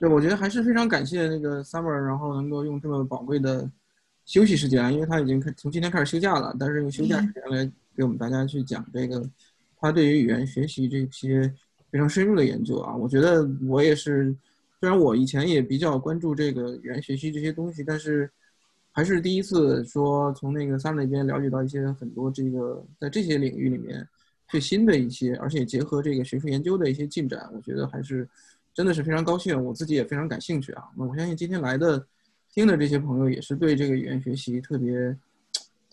[0.00, 3.70] 对，我觉得还是非常感谢那个 Summer，然后能够用这么宝贵的
[4.24, 9.22] 休息时间，因为他已经开从今天开始休假了，但是用休假时间来给我们大家去讲这个
[9.78, 11.52] 他对于语言学习这些
[11.90, 12.96] 非常深入的研究啊。
[12.96, 14.34] 我觉得我也是，
[14.80, 18.30] 虽然我以前也比较关注这个语言学习这些东西，但是
[18.92, 24.08] 还是第一次说从那个 Summer 那边了解到一些很多这个在这些领域里面
[24.48, 28.26] 最新的一些，而且结合这个学术研究的一些进展，我觉得还是。
[28.72, 30.90] 真的是非常高兴，我自己也非常感兴趣啊。
[30.96, 32.06] 那我相信今天来的、
[32.52, 35.16] 听的这些朋友也是对这个语言学习特别、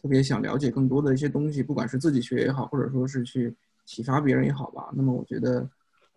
[0.02, 3.54] 特别想了解更多的一些东西，不管是自己学也好，或者说是去
[3.86, 4.90] 启发别人也好吧。
[4.94, 5.68] 那么我觉得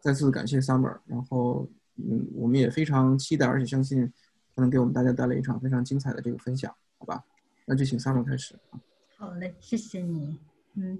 [0.01, 4.11] 再次感谢 Summer，然后嗯，我们也非常期待，而且相信
[4.55, 7.25] 他能给我们大家带来一场非常精彩的这个分享，好吧？
[7.67, 8.55] 那就请 Summer 开始。
[9.17, 10.39] 好嘞，谢谢你。
[10.75, 10.98] 嗯，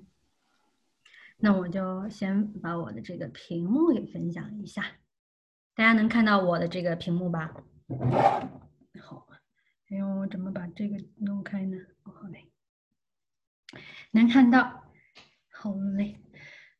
[1.39, 4.85] 那我就先把我的这个屏幕给分享一下。
[5.81, 7.53] 大家能看到我的这个屏幕吧？
[9.01, 9.27] 好，
[9.89, 11.79] 哎呦，我怎么把这个弄开呢？
[12.03, 12.51] 哦好嘞，
[14.11, 14.85] 能看到，
[15.51, 16.21] 好嘞。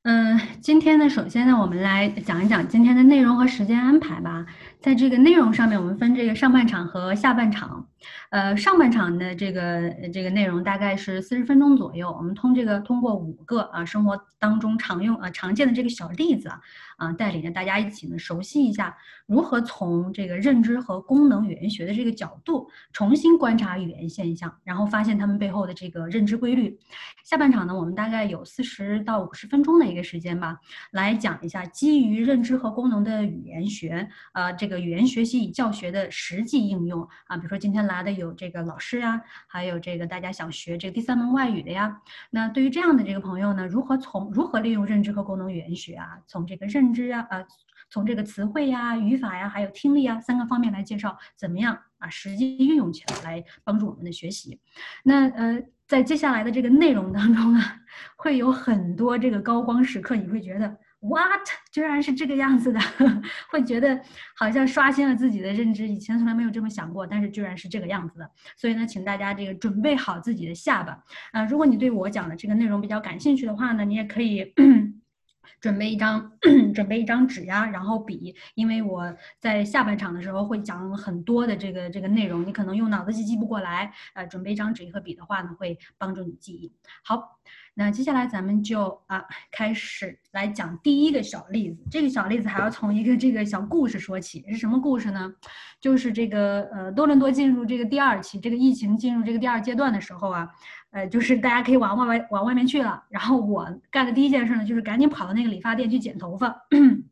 [0.03, 4.45] 嗯，今天呢，首先呢，我们来讲一讲今天的内容和时间安排吧。
[4.81, 7.87] 在这个内容上面，我们分这个上半场和下半场。
[8.31, 16.61] 呃，上半场的这个这个内容大概是四十分钟左右，我们通这个通过五个啊生活当中常用啊常见的这个小例子啊
[16.97, 26.79] 啊，带领着大家一起呢熟悉一下如何从这个认知和功能语言学的这个角度重新观察语言现象，然后发现它们背后的这个认知规律。
[27.23, 30.59] 下半场呢，我们大概有四十到五十分钟的一个时间吧，
[30.93, 38.21] 来讲一下基于认知和功能的语言学，呃，这个这个语言学习与教学的实际应用啊，比如说今天来的。
[38.21, 42.01] 有这个老师呀，还有这个大家想学这个第三门外语的呀。
[42.31, 47.45] 那对于这样的这个朋友呢，如何从如何利用认知和功能语言学啊，从这个认知啊，呃，
[47.89, 54.61] 从这个词汇呀、语法呀，还有听力啊三个方面来介绍，怎么样啊实际运用起来，来帮助我们的学习。
[55.03, 57.77] 那呃，在接下来的这个内容当中啊，
[58.17, 60.77] 会有很多这个高光时刻，你会觉得。
[61.03, 62.81] What 居然是这个样子的，
[63.51, 63.99] 会觉得
[64.37, 68.31] 好像刷新了自己的认知，以前从来没有这么想过，但是居然是这个样子的。
[68.55, 71.03] 所以呢，请大家这个准备好自己的下巴
[71.33, 71.43] 啊！
[71.45, 74.53] 如果你对我讲的这个内容比较感兴趣的话呢，你也可以
[75.59, 76.33] 准备一张
[76.75, 86.75] 准备一张纸呀，然后笔，因为我在下半场的时候会讲很多的这个这个内容，你可能用脑子记记不过来，呃，准备一张纸和笔的话呢，会帮助你记忆。
[87.03, 87.39] 好。
[87.75, 91.83] 那接下来咱们就啊开始来讲第一个小例子。
[91.91, 95.33] 这个小例子还要从一个这个小故事说起，是什么故事呢？
[95.81, 100.49] 就是这个呃多伦多进入这个第二期，这个疫情进入这个第二阶段的时候啊，
[100.91, 103.03] 呃就是大家可以往外外往外面去了。
[103.09, 106.55] 然后我干的第一件事呢，就是赶紧跑到那个理发店去剪头发。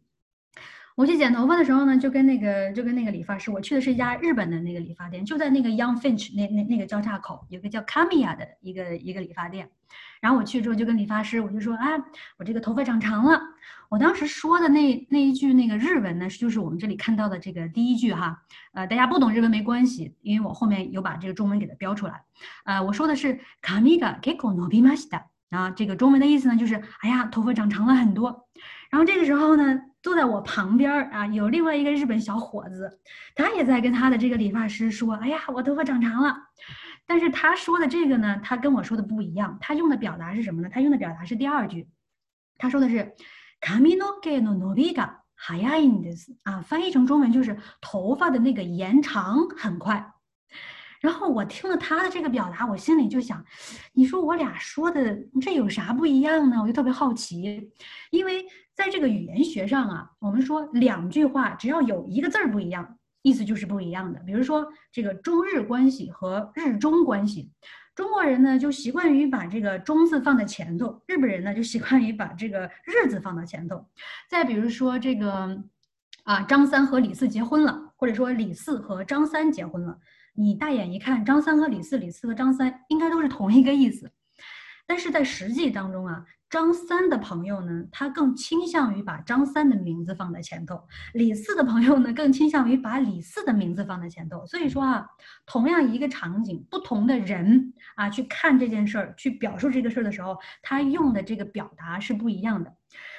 [0.98, 9.70] 我去剪头发的时候呢，就跟那个就跟那个理发师，我去的是一家日本的那个理发店，就在那个 Young Finch 那那那个交叉口，有个叫 Kamia 的一个一个理发店。
[10.20, 11.86] 然后我去之后就跟理发师，我就说啊，
[12.36, 13.40] 我这个头发长长了。
[13.88, 18.42] 我当时说的那那一句那个日文呢，就是我们这里看到的这个第一句哈。
[18.72, 22.22] 呃，大家不懂日文没关系，因为我后面有把这个中文给它标出来。
[22.64, 28.48] 呃，我说的是 Kamia keko nobimashita，啊，这个中文的意思呢就是，哎呀，头发长长了很多。
[28.90, 29.82] 然后这个时候呢。
[30.02, 33.00] 坐在我旁边儿啊，有另外一个日本小伙子，
[33.34, 36.36] 他也在跟他的这个理发师说：“哎呀，我头发长长了。”
[37.04, 39.58] 但是他说的这个呢，他跟我说的不一样。
[39.60, 40.68] 他用的表达是什么呢？
[40.72, 41.88] 他用的表达是第二句，
[42.58, 43.14] 他说的是
[43.60, 50.12] “kami no ge no nobi ga hayai des” 啊，翻译成中文就是头发的那个延长很快。
[51.00, 53.44] 然后我听了他的这个表达，我心里就想，
[53.92, 56.60] 你说我俩说的这有啥不一样呢？
[56.60, 57.70] 我就特别好奇，
[58.10, 58.44] 因为
[58.74, 64.18] 在这个语言学上啊，我们说两句话只要有一个字儿不一样，意思就是不一样的。
[64.20, 67.50] 比如说这个中日关系和日中关系，
[67.94, 73.84] 中国人呢就习惯于把这个中字放在前头，日本人呢就习惯于把这个日字放到前头。
[74.28, 75.62] 再比如说这个
[76.24, 79.98] 啊，张三和李四结婚了，或者说李四和张三结婚了。
[80.40, 84.12] 你大眼一看，张三和李四，李四和张三应该都是同一个意思，
[84.86, 90.76] 但是在实际当中啊，张三的朋友呢，他更倾向于把张三的名字放在前头；
[91.12, 94.46] 李四的朋友呢，更倾向于把李四的名字放在前头。
[94.46, 95.06] 所以说啊，
[95.44, 102.72] 同样一个场景，不同的人啊，去看这件事儿，去表述这个事儿的时候，他用的这个表达是不一样的。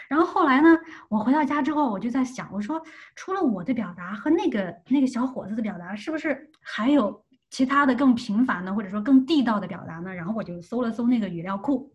[0.07, 0.75] 然后后来呢，
[1.07, 2.81] 我回到家之后，我就在想，我说
[3.15, 10.11] 除了我的表达和那个那个小伙子的表达，是不是还有其他的更平凡的，或者说更地道的表达呢？
[10.11, 11.93] 然后我就搜了搜那个语料库，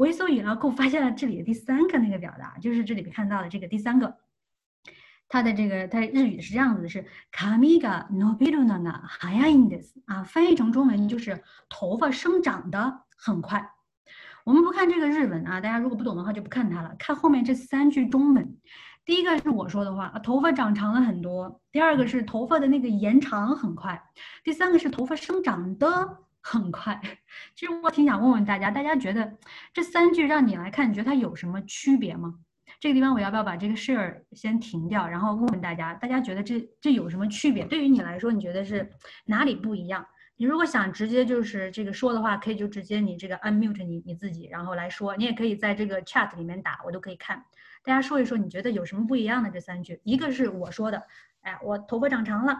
[0.00, 4.16] 我一搜语料库，发现了这里的第三个那个表达，就是这里面看到的这个第三个。
[5.28, 13.72] 它的这个它日语是这样子的，是 kamiga nobiru naga hayaindes 啊，翻译成中文就是头发生长的很快。
[14.44, 18.56] 我们不看这个日文啊，大家如果不懂的话就不看它了，看后面这三句中文。
[19.04, 23.94] 第一个是我说的话，头发长长了很多；第二个是头发的那个延长很快；
[24.42, 27.00] 第三个是头发生长的很快。
[27.54, 29.36] 其实我挺想问问大家，大家觉得
[29.72, 32.34] 这三句让你来看，你觉得它有什么区别吗？
[32.78, 37.64] 这个地方我要不要把这个 share 先停掉，然后问问大家，大家觉得这这有什么区别？
[37.64, 38.90] 对于你来说，你觉得是
[39.26, 40.06] 哪里不一样？
[40.36, 45.14] 你如果想直接就是这个说的话，可以就直接你这个 unmute 你你自己，然后来说。
[45.14, 47.44] 你也可以在这个 chat 里面打，我都可以看。
[47.84, 50.00] 大家说一说，你觉得有什么不一样的这三句？
[50.02, 51.02] 一个是我说的，
[51.42, 52.54] 哎，我头发长长了；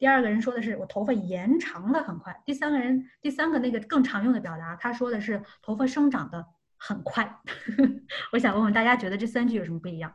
[0.00, 6.46] 第二个人说的是我头发延长的很快；第三个人，第三个那个更常用的表达，他说的是头发生长的
[6.78, 7.38] 很快。
[8.32, 10.14] 我想问问大家，觉得这三句有什么不一样？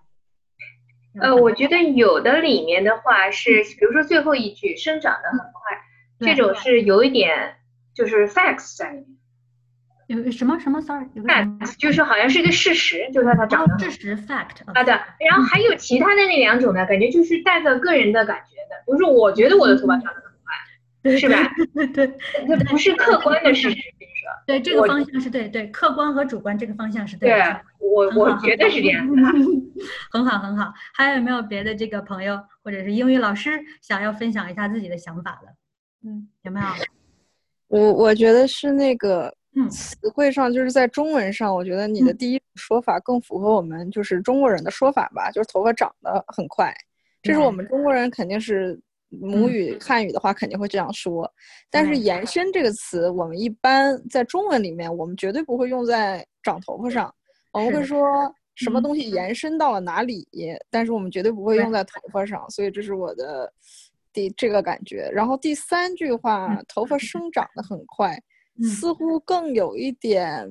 [1.22, 5.78] 呃，我觉得有的里面的话是，比如说最后一句生长的很快。
[6.20, 7.58] 这种是有一点，
[7.94, 9.08] 就是 facts 在里面。
[10.08, 14.92] 有什么什么？Sorry，有个 facts 就是好像是一个事实，就是它长得事实 fact 啊的。
[15.20, 18.76] 然后还有其他的那两种呢，感觉就是带着个人的感觉的。
[18.86, 21.52] 比如说，我觉得我的头发长得很快，是吧？
[21.74, 22.18] 对 对，
[22.48, 24.30] 那不是客观的事实，比如说。
[24.46, 27.30] 对，这个方向是对对，客观和主观这个方向是对。
[27.30, 27.42] 对，
[27.80, 29.24] 我我觉得是这样的。
[30.12, 35.56] 很好很好，还有没有别的这个朋友或者是英语老师想要分享一下自己的想法的？
[36.08, 36.68] 嗯，有没有？
[37.68, 46.74] 我我觉得是那个，嗯，词汇上就是在中文上，我觉得你的第一说法更符合我们就是中国人的说法吧，就是头发长得很快，
[47.22, 48.80] 这是我们中国人肯定是
[49.10, 51.32] 母语汉语的话肯定会这样说。
[51.70, 57.14] 但是延伸这个词，我们一般在中文里面，我们绝对不会用在长头发上，
[57.52, 58.06] 我们会说。
[58.56, 60.26] 什么东西延伸到了哪里，
[60.70, 63.52] 但是我们绝对不会用在头发上，所以这是我的。
[64.14, 68.18] 第这个感觉，然后第三句话，头发生长的很快，
[68.64, 70.50] 似乎更有一点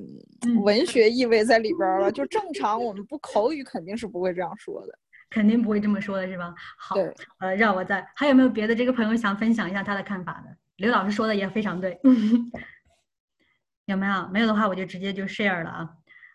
[0.63, 2.11] 文学意味在里边了。
[2.11, 4.99] 就正常我们不口语肯定是不会这样说的，
[5.29, 6.53] 肯定不会这么说的是吧？
[6.77, 6.95] 好，
[7.39, 10.55] 呃，让我再还有没有别的这个朋友想分享一下他的看法的？
[10.77, 11.99] 刘老师说的也非常对，
[13.85, 14.27] 有没有？
[14.27, 15.89] 没有的话我就直接就 share 了啊，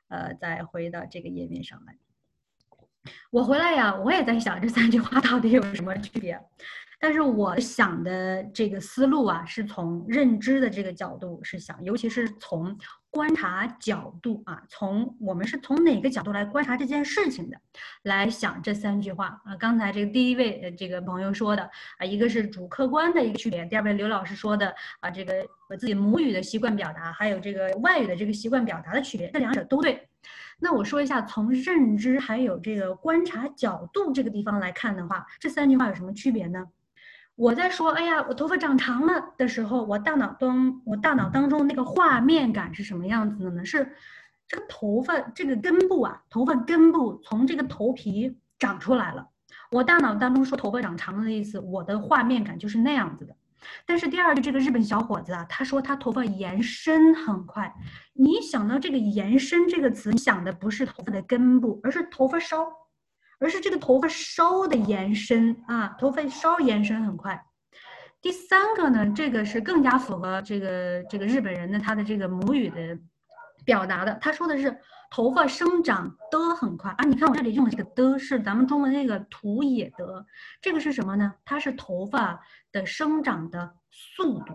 [0.09, 1.97] 呃，再回到这个页面上来。
[3.31, 6.41] 我回来呀，我也在想这三句话到底有什么区别。
[7.03, 12.77] 但是我想的这个思路啊，是从认知的这个角度是想，尤其是从
[13.11, 17.57] 观察角度啊，从我们是从哪个角度来观察这件事情的，
[18.03, 19.57] 来想这三句话啊。
[19.57, 21.63] 刚才这个第一位这个朋友说的
[21.97, 25.35] 啊，一个是主客观的一个区别，第二位刘老师说的啊，这个
[25.79, 30.07] 自己母语的习惯表达，还有这个外语的这个习惯表达的区别，这两者都对。
[30.59, 36.67] 那我说一下，从认知还有这个观察角度这个地方来看的话，这三句话有什么区别呢？
[37.41, 43.65] 我在说，哎呀，我头发长长了的时候，我大脑当我大脑当中那个画面感是什么样子的呢？
[43.65, 43.97] 是
[44.47, 49.27] 这个头发这个根部啊，头发根部从这个头皮长出来了。
[49.71, 53.35] 我大脑当中说头发长长了的意思，我的画面感就是那样子的。
[53.87, 57.75] 但是第二个这个日本小伙子啊，他说他头发延伸很快。
[58.13, 62.71] 你想到这个延伸这个词，你想的不是头发的根部，而是头发梢。
[63.41, 67.45] 而是这个头发梢的延伸啊，头发梢延伸很快。
[68.21, 72.99] 第三个呢，这个是更加符合这个这个日本人的他的这个母语的
[73.65, 74.15] 表达的。
[74.21, 74.79] 他说的是
[75.11, 80.27] 头发生长的很快啊，你看我这里用的这个的是咱们中文那个土也得，
[80.61, 81.33] 这个是什么呢？
[81.47, 82.39] 它是头发
[82.71, 84.55] 的生长的速度，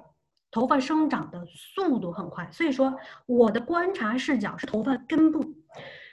[0.52, 2.48] 头发生长的速度很快。
[2.52, 2.96] 所以说
[3.26, 5.44] 我的观察视角是头发根部，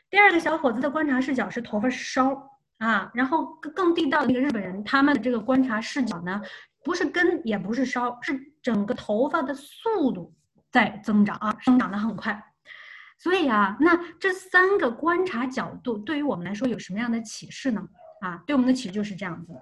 [0.09, 2.49] 第二个小伙子的观察视角是头发梢。
[2.83, 6.43] 啊，然后更更地道的那个日本人，他们的这个观察视角呢，
[6.83, 10.35] 不是根也不是梢，是整个头发的速度
[10.73, 12.45] 在增长啊，生长的很快。
[13.19, 17.87] 所以啊，那这三个观察角度对于我们来说有什么样的启示呢？
[18.21, 19.53] 啊，对我们的启示就是这样子：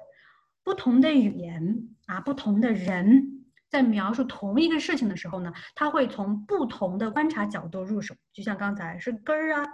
[0.65, 8.15] 不同的语言啊，不同的人在描述同一个事情的时候呢，他会从不同的观察角度入手。
[8.33, 9.67] 就像刚才是根儿啊。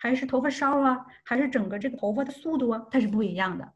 [0.00, 3.72] 还是头发梢啊，还是整个这个头发的速度啊，它是不一样的。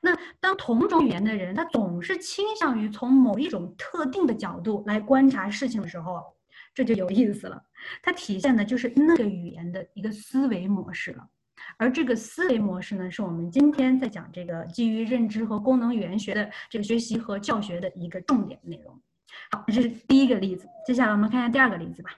[0.00, 6.20] 那当同种语言的人，他总是倾向于从某一种特定的角度来观察事情的时候，
[6.74, 7.62] 这就有意思了。
[8.02, 11.24] 它体现的就是那个语言的一个思维模式了。
[11.76, 19.00] 而这个思维模式呢，是我们今天在讲这个基于认知和功能语言学的这个学习和教学的一个重点内容。
[19.52, 20.66] 好，这是第一个例子。
[20.84, 22.10] 接下来我们看一下第二个例子吧。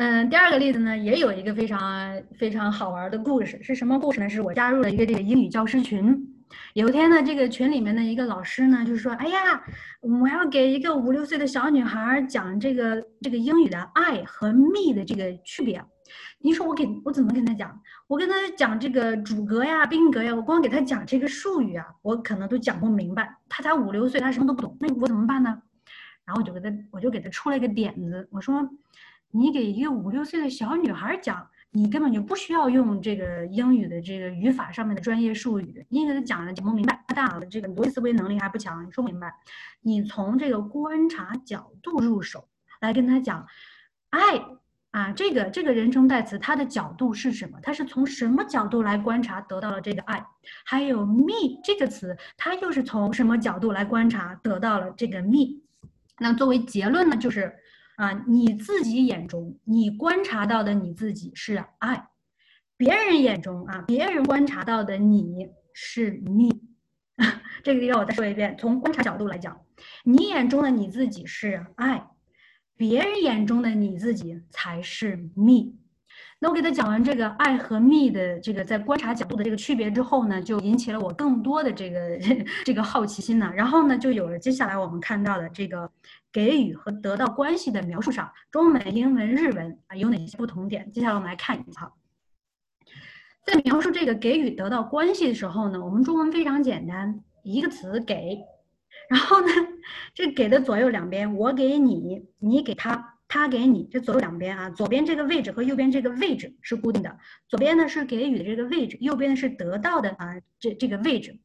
[0.00, 4.28] 嗯，第二个例子呢，也有一个非常非常好玩的故事，是什么故事呢？
[4.28, 6.24] 是我加入了一个这个英语教师群
[6.74, 9.60] 有一天呢，这个群里面的一个老师呢，就是说，哎呀，
[10.00, 15.84] 我要给一个五六岁的小女孩讲这个这个英语的爱和 me 的这个区别。
[16.38, 17.76] 你说我给我怎么跟她讲？
[18.06, 23.34] 我跟她讲这个主格呀、宾格呀，我光给她讲这个术语啊，我可能都讲不明白。
[23.48, 25.60] 她才五六岁，她什么都不懂，那我怎么办呢？
[26.24, 28.62] 然后我就给她，我就给她出了一个点子，我说，
[29.30, 31.48] 你给一个五六岁的小女孩讲。
[31.70, 39.34] 你根本就不需要用这个英语的这个语法上面的专业术语，你给她讲了讲不明白，大脑的这个逻辑思维能力还不强，你说不明白。
[39.82, 42.48] 你从这个观察角度入手
[42.80, 43.46] 来跟她讲，
[44.08, 44.42] 爱
[44.92, 47.58] 啊，这个这个人称代词它的角度是什么？
[47.62, 50.24] 它是从什么角度来观察得到了这个爱？
[50.64, 55.60] 还有 me 这个词，它又是从什么角度来观察得到了这个 me？
[56.18, 57.54] 那作为结论呢，就是。
[57.98, 62.10] 啊，你自己眼中你观察到的你自己是爱，
[62.76, 66.48] 别人眼中啊，别人观察到的你是你。
[67.64, 69.60] 这个地方我再说一遍，从观察角度来讲，
[70.04, 72.06] 你眼中的你自己是爱，
[72.76, 75.74] 别人眼中的你自己才是 me。
[76.38, 82.16] 那我给他讲完这个爱和 me 的这个在观察角度的这个区别之后呢，就引起了我更多的这个
[82.64, 83.50] 这个好奇心呢。
[83.56, 85.90] 然后呢，就有了接下来我们看到的这个。
[86.38, 90.88] 给予和得到关系的描述上，中文、英文、日文啊有哪些不同点？
[90.92, 91.92] 接下来我们来看一下。
[93.44, 98.38] 在描述这个给予得到关系的时候呢，我们中文非常简单，一个词给，
[99.10, 99.48] 然后呢，
[100.14, 107.18] 这给的左右两边，我给你，你给他，他给你，这左右两边啊，左边这个位置和右边这个位置是固定的，
[107.48, 111.36] 左边呢是给予的这个位置，右边呢是得到的啊这这个位置。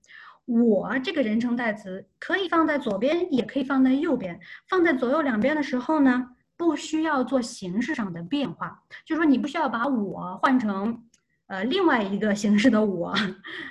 [0.45, 4.39] 我这个人称代词可以放在左边，也可以放在右边。
[4.67, 11.05] 放在左右两边的时候呢，不需要做形式上的变化，就是说你不需要把我换成
[11.47, 13.13] 呃另外一个形式的我。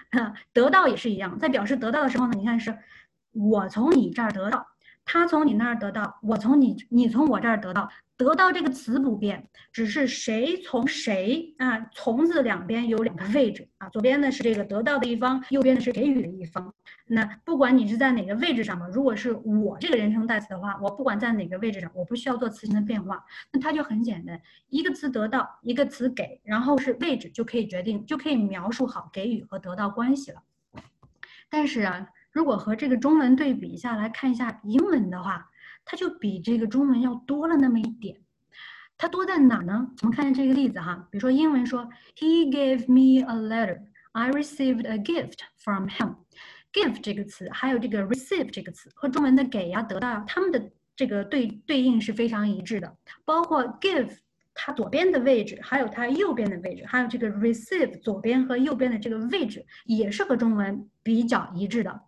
[0.55, 2.77] 得到也是一样，在表示得到的时候呢，你看是
[3.33, 4.67] 我从你这儿得到，
[5.05, 7.89] 他从你那儿得到，我从你你从我这儿得到。
[8.15, 11.89] 得到这个词不变，只是谁从谁啊？
[11.93, 16.73] 从字两边有两个位置啊，左边呢是这个得到的一方，右边呢是给予的一方。
[17.07, 30.43] 那不管你是在哪个位置上嘛，如果是我这个人称代词的话，我不管在哪个位置上，我不需要做词形的变化，那它就很简单，一个词得到，一个词给，然后是位置就可以决定，就可以描述好给予和得到关系了。
[31.51, 35.49] 但是啊，如果和这个中文对比一下来看一下英文的话。
[35.85, 38.17] 它就比这个中文要多了那么一点，
[38.97, 39.91] 它多在哪呢？
[40.01, 43.81] 我们看看这个例子哈，比如说英文说，He gave me a letter.
[44.13, 46.19] I received a gift from him.
[46.73, 52.97] Give 这个词，还有这个 receive 这个词，和中文的给呀、得到，它们的这个对对应是非常一致的。
[53.25, 54.19] 包括 give
[54.55, 62.03] 它左边的位置，还有它右边的位置，还有这个 receive 左边和右边的这个位置，也是和中文比较一致的。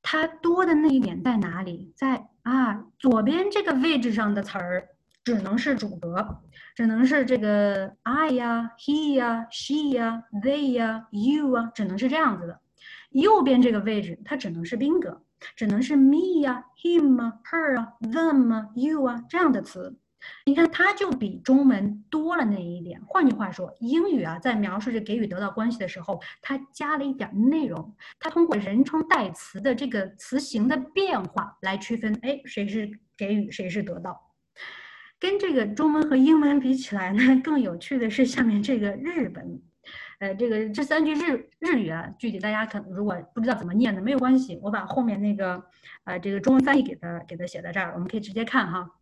[0.00, 1.92] 它多的那一点在哪里？
[1.94, 4.88] 在啊，左边这个位置上的词儿
[5.22, 6.40] 只能是主格，
[6.74, 12.60] 只能是这个 I 呀、He 呀、She 呀、They 呀、You 啊，只能是这样子的。
[13.10, 15.22] 右边这个位置它只能是宾格，
[15.54, 19.98] 只能是 Me 呀、Him 啊、Her 啊、Them 啊、You 啊这样的词。
[20.44, 23.00] 你看，它就比中文多了那一点。
[23.06, 27.94] 换句话说，英语啊，在描述这给予得到关系的时候，它加了一点内容。
[28.18, 34.20] 它通过人称代词的这个词形的变化来区分，哎，谁是给予，谁是得到。
[35.20, 39.62] 跟这个中文和英文比起来呢，更有趣的是下面这个日本。
[40.20, 45.64] 呃，这个这三句日日语啊，具体大家可能如果不知道怎么念的，没有关系，我把后面那个
[46.04, 48.97] 呃这个中文翻译给它给它写在这儿，我们可以直接看哈。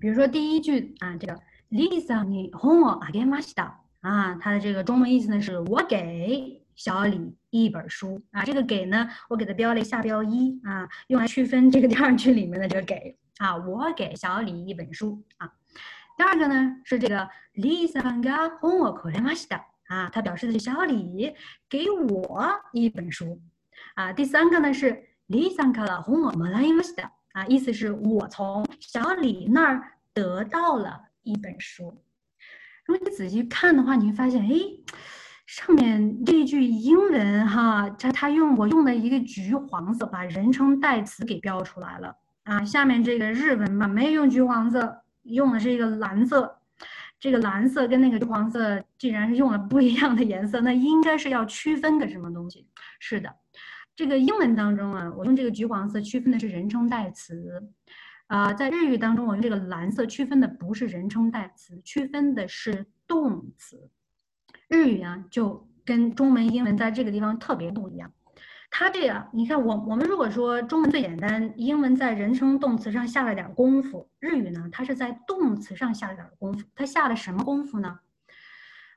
[0.00, 1.40] 比如说第一句啊，这个
[1.70, 15.52] Lisa に本をあげました啊，它的这个中文意思呢是我给小李一本书啊，这个给呢我给它标了下标一啊，用来区分这个第二句里面的这个给啊，我给小李一本书啊。
[16.16, 21.34] 第二个呢是这个 Lisa が本をくれました啊，它表示的是小李
[21.68, 23.40] 给我一本书
[23.94, 24.12] 啊。
[24.12, 27.12] 第三个呢是 Lisa から本をもらいました。
[27.37, 32.01] 啊，意思是我从小李那儿得到了一本书。
[32.83, 34.49] 如果你仔细看的话，你会发现，哎，
[35.45, 42.15] 上面这一句英文哈，它它用我用的一个橘黄色把人称代词给标出来了
[42.45, 42.65] 啊。
[42.65, 46.57] 下面这个日文嘛，没有用橘黄色，用的是一个蓝色。
[47.19, 52.65] 这个蓝色跟那个橘黄色，既然是用了不一样的颜色，那应该是要区分个什么东西？
[52.99, 53.35] 是的。
[53.97, 57.67] 这个英文当中啊，我用这个橘黄色区分的是人称代词，
[58.27, 63.89] 啊，在日语当中我用这个蓝色区分的不是人称代词，区分的是动词。
[64.67, 68.13] 日语啊就跟中文、英文在这个地方特别不一样。
[68.69, 76.67] 它这个，你看我我们如果说中文最简单，英文在人称动词上下了点功夫，日语呢，它是在动词上下了点功夫。
[76.75, 77.97] 它下了什么功夫呢？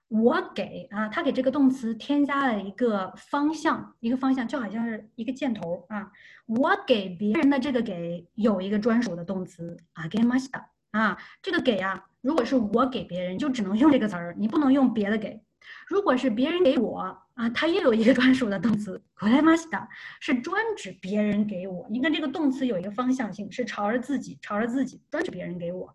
[0.10, 6.12] 我给啊，它给这个动词添加了一个方向，一个方向就好像是一个箭头啊。
[6.46, 15.42] 我给别人的这个给有一个专属的动词啊，给ました啊，这个给啊，如果是我给别人，就只能用这个词儿，你不能用别的给。
[15.88, 17.22] 如果是别人给我。
[17.36, 19.86] 啊，它也有一个专属的动词，これました，
[20.22, 21.86] 是专指别人给我。
[21.90, 25.94] 你看这个动词有一个方向性，是朝着自己，朝着自己，专指别人给我。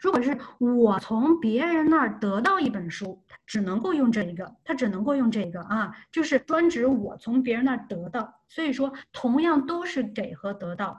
[0.00, 8.40] 如果是我从别人那儿得到一本书，他只能够用这一个，它只能够用这个啊，就是专指我从别人那儿得到。
[8.48, 10.98] 所以说，同样都是给和得到。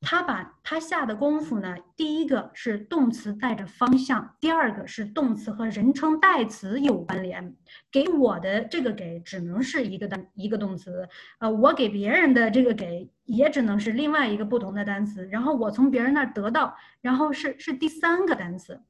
[0.00, 7.56] 他把他下的功夫呢，第一个是动词带着方向，第二个是动词和人称代词有关联。
[7.90, 11.08] 给我的这个给只能是一个单一个动词，
[11.40, 15.26] 呃，我给别人的这个给也只能是另外一个不同的单词。
[15.26, 18.80] 然后我从别人那儿得到，然后是是第三个单词。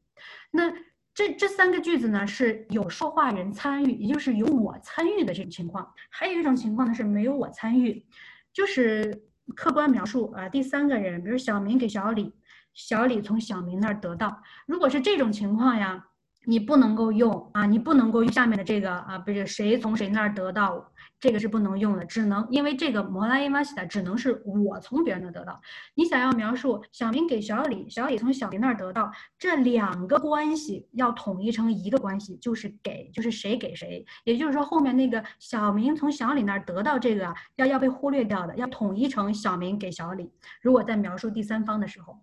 [0.50, 0.70] 那
[1.14, 5.90] 这这三个句子呢是有说话人参与，也就是有我参与的这种情况。
[6.10, 8.04] 还有一种情况呢是没有我参与，
[8.52, 9.24] 就是。
[9.54, 12.34] 客观描述啊，第三个人，比如小明给小李，
[12.74, 14.42] 小李从小明那儿得到。
[14.66, 16.07] 如果是这种情况呀，
[16.48, 20.82] 你不能够用啊，你不能够用下面的这个啊，不是谁从谁那儿得到。
[21.20, 25.60] 这个是不能用的，只能因为这个摩拉伊玛西的只能是我从别人那得到。
[25.94, 34.06] 你想要描述小明给小李，小李从小明那儿得到，这两个关系要统一成一个关系，就是给，就是谁给谁。
[34.24, 40.32] 也就是说，后面那个小明从小李那儿得到这个要要被忽略掉的，要统一成小明给小李。
[40.62, 42.16] 如果在描述第三方的时候，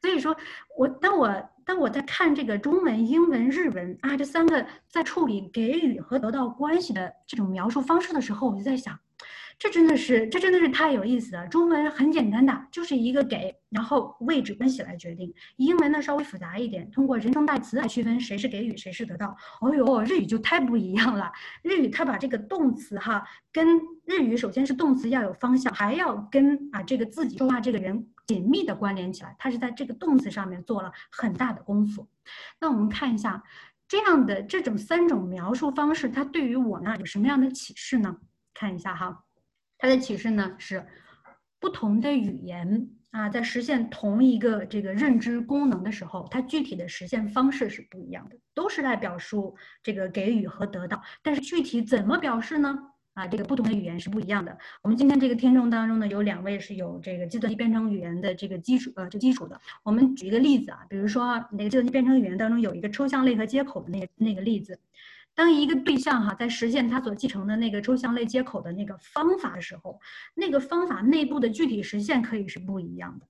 [0.00, 0.36] 所以说
[0.76, 1.50] 我当我。
[1.68, 8.98] 当我在看这个中文、英文、日文啊，这三个在处理给予和得到关系的这种描述方式的时候，我就在想，
[9.58, 11.46] 这真的是，这真的是太有意思了。
[11.48, 15.30] 中文很简单的，就是一个给，然后位置关系来决定。
[15.56, 19.36] 英文呢稍微复杂一点，通过人称代词来区分谁是给予，谁是得到。
[19.60, 21.30] 哦呦，日语就太不一样了。
[21.62, 28.06] 日语它把这个动词哈，跟日语首先是动词要有方向，还要跟啊这个自己说话这个人。
[28.28, 32.06] 紧密的关联起来，它是在这个动词上面做了很大的功夫。
[32.60, 33.42] 那我们看一下
[33.88, 38.18] 这样的这种三种描述方式，它对于我呢有什么样的启示呢？
[38.52, 39.24] 看一下哈，
[39.78, 40.86] 它的启示呢是
[41.58, 52.78] 不同的语言啊，在实现同一个这个认知功能的时候，它具体的实现方式是不一样的，都是在表述这个给予和得到，但是具体怎么表示呢？
[53.18, 54.56] 啊，这个不同的语言是不一样的。
[54.80, 59.60] 我们今天这个听众当中呢，有两位是有这个计算机编程语言的这个基础，呃，这基础的。
[59.82, 64.78] 我们举一个例子啊，比如说那个计算机编程语言当中有一个抽象类和接口的那个那个例子。
[65.34, 70.00] 当一个对象哈在实现它所继承的那个抽象类接口的那个方法的时候，
[70.34, 73.26] 那个方法内部的具体实现可以是不一样的。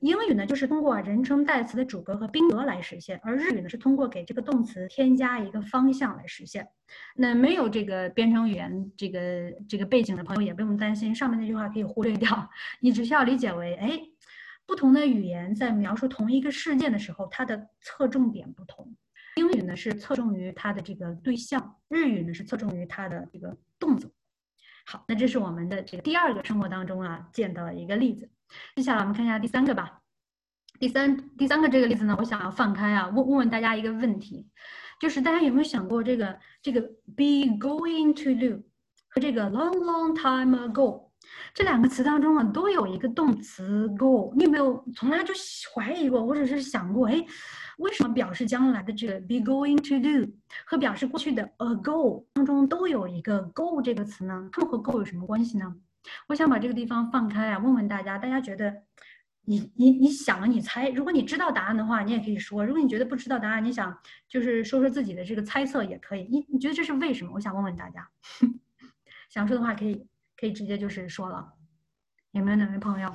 [0.00, 6.68] 英语呢就是通过人称代词的主格和宾格来实现，而日语呢是通过给这个动词添加一个方向来实现。
[7.14, 14.00] 那没有这个编程语言这个这个背景的朋友也不用担心，上面那句话可以忽略掉，你只需要理解为，哎，
[14.66, 18.94] 不同的语言在描述同一个事件的时候，它的侧重点不同。
[19.36, 24.10] 英语呢是侧重于它的这个对象，日语呢是侧重于它的这个动作。
[24.84, 28.28] 好，那这是我们的这个第二个生活当中啊见到的一个例子。
[28.76, 29.98] 接下来我们看一下第三个吧。
[30.78, 34.48] 第三第三个这个例子呢，我想要放开啊，问问问大家一个问题，
[35.00, 36.80] 就是大家有没有想过这个这个
[37.16, 38.62] be going to do
[39.08, 41.08] 和这个 long long time ago
[41.54, 45.32] 这两个词当中啊都有一个动词 go，你有没有从来就
[45.72, 47.24] 怀疑过或者是想过，哎？
[47.78, 50.32] 为什么表示将来的这个 be going to do
[50.66, 54.48] 和表示过去的 ago 当中都有一个 go 这个词呢？
[54.52, 55.74] 它们和 go 有什么关系呢？
[56.28, 58.82] 我想把这个地方放开啊，问问大家，大家觉得
[59.44, 63.96] 你你你想你猜，如果你知道答案的话，你也可以说；如果你觉得不知道答案，你想
[64.28, 66.24] 就是说说自己的这个猜测也可以。
[66.30, 67.32] 你你觉得这是为什么？
[67.34, 68.08] 我想问问大家，
[69.30, 71.54] 想说的话可以可以直接就是说了。
[72.32, 73.14] 有没有哪位朋友？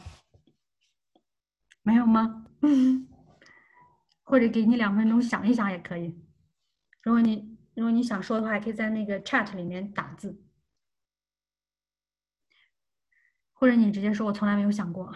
[1.82, 2.46] 没有吗？
[4.24, 6.14] 或者给你两分钟想一想也可以。
[7.02, 10.38] 如果你如果你想说的话，可以在那个 chat 里面打字，
[13.60, 15.12] 或者你直接说“我从来没有想过”，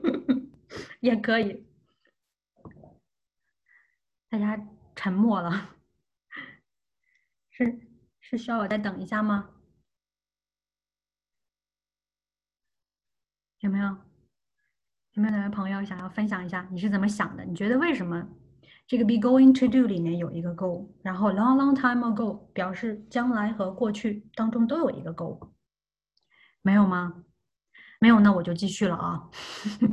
[1.00, 1.66] 也可以。
[4.28, 5.76] 大家沉默了，
[7.50, 7.80] 是
[8.20, 9.50] 是需要我再等一下吗？
[13.60, 13.96] 有没有？
[15.14, 17.44] 有没有哪位朋友想要分享一下你是怎么想的？
[17.44, 18.28] 你觉得为什么
[18.86, 25.52] 这个 be going to do 里面有一个 go，然后 long long time ago 表示将来和过去当中都有一个 go？
[26.62, 27.24] 没有吗？
[28.00, 29.30] 没有，那我就继续了啊。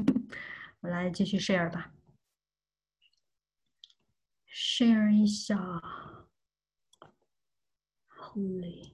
[0.81, 1.91] 我来继续 share 吧
[4.49, 5.57] ，share 一下
[8.15, 8.91] ，Holy，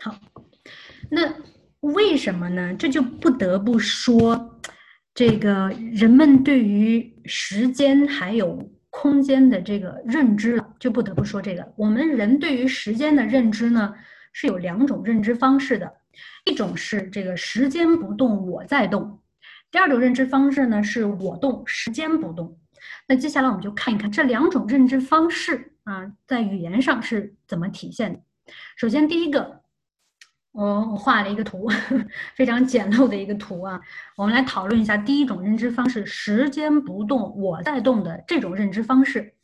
[0.00, 0.18] 好，
[1.10, 1.34] 那
[1.80, 2.74] 为什么呢？
[2.74, 4.60] 这就不得不说，
[5.14, 11.72] 这个人们对于时间还有空间的这个认知了，就不得不说这个。
[11.76, 13.94] 我们人对于时间的认知呢，
[14.32, 16.01] 是有两种认知方式的，
[16.44, 19.20] 一种是这个时间不动，我在动。
[19.70, 22.58] 第二种认知方式呢，是我动，时间不动。
[23.08, 28.20] 那接下来我们就看一看这两种认知方式啊，在语言上是怎么体现的。
[28.76, 29.62] 首先，第一个，
[30.50, 31.68] 我我画了一个图，
[32.36, 33.80] 非常简陋的一个图啊。
[34.16, 39.34] 我们来讨论一下第一种认知方式：时间不动，我在动的这种认知方式。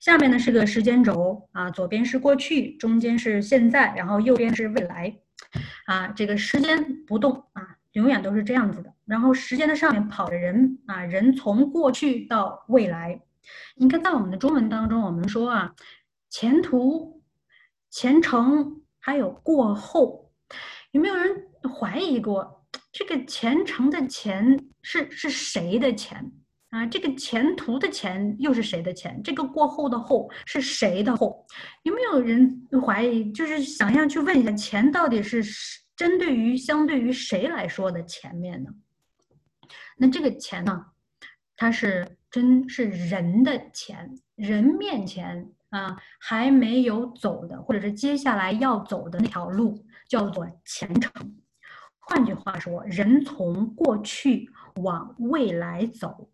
[0.00, 5.16] 下面呢是个时间轴啊，左边是过去，中间是现在，然后右边是未来
[5.86, 6.08] 啊。
[6.08, 7.76] 这个时间不动啊。
[7.92, 13.18] 永远都是这样子的，然后时间的上面跑着人啊，人从过去到未来。
[13.74, 15.74] 你看，在我们的中文当中，我们说啊，
[16.28, 17.22] 前途、
[17.88, 20.30] 前程还有过后，
[20.90, 21.46] 有没有人
[21.80, 26.30] 怀疑过这个前程的前是是谁的钱
[26.70, 26.86] 啊？
[26.86, 29.20] 这个前途的前又是谁的钱？
[29.22, 31.46] 这个过后的后是谁的后？
[31.82, 33.30] 有没有人怀疑？
[33.32, 35.42] 就是想要去问一下，钱到底是？
[35.96, 38.70] 针对于相对于谁来说的前面呢？
[39.96, 40.84] 那这个钱呢，
[41.56, 51.10] 它是真是人的钱，人面前啊还没有走的，或者是接下来要走的那条路叫做前程。
[51.98, 54.50] 换句话说，人从过去
[54.82, 56.28] 往未来走。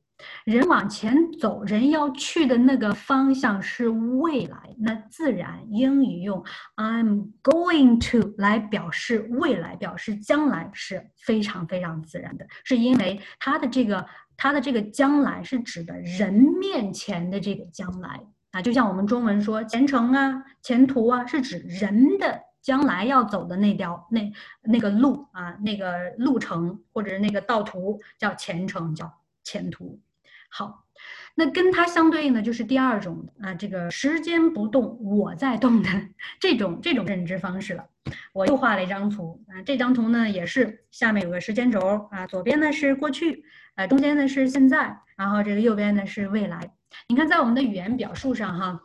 [0.44, 6.44] 人往前走，人要去的那个方向是未来，那自然英语用
[6.76, 14.06] I'm going to 来表示未来，表示将来是非常非常自然的，是因为它的这个
[14.36, 24.32] 它的这个将来是指的人面前的这个将来啊，就像我们中文说前程啊、前途啊，是指人的将来要走的那条那
[24.62, 30.00] 那个路啊，那个路程或者是那个道途叫前程，叫前途。
[30.54, 30.84] 好，
[31.34, 35.88] 那跟它相对应的就是第二种啊，这个时间不动，我在动的
[36.38, 37.86] 这种这种认知方式了。
[38.34, 43.44] 我又画了一张图啊，这张图呢也是下面有个时间轴啊，左边呢是过去，
[43.76, 46.70] 啊，中间呢是现在，然后这个右边呢是未来。
[47.08, 48.82] 你看，在我们的语言表述上哈，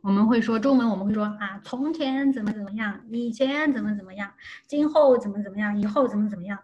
[0.00, 4.32] 我们会说中文，我们会说啊，从前怎么怎么样，以前怎么怎么样，
[4.68, 6.60] 今后怎么怎么样，以后怎么怎么样。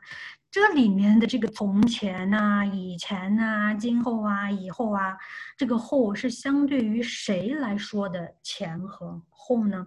[0.54, 5.18] 这里面的这个从前呐、以前呐、今后啊、以后啊，
[5.56, 9.84] 这个后是相对于谁来说的前和后呢？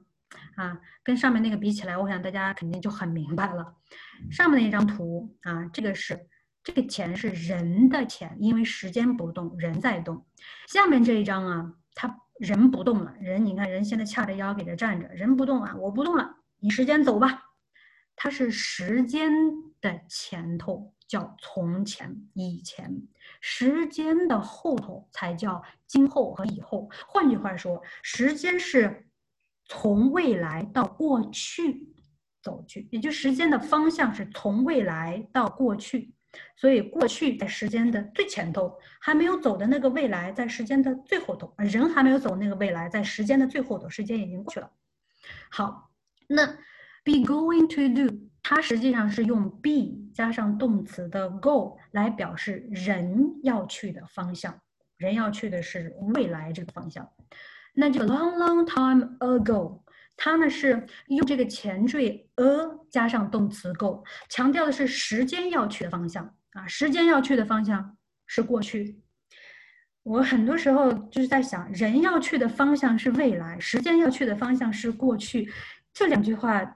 [0.57, 3.75] 啊，跟上面那个比起来，我想大家肯定就很明白了。
[4.29, 6.19] 上面那张图啊，这个是
[6.61, 10.25] 这个钱是人的钱，因为时间不动，人在动。
[10.67, 17.46] 下面这一张啊，他人不动了，人你看人现在掐着腰给他站着，人不动啊，我不动了，你时间走吧。
[18.19, 19.31] 它是时间
[19.79, 23.07] 的前头叫从前、以前，
[23.39, 26.89] 时间的后头才叫今后和以后。
[27.07, 29.07] 换句话说，时间是
[29.65, 31.93] 从未来到过去
[32.41, 36.11] 走去，也就时间的方向是从未来到过去。
[36.55, 44.71] 所以，过去在时间的最前头，还没有走的那个未来在时间的最后头，人还没有走那个未来在时间的最后头，时间已经过去了。
[45.51, 45.91] 好，
[46.27, 46.57] 那。
[47.07, 54.59] Be going to do，它实际上是用 be 加上动词的 go 来表示人要去的方向，
[54.97, 57.09] 人要去的是未来这个方向。
[57.73, 59.79] 那这个 long long time ago，
[60.17, 62.45] 它呢是用这个前缀 a
[62.89, 68.99] 加上动词 go，强调的是时间要去的方向啊，时间要去的方向是过去。
[70.03, 75.49] 我很多时候就是在想，人要去的方向是未来，时间要去的方向是过去，
[75.93, 76.73] 这两句话。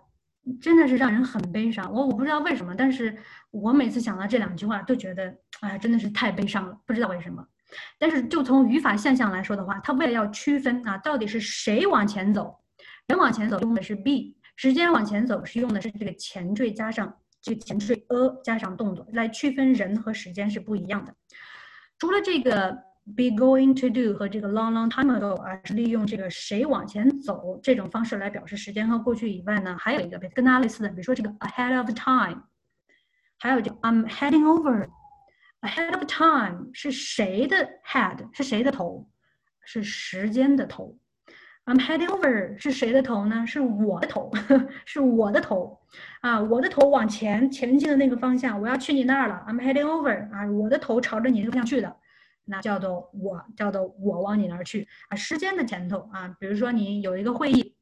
[0.60, 3.15] 真的是让人很悲伤，我我不知道为什么，但是
[3.51, 7.45] 我每次想到这两句话，都觉得哎，真的是太悲伤了，不知道为什么。
[7.99, 12.56] 但是就从语法现象来说的话，它为了要区分啊，到底是谁往前走，
[13.08, 21.13] 人往前走用的是 be，时间往前走是用的是这个前缀加上这个前缀 a 加上动作来区分人和时间是不一样的。
[21.99, 22.90] 除了这个。
[23.15, 32.43] Be going to do 和这个 long long time ago 啊，是利用这个谁往前走这种方式来表示时间和过去以外呢，还有一个跟它类似的，比如说这个 ahead of time，
[33.38, 34.88] 还有这 I'm heading over。
[35.62, 39.08] ahead of time 是谁的 head 是谁的头？
[39.63, 40.97] 是时间的头。
[41.65, 43.45] I'm heading over 是谁的头呢？
[43.45, 44.32] 是我的头，
[44.86, 45.80] 是我的头。
[46.21, 51.95] 啊，我的头往前前进的那个方向，我要去你那儿了，I'm heading over 啊，我的头朝着你那个方向去的，
[52.52, 55.16] 那叫做我，叫做我往你那儿去啊。
[55.16, 57.76] 时间的前头啊，比如说你有一个会议，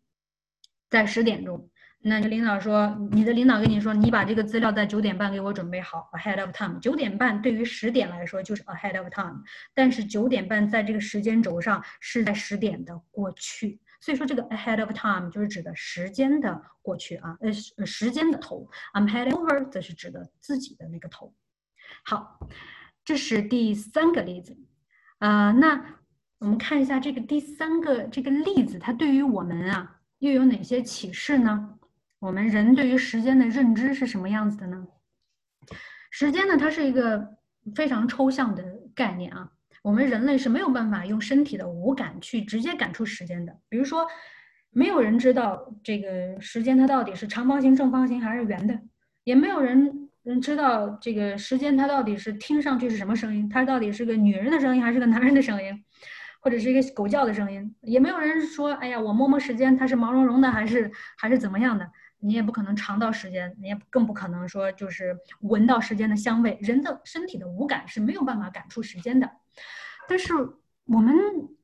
[0.90, 1.70] 在十点钟。
[2.02, 6.80] 那你领导说，你的领导跟你说，你把这个资料在九点半给我准备好，ahead of time。
[6.80, 21.34] 九点半对于十点来说就是 ahead of time，但是九点半在这个时间轴上是在十点的过去，所以说这个 ahead of time 就是指的时间的过去啊，呃，时时间的头，I'm heading over 则是指的自己的那个头。
[22.06, 22.40] 好，
[23.06, 24.58] 这是第三个例子，
[25.18, 25.84] 啊，那
[26.40, 31.76] 我们看一下这个第三个这个例子，它对于我们啊又有哪些启示呢？
[32.20, 34.88] 我们人对于时间的认知是什么样子的呢？
[36.12, 37.38] 时间呢，它是一个
[37.76, 39.52] 非常抽象的概念啊。
[39.82, 43.58] 我们人类是没有办法用身体的五感去直接感出时间的。
[43.70, 44.06] 比如说，
[44.72, 48.80] 没有人知道这个时间它到底是长方形、正方形还是圆的，
[49.24, 55.84] 也没有人人知道这个时间它到底是听上去是什么声音，它到底是个女人的声音还是个男人的声音。
[56.42, 61.86] 或者是一个狗叫的声音，也没有人说，哎呀，我摸摸时间，它是毛茸茸的还是还是怎么样的？
[62.22, 66.58] 你也不可能尝到时间，你也更不可能说就是闻到时间的香味。
[66.62, 69.30] 人的身体的五感是没有办法感出时间的，
[70.08, 70.34] 但是
[70.86, 71.14] 我们。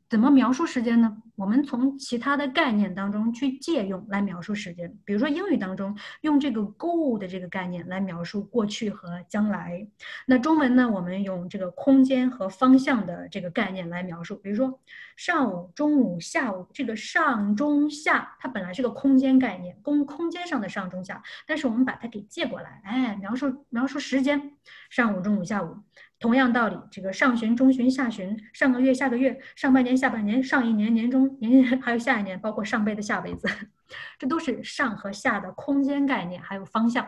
[0.08, 1.18] 怎么描述时间呢？
[1.36, 4.98] 我们从其他的概念当中去借用来描述时间。
[5.04, 9.86] 比如说英语当中用这个 go 的这个概念来描述过去和将来。
[10.28, 14.36] 那中文呢，我们用这个空间和方向的这个概念来描述。
[14.38, 14.80] 比如说
[15.18, 24.54] 上午、中午、下午，这个上中下它本来是个空间概念，空空间上的上中下，但是我们把它给借过来，哎，描述描述时间，
[24.90, 25.78] 上午、中午、下午。
[26.20, 33.48] 同样道理，这个上旬、中旬、下旬，上个月、下个月，上半年、下半年，上一年、年中、年 还有下一年，包括上辈子、下辈子，
[34.18, 37.06] 这都是上和下的空间概念，还有方向。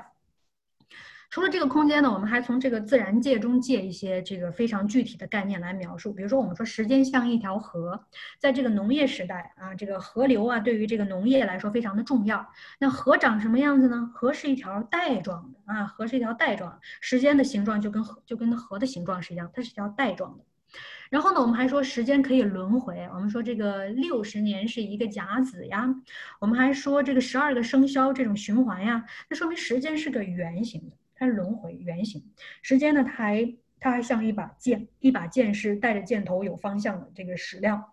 [1.30, 6.14] 除了这个空间呢，我们还从这个自然界中借一些这个非常具体的概念来描述。
[6.14, 8.02] 比如说，我们说时间像一条河，
[8.40, 12.48] 在这个农业时代啊，这个河流啊，对于这个农业来说非常的重要。
[12.80, 14.10] 那河长什么样子呢？
[14.14, 20.46] 河是一条带状的啊，河是一条带状，时间的形状就跟河就跟河的形状是一样，它是一条带状的。
[21.10, 25.94] 然后呢，我们还说时间可以轮回，我们说这个六十年是一个甲子呀，
[26.40, 30.96] 我们还说这个十二个生肖这种循环呀，那说明时间是个圆形的。
[31.18, 32.24] 它是轮回圆形，
[32.62, 37.84] 时间呢，它还它还像一把剑，一把剑是带着箭头有方向的这个矢量。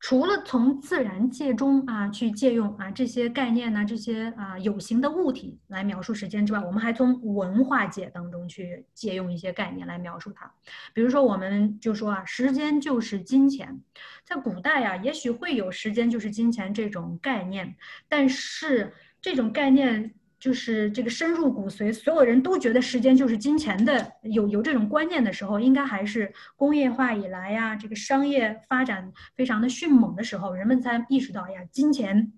[0.00, 10.52] 除了从自然界中啊去借用啊这些概念呢，这些啊有形的物体来描述时间之外，我们还从文化界当中去借用一些概念来描述它。
[10.92, 13.80] 比如说，我们就说啊，时间就是金钱，
[14.24, 17.74] 在古代啊，也许会有时间就是金钱这种概念，
[18.06, 20.14] 但是这种概念。
[20.44, 32.30] 就是这个深入骨髓，所有人都觉得时间就是金钱的，有有这种观念的时候，应该还是工业化以来呀，这个商业发展非常的迅猛的时候，人们才意识到，哎呀，金钱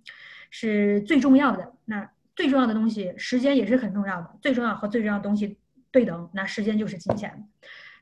[0.51, 1.73] 是最重要的。
[1.87, 5.59] 那最重要的东西，时间也是很重要的，最重要和最重要的东西
[5.91, 7.49] 对等，那时间就是金钱。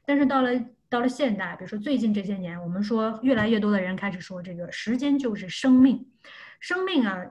[0.05, 0.51] 但是到了
[0.91, 6.07] 到了现代，比如说最近这些年，我们说越来越多的人开始说，这个时间就是生命，
[6.61, 7.25] 生命啊。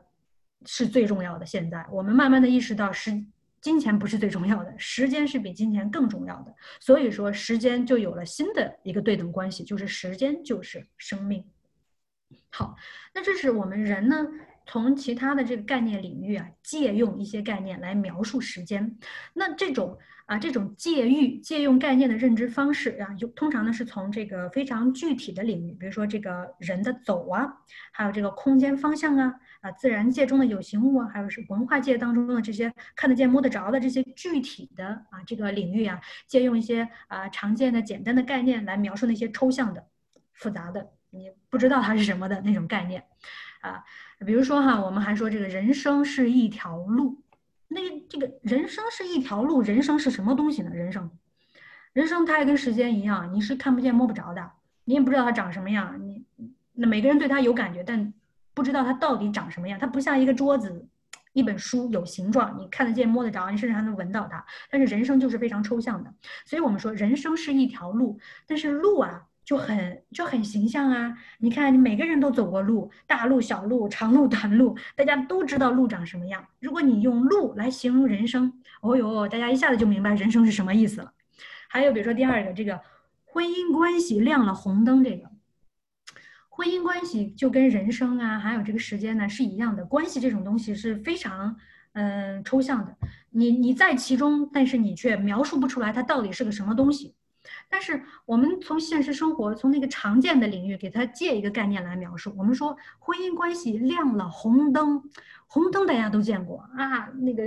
[0.66, 1.46] 是最重要的。
[1.46, 3.26] 现在我们慢慢的意识到，时
[3.62, 6.54] 金钱不是最重要的，时间是比金钱更重要的。
[6.80, 11.46] 所以说，时间就有了新的一个对等关系，就是时间就是生命。
[12.50, 12.76] 好，
[13.14, 14.28] 那这是我们人呢，
[14.68, 18.98] 从其他的这个概念领域啊，借用一些概念来描述时间。
[19.34, 27.48] 那这种啊，这种借喻、借用概念的认知方式啊，就通常呢是从这个非常具体的领域，比如说这个人的走啊，
[27.94, 29.36] 还有这个空间方向啊。
[29.64, 39.88] 啊，自然界中的有形物啊，还有是文化界当中的这些看得见、摸得着的这些具体的啊，这个领域啊，借用一些啊常见的、简单的概念来描述那些抽象的、
[40.34, 43.06] 复杂的，你不知道它是什么的那种概念，
[43.62, 43.86] 啊，
[44.26, 47.24] 比如说哈，我们还说这个人生是一条路，
[47.70, 50.72] 那这个人生是一条路，人生是什么东西呢？
[50.72, 51.10] 人生，
[51.94, 54.52] 人生它也跟时间一样，你是看不见、摸不着的，
[54.84, 56.26] 你也不知道它长什么样，你
[56.74, 58.14] 那每个人对它有感觉，但。
[58.54, 60.88] 不知道它到底长什么样，它不像一个桌子、
[61.34, 64.46] 一本书有形状，你看得见、摸得着，你甚至还能闻到它。
[64.70, 66.14] 但是人生就是非常抽象的，
[66.46, 71.18] 所以我们说人生是一条路，但是路啊就很就很形象啊。
[71.40, 76.46] 你看，你每个人都走过路，大路、小路、长路、短路，大家都知道路长什么样。
[76.60, 81.12] 如果你用路来形容人生，哦哟，大家一下子就明白人生是什么意思了。
[81.68, 82.80] 还有比如说第二个，这个
[83.26, 85.33] 婚姻关系亮了红灯，这个。
[86.56, 89.84] 婚姻关系就跟人生啊，还有这个时间呢是一样的。
[89.84, 91.56] 关系这种东西是非常
[91.94, 92.96] 嗯，抽象的。
[93.32, 97.16] 你你在其中，但是你却描述不出来它到底是个什么东西。
[97.68, 102.32] 但是我们从现实生活，从那个常见的领域，给它借一个概念来描述。
[102.38, 105.02] 我们说婚姻关系亮了红灯，
[105.48, 107.44] 红灯大家都见过啊，那个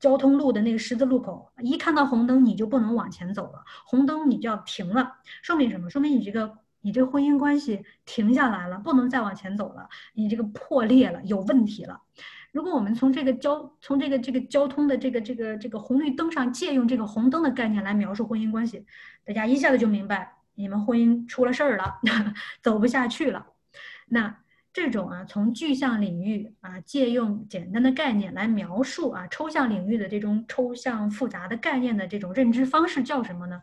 [0.00, 5.90] 交通路的那个十字路口，一看到红灯你就不能往前走了，红灯你就要停了，说明什么？
[5.90, 12.00] 说明你这个你这婚姻关系停下来了，不能再往前走了，你这个破裂了，有问题了。
[12.52, 18.86] 如果我们从这个交从这个这个交通的这个这个这个红绿灯上借用这个红灯的概念来描述婚姻关系，
[19.24, 21.98] 大家一下子就明白你们婚姻出了事儿了，
[22.62, 23.48] 走不下去了。
[24.06, 24.36] 那
[24.72, 33.62] 这种啊，从具象领域啊借用简单的概念来描述啊抽象领域的这种抽象复杂的概念的这种认知方式叫什么呢？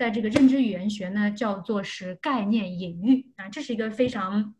[0.00, 4.54] 在这个认知语言学呢，叫做是概念隐喻啊，这是一个非常。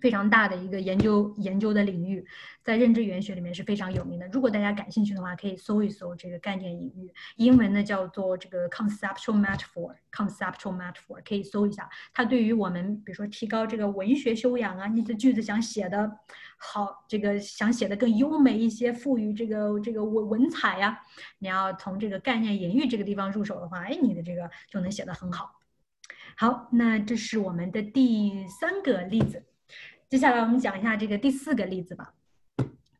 [0.00, 2.24] 非常大的一个研究研究的领域，
[2.62, 4.26] 在认知语言学里面是非常有名的。
[4.28, 11.88] 如果大家感兴趣的话，可以搜一搜这个概念隐喻，英文呢叫做这个 conceptual metaphor，conceptual metaphor 可以搜一下。
[12.12, 16.10] 它对于我们，比如说提高这个文学修养啊，你的句子想写的
[16.56, 21.00] 好，这个想写的更优美一些，赋予这个这个文文采呀，
[21.38, 25.58] 你要从这个概念隐喻这个地方入手的话，哎，你的这个就能写得很好。
[26.36, 29.44] 好，那这是我们的第三个例子。
[30.08, 32.14] 接下来我们讲一下这个第四个例子吧。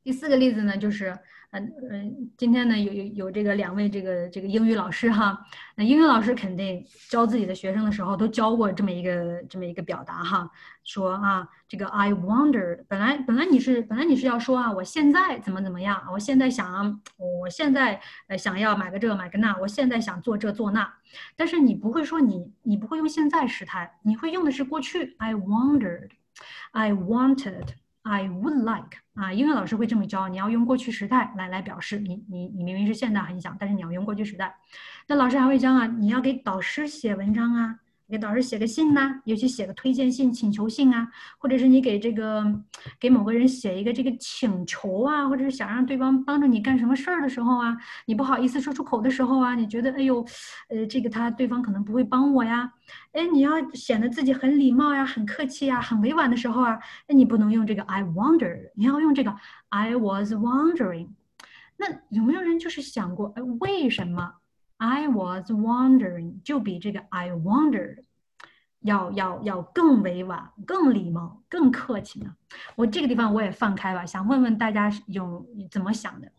[0.04, 1.18] 第四个例子呢，就是，
[1.50, 5.38] 嗯嗯，今天呢有有有这个两位这个这个英语老师哈，
[5.74, 10.50] 那英语老师肯定教自己的学生的时候都教过这么一个这么一个表达哈，
[10.84, 20.90] 说啊，这个 I wonder，本来本来你是本来你是要说啊，我现在怎么怎么样，我现在想，我现在呃想要买个这买个那，我现在想做这做那，
[21.36, 26.10] 但是你不会说你你不会用现在时态，你会用的是过去 I wondered。
[26.72, 27.68] I wanted,
[28.02, 34.54] I would like 啊，英语老师会这么教，你要用过去时态来来表示你你你明明是现在很想，但是你要用过去时态。
[35.06, 37.80] 那老师还会教啊，你要给导师写文章啊。
[38.10, 42.42] 给导师写个信呐，尤其写个推荐信、请求信啊，或者是你给这个
[42.98, 50.24] 给某个人写一个这个请求啊，或者是想让对方帮助你干什么事儿的时候啊，你不好意思说出口的时候啊，你觉得哎呦，
[50.68, 52.72] 呃，这个他对方可能不会帮我呀，
[53.12, 59.36] 哎，你要显得自己很礼貌呀、很客气呀、很委婉的时候啊，那你不能用这个 I wonder，你要用这个
[59.68, 61.08] I was wondering。
[61.76, 64.32] 那有没有人就是想过，哎，为什么
[64.78, 68.04] ？I was wondering，就比这个 I wondered
[68.80, 72.34] 要要要更委婉、更礼貌、更客气呢。
[72.74, 76.32] 我这个地方我也放开吧，想问问大家有怎么想的？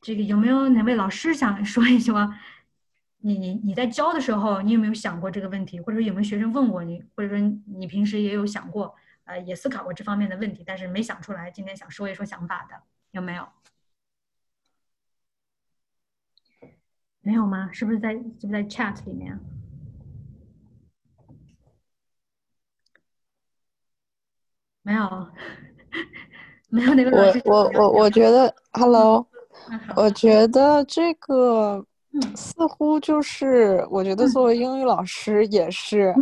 [0.00, 2.32] 这个有没有哪位老师想说一说？
[3.20, 5.80] 你你你在教的时候，你有没有想过这个问题？
[5.80, 7.02] 或者说有没有学生问过你？
[7.16, 8.94] 或者说你平时也有想过，
[9.24, 12.76] 呃，也思考过这方面的问题，但是没想出来，今天想说一说想法的，
[13.10, 13.48] 有没有？
[17.28, 17.68] 没有吗？
[17.70, 19.38] 是不是在是不是在 chat 里面？
[24.80, 25.28] 没有，
[26.70, 27.42] 没有那个老师。
[27.44, 29.28] 我我我我觉得，Hello，
[29.94, 31.84] 我觉得这个
[32.34, 36.14] 似乎就是，我觉得作为英语老师也是，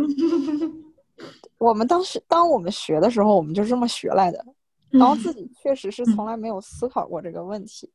[1.57, 4.45] 我们当时当我们学的时候，我们就这么学来的，
[4.89, 7.89] 然后自己确实是从来没有思考过这个问题，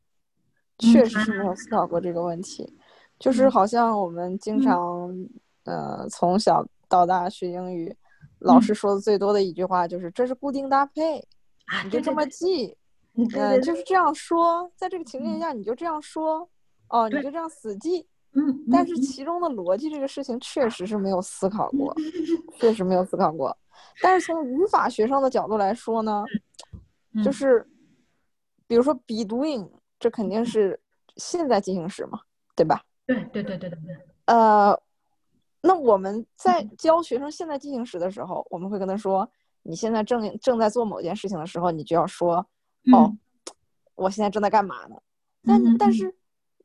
[0.79, 2.73] 确实是没有思考过这个问题。
[3.23, 5.09] 就是好像我们经常，
[5.63, 7.97] 呃，从小到大学英语，
[8.41, 11.25] 老师说的最多的一句话就是这是固定搭配，
[11.85, 12.77] 你就这么记，
[13.15, 13.83] 嗯，就是。
[13.85, 16.49] 这样说，在这个情境下你就这样说，
[16.89, 21.95] 哦，你就这样死记，嗯，但是其中的逻辑这个事情确实是没有思考过，
[22.59, 23.57] 确实没有思考过，
[24.01, 26.25] 但是从语法学上的角度来说呢，
[27.23, 27.65] 就是，
[28.67, 29.69] 比如说 be doing，
[30.01, 30.81] 这肯定是
[31.17, 32.19] 现在进行时嘛，
[32.57, 32.83] 对吧？
[33.07, 34.81] 对对对对对对，呃，
[35.61, 39.29] 那我们在教学生现在进行时的时候，我们会跟他说
[39.63, 42.37] ：“你现在正正在做某件事情的时候，你就要说，
[42.93, 43.13] 哦，
[43.95, 44.97] 我现在正在干嘛呢？”
[45.45, 46.15] 但但是，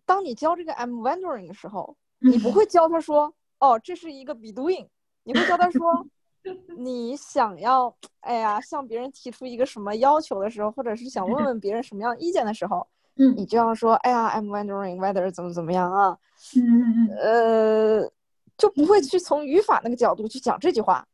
[0.05, 4.87] 当你教这个 I'm wondering 的时候，你不会教他说：“哦，这是一个 be doing。”
[5.23, 6.07] 你会教他说：
[6.77, 12.87] “你想要，哎呀，向别人提出一个什么要求的时候，或者是想问问别人什么样意见的时候。”
[13.17, 16.17] 嗯，你就要说，哎呀，I'm wondering whether 怎么怎么样啊？
[16.55, 18.11] 嗯嗯嗯，呃，
[18.57, 21.05] 就不会去从语法那个角度去讲这句话，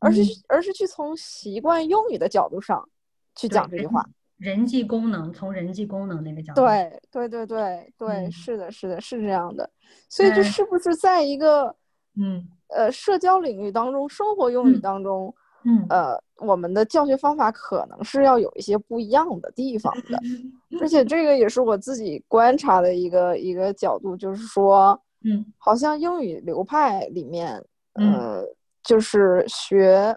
[0.00, 2.88] 而是而是去从习惯用语的角度上
[3.36, 4.04] 去讲这句话。
[4.38, 6.60] 人际功能，从人际功能那个角度。
[6.62, 9.70] 对对对对对，是的，是的，是这样的。
[10.08, 11.76] 所以这是不是在一个
[12.20, 15.32] 嗯呃社交领域当中，生活用语当中，
[15.64, 20.18] 嗯，呃，我们的教学方法可能是要有一些不一样的地方的，
[20.80, 27.62] 而且这个也是我自己观察的一个一个角度，就是说，嗯，好像英语流派里面，
[27.94, 28.12] 嗯。
[28.12, 28.44] 呃，
[28.82, 30.16] 就是学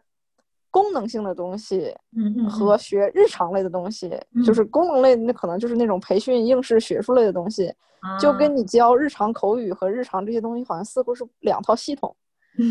[0.72, 7.72] 功能性的东西嗯嗯和学日常类的东西，嗯就是功能类的那可能就是那种培训应试学术类的东西，
[8.20, 12.16] 就跟你教日常口语和日常这些东西好像似乎是两套系统。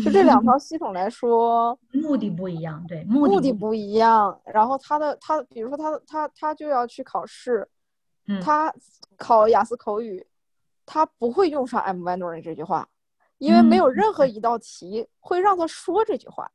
[0.03, 4.39] 就这两套系统来说， 目的不一样，对，目目的不不一样。
[4.45, 7.67] 然后他的他，比如说他他他就要去考试，
[8.27, 8.73] 嗯他
[9.17, 10.25] 考雅思口语，
[10.85, 12.87] 他不会用上 I'm wondering 这句话，
[13.37, 16.51] 因为没有嗯任何一道题会让他说这句话。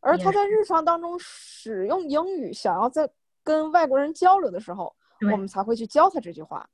[0.00, 3.08] 而他在日常当中使用英语，想要在
[3.42, 4.94] 跟外国人交流的时候，
[5.32, 6.68] 我们才会去教他这句话。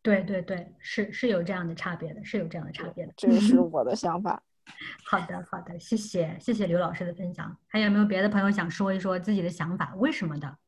[0.00, 3.12] 对对对，是是有这样的差别的，是有这样的差别的。
[3.16, 4.40] 这是我的想法。
[5.04, 7.56] 好的，好的，谢谢，谢谢刘老师的分享。
[7.66, 9.94] 还有没有别的朋友想说一说自己的想法？
[9.96, 10.58] 为什么的？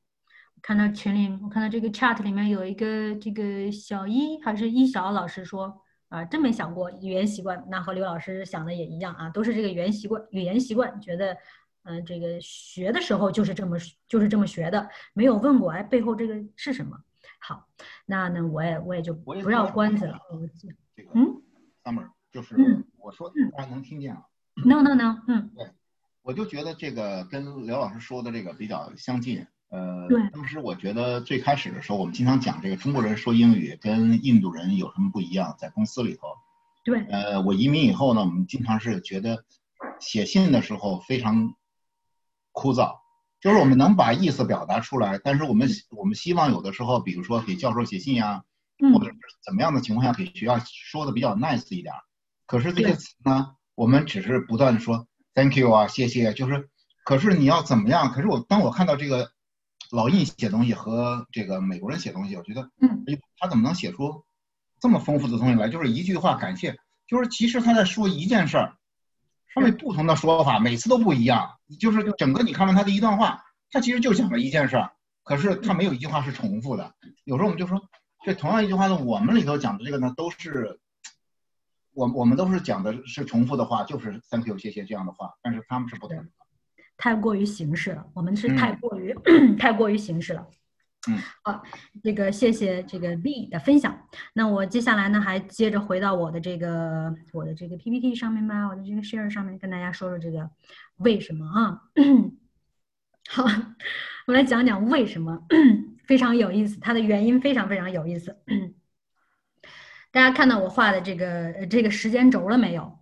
[0.63, 11.37] 看到群里，我看到这个 chat 里面有一个这个小一还是一小老师说啊，真没想过语言习惯，那和刘老师想的也一样啊，都是这个语言习惯，语言习惯觉得，
[11.83, 13.77] 嗯、这个学的时候就是这么
[14.09, 16.99] 就是这么学的，没有问过哎背后这个是什么。
[17.41, 17.69] 好，
[18.07, 20.41] 那呢我也我也就不绕说关子了，我
[20.97, 21.43] 这个嗯
[21.83, 24.23] summer 就是嗯我说嗯大家能听见啊
[24.65, 25.71] ，no no no，嗯对
[26.23, 29.47] 我就觉得这个跟刘老师说的这个比较相近。
[29.69, 36.29] 呃对，当时我觉得最开始的时候，我们经常讲这个中国人说英语跟印度人有什么不一样，在公司里头。
[36.85, 39.45] 对，呃，我移民以后呢，我们经常是觉得
[40.01, 41.55] 写信的时候非常
[42.53, 42.99] 枯燥，
[43.41, 48.45] 就是我们能把意思表达出来，但是我们我们希望有的时候，比如说给教授写信呀、
[48.95, 49.11] 或者
[49.45, 52.01] 怎么样的情况下给学校说的比较 nice 一点儿。
[52.47, 56.69] 可是这对些词呢，我们只是不断地说 thank you 啊，谢谢，就是，
[57.05, 58.13] 可是你要怎么样？
[58.13, 59.31] 可是我当我看到这个
[59.91, 64.25] 老印写东西和这个美国人写东西，我觉得，嗯哎，他怎么能写出
[64.81, 65.69] 这么丰富的东西来？
[65.69, 66.77] 就是一句话感谢，
[67.07, 68.77] 就是其实他在说一件事儿，
[69.53, 71.51] 他是们不同的说法，每次都不一样。
[71.81, 74.93] 就是整个你看完他的一段话，他其实就讲了一件事儿，
[75.23, 76.95] 可是他没有一句话是重复的。
[77.25, 77.81] 有时候我们就说，
[78.25, 80.81] 这同样一句话呢，我们里头讲的这个呢，都是
[81.95, 86.27] 我我们都是讲的是重复的话，就是 thank you 谢谢这样的话，但是他们是不同的。
[86.97, 89.15] 太过于形式了，我们是嗯太过于、
[89.59, 90.47] 太过于形式了。
[91.09, 91.63] 嗯，好，
[92.03, 94.09] 这个谢谢这个 B 的分享。
[94.33, 100.49] 那我接下来呢，还接着回到我的这个我的这个 PPT 上面吧，我的这个 share 上面跟大家说说这个
[100.97, 101.83] 为什么啊？
[103.29, 103.45] 好，
[104.27, 105.47] 我来讲讲为什么，
[106.07, 108.37] 非常有意思，它的原因非常非常有意思。
[110.15, 113.01] 大家看到我画的这个这个时间轴了没有？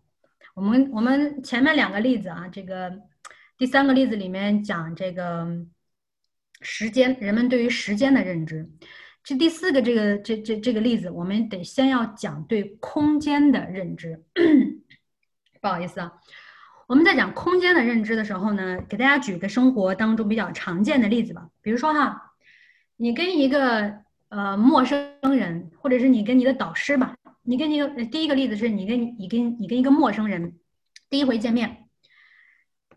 [0.55, 2.91] 我们我们前面两个例子啊，这个
[3.59, 5.47] 第三个例子里面讲这个
[6.63, 8.67] 时间，人们对于时间的认知。
[9.23, 14.25] 这第四个这个这这这个例子，我们得先要讲对空间的认知。
[15.61, 16.15] 不好意思啊，
[16.87, 21.51] 我们在讲空间的认知的时候呢，给大家举个生活当中比较常见的例子吧。
[21.61, 22.33] 比如说哈，
[22.97, 24.02] 你跟一个
[24.33, 24.99] 呃陌生
[25.37, 30.55] 人，或者是你跟你的导师吧，你跟你第一个例子是你跟你跟你跟一个陌生人
[31.11, 31.85] 第一回见面，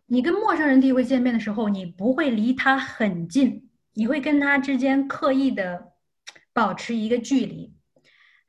[0.05, 5.91] 你跟陌生人第一回见面的时候，你不会离他很近，你会跟他之间刻意的
[6.53, 7.75] 保持一个距离，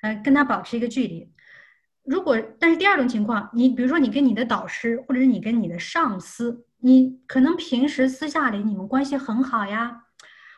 [0.03, 1.33] 呃，跟他保持一个距离。
[2.05, 10.05] 如果但是第二种情况，你比如说你跟你的导师，或者是你跟你的上司，你可能平时私下里你们关系很好呀，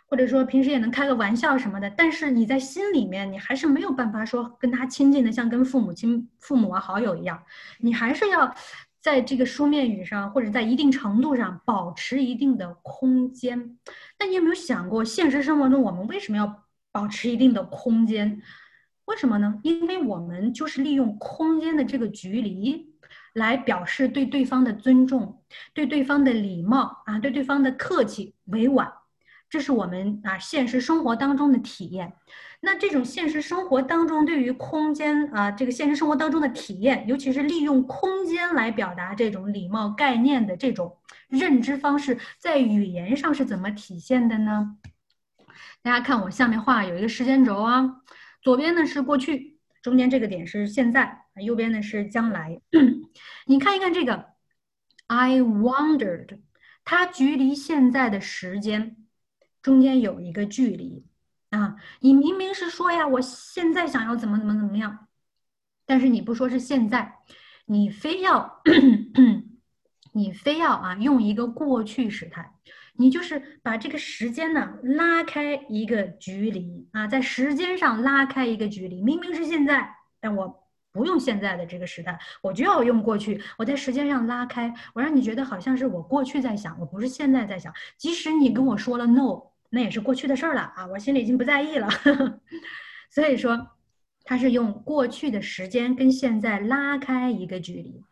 [0.08, 7.42] 或者说平时也能开个玩笑什么的，但是你在心里面你还是没有办法说跟他亲近的像跟父母亲、父母啊好友一样，
[7.80, 8.54] 你还是要
[9.00, 13.76] 在这个书面语上或者在一定程度上保持一定的空间。
[14.18, 18.40] 那你有没有想过，现实生活中我们为什么要保持一定的空间？
[19.04, 19.60] 为什么呢？
[19.62, 22.92] 因为我们就是利用空间的这个距离，
[23.34, 25.42] 来表示对对方的尊重，
[25.72, 28.92] 对对方的礼貌啊，对对方的客气委婉，
[29.48, 32.12] 这是我们啊现实生活当中的体验。
[32.60, 44.76] 那这种现实生活当中对于空间啊，这个现实生活当中的体验，尤其是利用空间来表达这种礼貌概念的这种认知方式，在语言上是怎么体现的呢？
[45.82, 48.02] 大家看我下面画有一个时间轴啊。
[48.42, 52.60] 左边呢是过去，中间这个点是现在，右边呢是将来。
[53.46, 54.26] 你看一看这个
[55.06, 56.38] ，I wondered，
[56.84, 58.96] 它距离现在的时间
[59.68, 61.04] 中间有一个距离
[61.50, 61.76] 啊。
[62.00, 65.08] 你明明是说呀，我现在想要怎么怎么怎么样，
[65.84, 67.16] 但是你不说是现在，
[67.66, 68.62] 你非要
[70.14, 72.54] 你非要啊用一个过去时态，
[72.94, 91.88] 你就是把这个时间呢拉开一个距离啊，在时间上拉开一个距离，明明是现在，但我不用现在的这个时态，我就要用过去，我在时间上拉开，我让你觉得好像是我过去在想，我不是现在在想，即使你跟我说了 no，那也是过去的事儿了啊，我心里已经不在意了，
[93.10, 93.68] 所以说，
[94.24, 98.02] 它是用过去的时间跟现在拉开一个距离。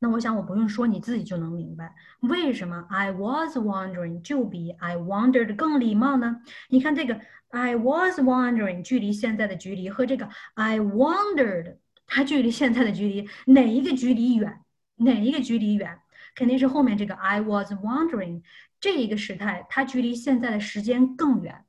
[0.00, 6.42] 那我想我不用说，你自己就能明白为什么 I was wondering 就比 I wondered 更礼貌呢？
[6.68, 11.76] 你看这个 I was wondering 距离现在的距离和这个 I wondered
[12.06, 14.60] 它距离现在的距离哪一个距离远？
[14.96, 15.98] 哪一个距离远？
[16.34, 18.42] 肯定是后面这个 I was wondering
[18.80, 21.64] 这一个时态，它距离现在的时间更远。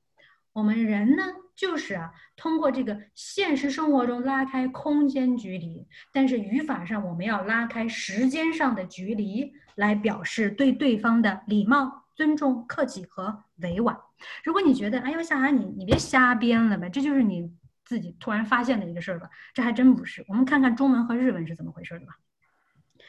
[0.54, 1.24] 我们人呢？
[1.56, 13.98] 就是啊，通过这个现实生活中拉开空间距离，但是语法上我们要拉开时间上的距离，来表示对对方的礼貌、尊重、客气和委婉。
[14.44, 17.50] 如果你觉得，哎呦，夏涵你你别瞎编了呗，这就是你
[17.86, 19.30] 自己突然发现的一个事儿吧？
[19.54, 20.26] 这还真不是。
[20.28, 22.18] 我们看看中文和日文是怎么回事的吧。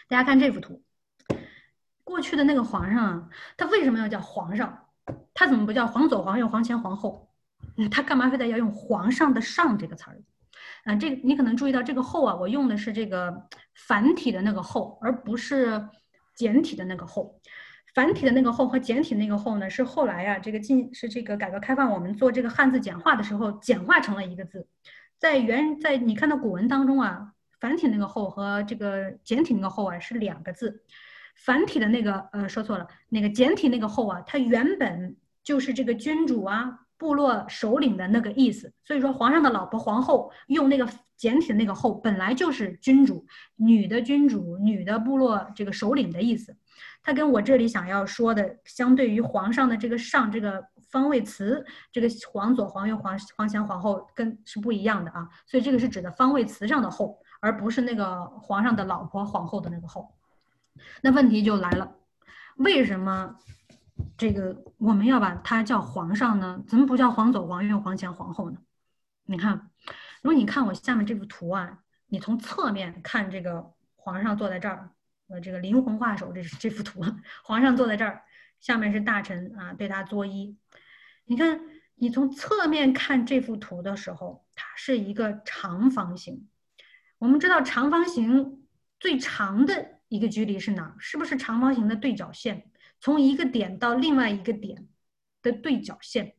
[0.07, 0.84] 大家看这幅图，
[2.07, 4.86] 过去的那个皇上啊，他为什么要叫皇上？
[5.34, 7.28] 他怎么不叫皇左、皇右、皇前、皇后？
[7.90, 10.22] 他干嘛非得要用“皇上的上”这个词儿？
[10.84, 13.42] 啊，这个你可能注意到这个“后”啊，我用的是这个
[13.74, 15.88] 繁体的那个“后”，而不是
[16.36, 17.40] 简体的那个“后”。
[17.92, 24.66] 繁体的那个“后”和简体那个“后”呢，是后来呀，这个进是这个改革开放我们做这个汉字简化的时候简化成了一个字。
[25.18, 30.82] 在原在你看到古文当中啊，繁体那个“后”和这个简体那个“后”啊是两个字。
[31.37, 36.80] 繁体的那个呃说错了，那个简体那个“后”啊，它原本就是这个君主啊。
[36.99, 43.26] 部落首领的那个意思，所以说皇上的老婆皇后用那个简体的那个后，本来就是君主，
[43.57, 46.57] 女的君主，女的部落这个首领的意思。
[47.03, 51.62] 他跟我这里想要说的，相对于皇上的这个上这个方位词，
[51.93, 55.28] 这个皇左、皇右、皇皇前、皇后跟是不一样的啊。
[55.47, 60.11] 所以这个是指的方位词上的后，而不是那个皇上的老婆皇后的那个后。
[61.03, 61.97] 那问题就来了，
[62.57, 63.37] 为什么？
[64.18, 68.59] 这个我们要把他叫皇上呢，怎么不叫皇左、皇右、皇前、皇后呢？
[69.24, 69.70] 你看，
[70.20, 74.91] 如果你看我下面这幅图啊，你从侧面看这个皇上坐在这儿，
[75.29, 77.03] 呃，这个灵魂画手，这是这幅图，
[77.43, 78.22] 皇上坐在这儿，
[78.61, 80.55] 下面是大臣啊，对他作揖。
[81.24, 81.61] 你看，
[81.95, 86.47] 你从侧面看这幅图的时候，它是一个长方形。
[87.16, 88.66] 我们知道长方形
[89.01, 90.94] 最长的一个距离是哪？
[90.98, 92.64] 是不是长方形的对角线？
[93.00, 94.86] 从一个点到另外一个点
[95.42, 96.34] 的对角线，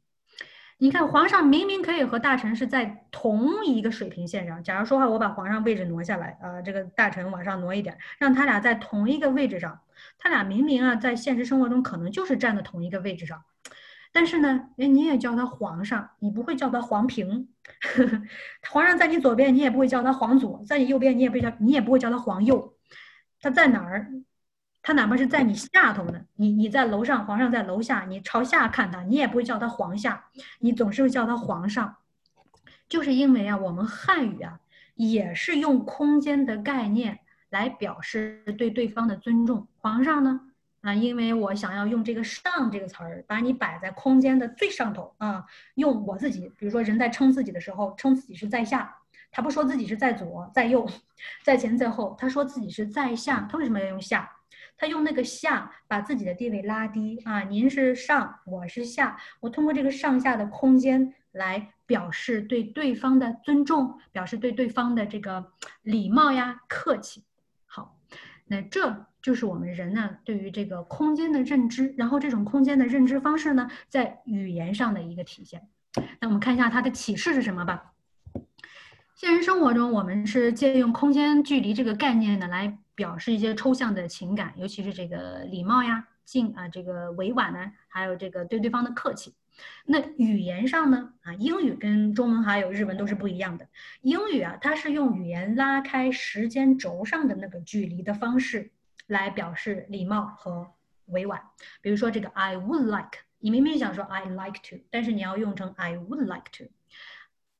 [0.79, 4.63] 你看皇上明明可以和大臣是在同一个水平线上。
[4.63, 9.81] 假如说话，我把皇上位置挪下来啊，这个大臣往上挪一点，让他俩在同一个位置上。
[10.17, 13.43] 他俩明明啊，在现实生活中可能就是站在同一个位置上，
[14.11, 17.49] 但是呢，哎，你也叫他皇上，你不会叫他皇平。
[18.69, 22.76] 皇上在你左边，你也不会叫他皇左；在你右边，你也不叫你也不会叫他皇右。
[23.39, 24.11] 他在哪儿？
[24.81, 30.25] 他哪怕是在你下头呢，你你在楼上，皇上在楼下，你朝下看他，你也不会叫他皇下，
[30.59, 31.97] 你总是会叫他皇上，
[32.87, 34.61] 就是因为啊，我们汉语啊
[34.95, 37.19] 也是用空间的概念
[37.49, 39.67] 来表示对对方的尊重。
[39.79, 40.39] 皇上呢，
[40.79, 45.43] 啊，因为我想要用这个“上”这个词儿，把你摆在空间的最上头啊，
[45.75, 48.95] 用我自己，比如说人在称自己的时候，称自己是在下，
[49.31, 50.87] 他不说自己是在左，在右，
[51.43, 54.31] 在前在后，他说自己是在下，他为什么要用下？
[54.79, 65.51] 他用那个下把自己的地位拉低啊，您是上，我是下，我通过这个上下的空间来表示对对方的尊重，表示对对方的这个
[65.81, 67.23] 礼貌呀、客气。
[67.65, 67.97] 好，
[68.45, 75.67] 那这就是我们人呢对于这个空间的认知，然后这种空间的认知方式呢，在语言上的一个体现。
[76.19, 77.93] 那我们看一下它的启示是什么吧。
[79.17, 82.77] 现实生活中，我们是借用空间距离这个概念呢来。
[82.97, 89.35] 表示一些抽象的情感，尤其是这个礼貌呀、敬啊、这个委婉呢，还有这个对对方的客气。
[89.85, 93.67] 那语言上呢，啊，英语跟中文还有日文都是不一样的。
[94.01, 98.71] 英语啊，它是用语言拉开时间轴上的那个距离的方式
[99.05, 100.71] 来表示礼貌和
[101.05, 101.39] 委婉。
[101.81, 106.63] 比如说这个 I would like，你明明想说 I like to，但是你要用成 I would like to。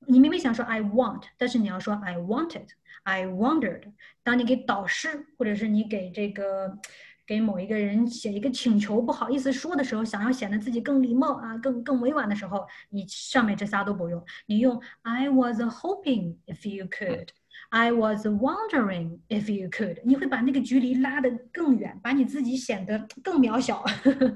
[0.06, 2.68] 你明明想说 I want，但是你要说 I wanted。
[3.04, 3.84] I wondered，
[4.22, 6.78] 当你给导师或者是你给这个
[7.26, 23.86] 给某一个人写一个请求，不好意思说的时候，想要显得自己更礼貌啊，更更委婉的时候，你上面这仨都不用，你用 I was hoping if you could，I was wondering if you could，你会把那个距离拉得更远，把你自己显得更渺小。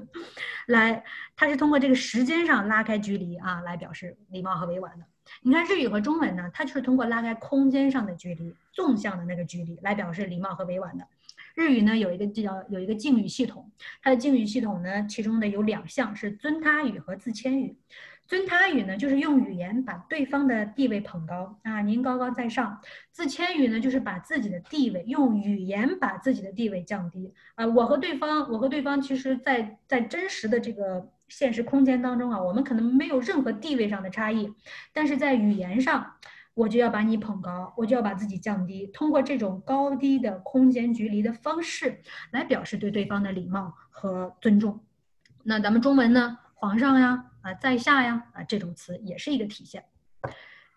[0.68, 1.04] 来，
[1.36, 5.04] 它是通过这个时间上拉开距离啊，来表示礼貌和委婉的。
[5.40, 11.06] 你看日语和中文呢，它就是通过拉开空间上的距离，纵向的那个距离来表示礼貌和委婉的。
[11.54, 13.70] 日语呢有一个叫有一个敬语系统，
[14.02, 17.76] 它的敬语系统呢，其中的有两项是尊他语和自谦语。
[18.24, 22.80] 尊他语呢，就是用语言把对方的地位捧高啊，您高高在上；
[23.10, 27.66] 自谦语呢，就是把自己的地位用语言把自己的地位降低啊。
[27.66, 34.52] 我和对方，我和对方，其实，在在真实的这个现实空间当中啊，我们可能没有任何地位上的差异，
[34.92, 36.14] 但是在语言上，
[36.54, 44.78] 我就要把你捧高，我就要把自己降低，通过这种高低的空间距离的方式来表示对对方的礼貌和尊重。
[45.42, 47.26] 那咱们中文呢，皇上呀。
[47.42, 49.82] 啊，在下呀，啊，这种词也是一个体现。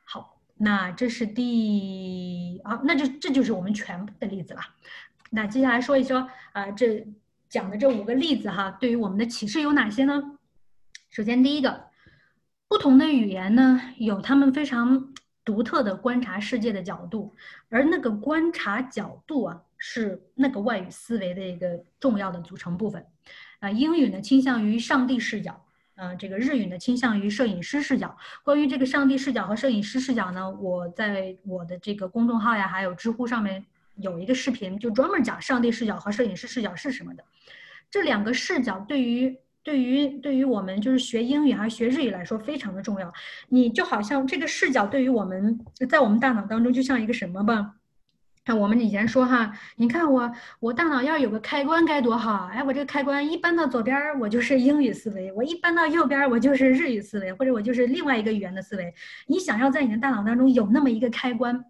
[0.04, 4.62] 好，那这是第啊，那就这就是我们全部的例子了。
[5.30, 7.06] 那接下来说一说啊，这
[7.48, 10.35] 讲的这五个例子哈，对于我们的启示有哪些呢？
[11.16, 11.86] 首先，第一个，
[12.68, 15.14] 不同的语言呢，有他们非常
[15.46, 17.34] 独特的观察世界的角度，
[17.70, 23.06] 而那个观察角度啊，是那个外语思维的一个重要的组成部分。
[23.60, 25.66] 啊，英语呢倾向于上帝视角。
[25.96, 28.18] 啊，这个日语呢倾向于摄影师视角。
[28.44, 37.24] 关于这个上帝视角和摄影师视角呢，我在我的这个公众号呀，还有知乎上面有一个视频，就专门讲上帝视角和摄影师视角是什么的。
[37.90, 43.12] 这两个视角对于对于对于我们就是学英语还是学日语来说非常的重要。
[43.50, 45.60] 你就好像这个视角对于我们
[45.90, 47.74] 在我们大脑当中就像一个什么吧？
[48.46, 52.48] 看我们以前说哈，你看我我大脑要有个开关该多好！
[52.54, 58.94] 哎，我这个开关一搬到左边儿，我就是英语思维；我一搬到右边儿，我就是日语思维，或者我就是另外一个语言的思维。
[59.26, 61.66] 你想要在你的大脑当中有那么一个开关。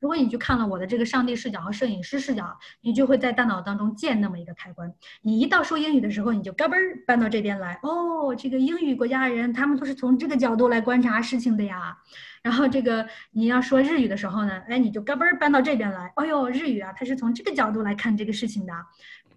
[0.00, 4.92] 如果你去看了我的这个上帝视角和摄影师视角，你就会在大脑当中建那么一个开关。
[5.22, 6.76] 你一到说英语的时候，你就嘎嘣
[7.06, 7.78] 搬到这边来。
[7.82, 11.96] 哦，这个英语国家的人，他们都是从这个角度来观察事情的呀。
[12.40, 16.12] 然后这个你要说日语的时候呢，哎，你就嘎嘣搬到这边来。
[16.14, 18.72] 哎呦，日语啊，它是从这个角度来看这个事情的。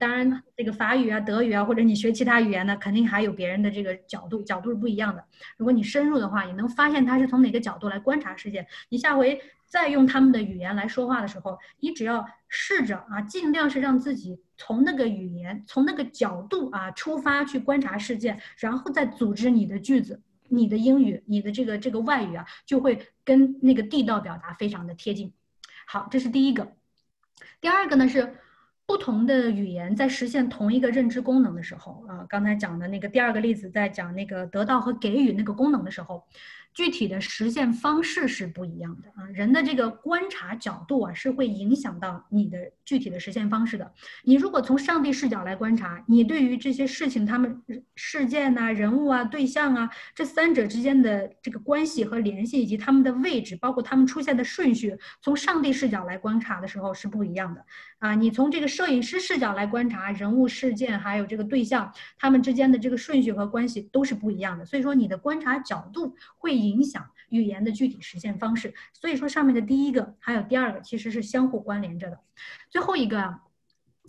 [0.01, 5.23] 当然，这个法语啊、德语啊，或者你学其他语言呢，肯定还有别人的这个角度，角度是不一样的。
[5.57, 8.65] 如果你深入的话，你能发现他是从哪个角度来观察世界。
[8.89, 9.39] 你下回。
[9.71, 25.31] 再用他们的语言来说话的时候，你只要试着啊，尽量是让自己从那个语言、从那个角度啊出发去观察世界，然后再组织你的句子，你的英语、你的这个这个外语啊，就会跟那个地道表达非常的贴近。
[25.87, 26.73] 好，这是第一个。
[27.61, 28.35] 第二个呢是，
[28.91, 36.25] 不同的语言在实现同一个认知功能的时候啊，刚才讲的那个第二个例子，在讲那个得到和给予那个功能的时候。
[36.73, 43.91] 具体的实现方式是不一样的啊，人的这个观察角度啊，是会影响到你的具体的实现方式的。
[44.23, 47.61] 你如果从上帝视角来观察，你对于这些事情、他们
[47.95, 57.65] 事件呐、人物啊、对象啊，这三者之间的这个关系和联系，以及他们的位置，包括他们出现的顺序，从上帝视角来观察的时候是不一样的
[57.99, 58.15] 啊。
[58.15, 64.63] 你从这个摄影师视角来观察人物、事件，还有这个对象，他们之间的这个顺序和关系都是不一样的。
[64.63, 66.60] 所以说，你的观察角度会。
[66.61, 72.19] 影响语言的具体实现方式，所以说上面的第一个还有第二个其实是相互关联着的。
[72.69, 73.41] 最后一个啊，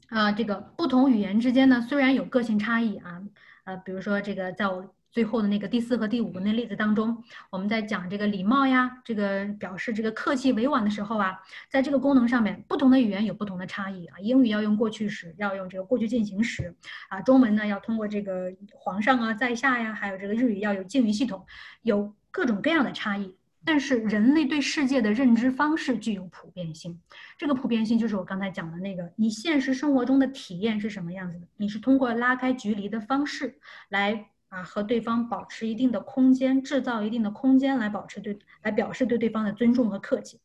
[0.08, 3.22] 呃，这个不同语言之间呢，虽然有个性差异啊，
[3.64, 11.38] 呃，比如说这个在我最后的那个第四和第五个那例子当中，我们在讲这个礼貌呀，这个表示这个客气委婉的时候啊，
[11.70, 14.18] 在这个功能上面，不同的语言有不同的差异啊。
[14.18, 16.74] 英语要用过去时，要用这个过去进行时
[17.10, 21.44] 啊，中文呢要通过这个皇上啊，在下呀，还有这个日语要有敬语系统，
[21.82, 22.12] 有。
[22.34, 26.98] 各种各样的差异，但是人类对世界的认知方式具有普遍性。
[27.36, 31.46] 这个普遍性就是我刚才讲的那个，你现实生活中的体验是什么样子的？
[31.58, 33.58] 你是通过拉开距离的方式
[33.90, 40.38] 来啊和对方保持一定的空间，制造一定的空间来保持对来表示对对方的尊重和客气。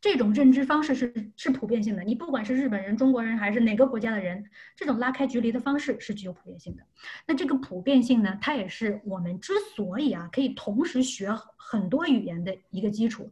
[0.00, 4.42] 这种认知方式是是普遍性的，你不管是日本人、中国人还是哪个国家的人，
[4.74, 6.82] 这种拉开距离的方式是具有普遍性的。
[7.26, 13.30] 那这个普遍性呢，它也是我们之所以啊可以同时学很多语言的一个基础。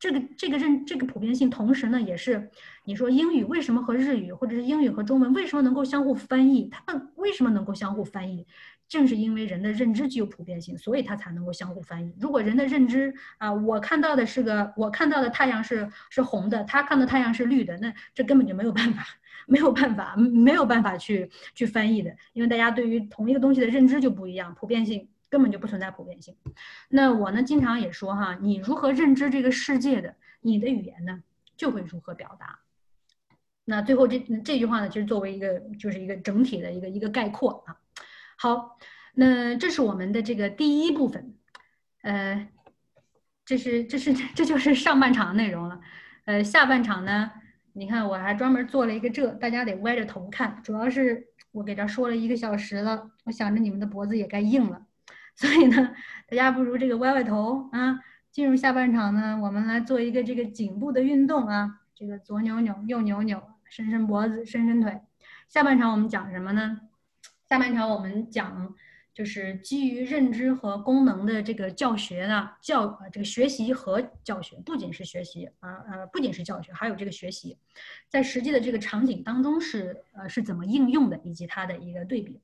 [0.00, 2.50] 这个这个认这个普遍性，同时呢也是
[2.84, 6.68] 你说英语为什么和日语，或者是英语和中文为什么能够相互翻译？
[6.72, 8.46] 它们为什么能够相互翻译？
[8.90, 12.12] 正是因为人的认知具有普遍性，所以它才能够相互翻译。
[12.20, 19.06] 如果人的认知啊，我看到的是个我看到的太阳是是红的，他看到太阳是绿的，那这根本就没有办法，
[19.46, 26.34] 没有办法，没有办法去去翻译的，因为大家对于同一个东西的认知就不一样，普遍性根本就不存在普遍性。
[26.88, 31.22] 那我呢，经常也说哈，你如何认知这个世界的，你的语言呢？
[31.56, 32.58] 就会如何表达。
[33.66, 37.76] 那最后这这句话呢，其实作为一个就是一个整体的一个一个概括啊。
[38.42, 38.78] 好，
[39.16, 41.34] 那这是我们的这个第一部分，
[42.00, 42.48] 呃，
[43.44, 45.78] 这是这是这就是上半场的内容了。
[46.24, 47.30] 呃，下半场呢，
[47.74, 54.86] 你看我还专门做了一个这，大家得歪着头看，主要是我给这说了一个小时了，我想着你们的脖子也该硬了，
[55.36, 55.94] 所以呢，
[56.26, 58.00] 大家不如这个歪歪头啊。
[58.32, 63.42] 进入下半场呢，我们来做一个这个颈部的运动啊，这个左扭扭，右扭扭。
[63.68, 64.98] 伸伸脖子，伸伸腿。
[65.46, 66.80] 下半场我们讲什么呢？
[67.50, 68.72] 下半场我们讲
[69.12, 77.56] 就是基于认知和功能的这个教学呢，教这个学习和教学，不仅是学习啊呃不仅是教学，还有这个学习，
[78.08, 82.40] 在实际的这个场景当中是呃是怎么应用的，以及它的一个对比。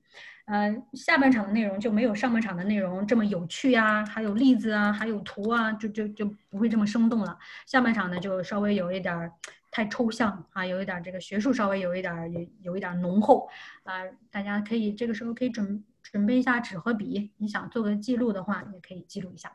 [0.46, 7.38] 呃，下半场的内容就没有上半场的内容这么有趣啊，还有例子啊，还有图啊，就就就不会这么生动了。
[7.64, 9.30] 下半场呢就稍微有一点儿。
[9.76, 13.46] 太抽象啊，有一点这个学术稍微有一点有有一点浓厚
[13.82, 14.00] 啊，
[14.30, 19.52] 大家可以这个时候可以准准备一下纸和笔，你想做个记录的话也可以记录一下。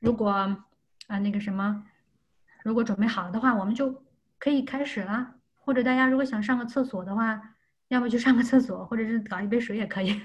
[0.00, 0.28] 如果
[1.06, 1.84] 啊那个什么，
[2.64, 4.02] 如果准备好了的话，我们就
[4.40, 5.36] 可以开始了。
[5.54, 7.40] 或者大家如果想上个厕所的话，
[7.86, 10.20] 要不就上个厕所，或者是搞一杯水也可以。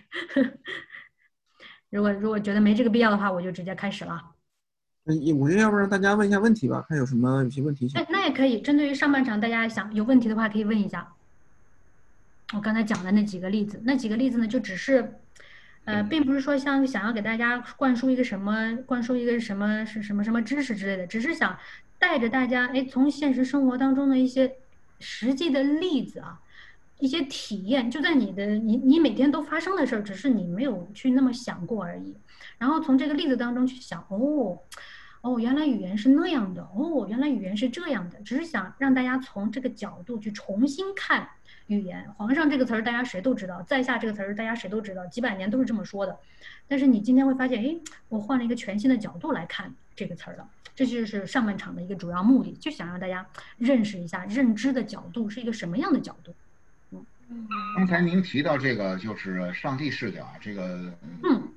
[1.91, 4.34] 如果如果觉得没这个必要的话，我就直接开始了。
[5.05, 7.87] 嗯，我觉得要不然大家问一下问题吧，看有什么有些问题。
[7.93, 11.13] 那那也可以，针对于上半场，大家想有问题的话可以问一下。
[12.53, 15.13] 我刚才讲的那几个例子，那几个例子呢，就只是，
[15.83, 21.55] 呃，并不是说像想要给大家灌输一个什么，灌输一个什么是什么什么知识之类的，只是想
[21.99, 24.55] 带着大家，哎，从现实生活当中的一些
[24.99, 26.39] 实际的例子啊，
[26.99, 32.15] 一些体验，就在你的你你每天都发生的事儿，只是你没有去那么想过而已。
[32.57, 34.57] 然后从这个例子当中去想，哦。
[35.25, 36.61] 哦，原来语言是那样的。
[36.75, 38.19] 哦，原来语言是这样的。
[38.19, 41.27] 只是想让大家从这个角度去重新看
[41.65, 42.07] 语言。
[42.15, 46.15] 皇上这个词儿大家谁都知道，在下这个词儿大家谁都知道，几百年都是这么说的。
[46.67, 47.75] 但是你今天会发现，哎，
[48.07, 50.47] 我换了一个全新的角度来看这个词儿了。
[50.75, 53.25] 这就是上半场的一个主要目的，就想让大家
[53.57, 56.35] 认识一下认知的角度是一个什么样的角度。
[57.29, 61.49] 嗯，刚才您提到这个就是上帝视角啊，这个嗯，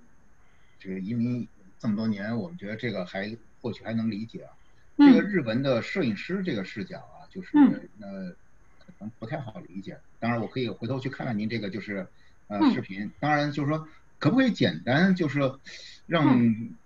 [0.81, 1.47] 这个移民
[1.79, 3.37] 这么多年，我们觉得这个还。
[3.61, 4.51] 或许还能理解啊，
[4.97, 7.49] 这个日文的摄影师这个视角啊，就是
[7.99, 8.07] 那
[8.79, 9.97] 可能不太好理解。
[10.19, 12.07] 当然，我可以回头去看看您这个就是
[12.49, 13.11] 呃视频。
[13.21, 13.87] 当然，就是说
[14.19, 15.41] 可不可以简单就是
[16.07, 16.39] 让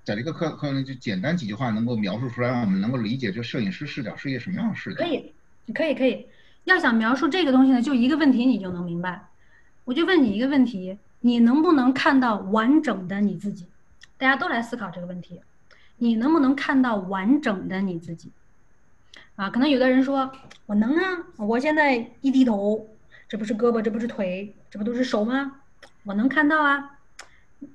[0.04, 4.96] 在这个课课就简单几句话能够描述出来，让我们能够理解这摄影师视角是一个什么样的视角？
[4.96, 5.32] 可以，
[5.72, 6.26] 可以，可以。
[6.64, 9.28] 要想描述这个东西呢，就一个问题你就能明白。
[9.84, 13.66] 我就问你一个问题：你能不能看到完整的你自己？
[14.16, 15.40] 大家都来思考这个问题。
[16.02, 18.32] 你能不能看到完整的你自己？
[19.36, 20.32] 啊，可能有的人说，
[20.66, 22.88] 我能啊，我现在一低头，
[23.28, 25.60] 这不是胳膊，这不是腿，这不都是手吗？
[26.02, 26.98] 我能看到啊。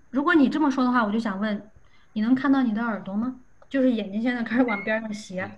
[0.10, 1.70] 如果你这么说的话，我就想问，
[2.12, 3.38] 你能看到你的耳朵吗？
[3.70, 5.50] 就是眼睛现在开始往边上斜，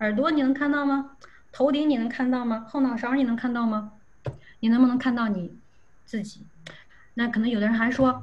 [0.00, 1.12] 耳朵你能看到吗？
[1.50, 2.66] 头顶你能看到吗？
[2.68, 3.92] 后脑勺你能看到吗？
[4.60, 5.56] 你能不能看到你
[6.04, 6.42] 自己？
[7.14, 8.22] 那可能有的人还说，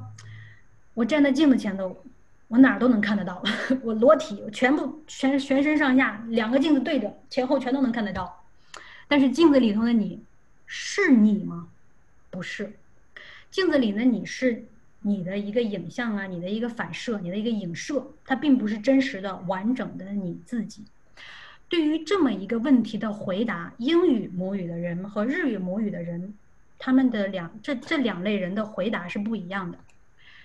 [0.94, 2.04] 我站在镜子前头。
[2.48, 3.42] 我哪儿都能看得到，
[3.82, 8.44] 我裸体，我全部全全身上下两个镜子对着，前后全都能看得到。
[9.08, 10.22] 但是镜子里头的你，
[10.66, 11.68] 是你吗？
[12.30, 12.72] 不是，
[13.50, 14.64] 镜子里的你是
[15.00, 20.84] 你的一个影像啊，你的一个反射，你的一个影射，它并不是真实的完整的你自己。
[21.68, 26.34] 对于这么一个问题的回答，英语母语的人和日语母语的人，
[26.78, 29.78] 他们的两这这两类人的回答是不一样的。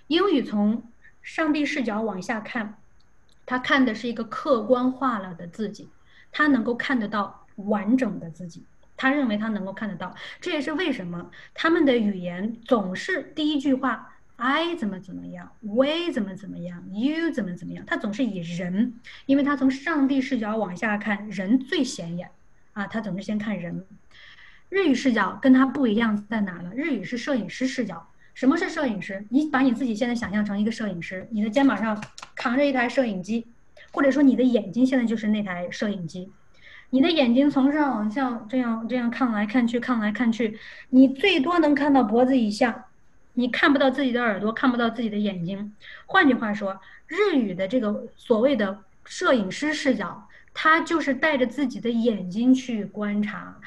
[0.08, 0.84] 英语从
[1.22, 2.78] 上帝视角往下看，
[3.46, 5.90] 他看的是一个客观化了的自己，
[6.32, 8.64] 他能够看得到完整的自己，
[8.98, 18.96] 他认为他能够看得到，这也是为什么他们的语言总是第一句话 I 怎么怎么样，We 怎么怎么样，You 怎么怎么样，他总是以人，
[19.28, 22.32] 因为他从上帝视角往下看，人最显眼
[22.74, 23.86] 啊，他总是先看人。
[24.70, 26.72] 日语视角跟他不一样在哪呢？
[26.74, 28.08] 日语是摄影师视角。
[28.34, 29.26] 什么是摄影师？
[29.30, 32.02] 你把你自己现在想象成一个摄影师，你的肩膀上
[32.36, 33.46] 扛着一台摄影机，
[33.92, 36.32] 或者说你的眼睛现在就是那台摄影机，
[36.90, 40.58] 你的眼睛从上往下这样这样看来看去看来看去，
[40.90, 42.86] 你最多能看到脖子以下，
[43.34, 45.74] 你看不到自己的耳朵，看不到自己的眼睛。
[46.06, 53.58] 换句话说，日语的这个所谓的摄影师视角，他就是带着自己的眼睛去观察。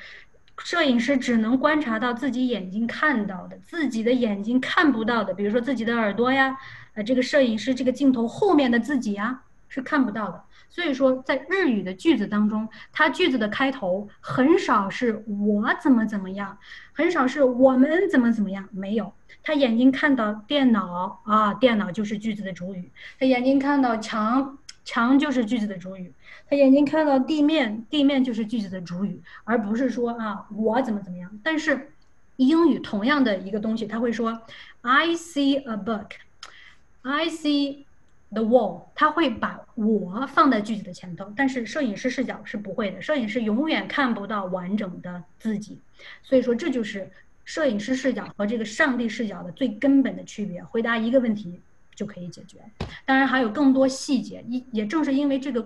[0.59, 6.57] 摄影师只能观察到自己眼睛看到的，自己的眼睛看不到的，比如说自己的耳朵呀，
[6.94, 10.42] 呃，这个摄影师这个镜头后面的自己呀，是看不到的。
[10.70, 16.59] 所以说，在日语的句子当中，它句子的开头很少是我怎么怎么样，
[16.92, 19.12] 很少是我们怎么怎么样，没有。
[19.44, 22.90] 他眼睛看到电脑啊，电脑就是句子的主语；
[23.20, 26.11] 他眼睛看到墙，墙就是句子的主语；
[26.49, 31.40] 他眼睛看到地面，地面就是句子的主语，而不是说啊我怎么怎么样。
[31.42, 31.92] 但是
[32.36, 34.42] 英语同样的一个东西，他会说
[34.82, 37.84] I see a book，I see。
[38.30, 45.78] The wall，他会把我放在句子的前头，但是摄影师视角是不会的，摄影师永远看不到完整的自己，
[46.24, 47.09] 所以说这就是
[47.45, 50.64] 摄影师视角和这个上帝视角的最根本的区别。
[50.64, 51.61] 回答一个问题。
[51.95, 52.59] 就可以解决，
[53.05, 54.45] 当然还有更多细节。
[54.49, 55.61] 一也正是因为这个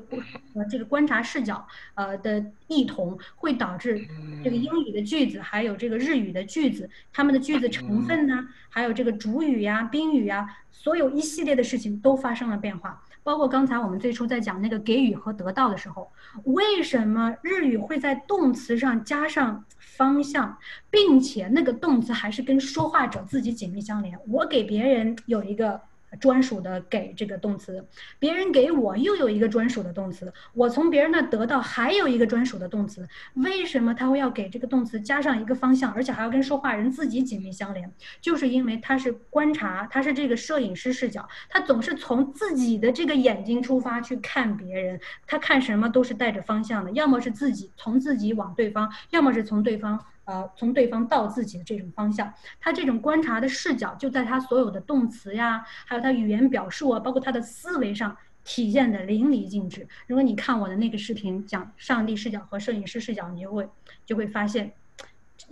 [0.54, 4.06] 呃这个观察视角呃的异同，会导致
[4.44, 13.02] 这个英语的句子还有这个日语的句子，它们的句子成分呢，还有这个主语呀、宾语呀，所有一系列的事情都发生了变化。
[13.22, 16.10] 包括刚才我们最初在讲那个给予和得到的时候，
[16.44, 20.56] 为什么日语会在动词上加上方向，
[20.90, 24.18] 并且那个动词还是跟说话者自己紧密相连？
[24.28, 25.80] 我给别人有一个。
[26.16, 27.86] 专属的给这个动词，
[28.18, 33.08] 别人给我又有一个专属的动词，我从别人那得到还有一个专属的动词。
[33.34, 37.92] 为什么他会要给这个动词加上一个方向，而且还要跟说话人自己紧密相连？
[38.20, 49.98] 就是因为他是观察，他是这个摄影师视角，他总是从自己的这个眼睛出发去看别人，他看什么都是带着方向的，要么是自己从自己往对方，要么是从对方。
[50.28, 58.14] 呃，从对方到自己的这种方向，他这种观察的视角就在他所有的动词呀，还有他语言表述啊，包括他的思维上
[58.44, 59.88] 体现的淋漓尽致。
[60.06, 63.66] 如果你看我的那个视频讲上帝视角和摄影师视角，你就会
[64.04, 64.70] 就会发现，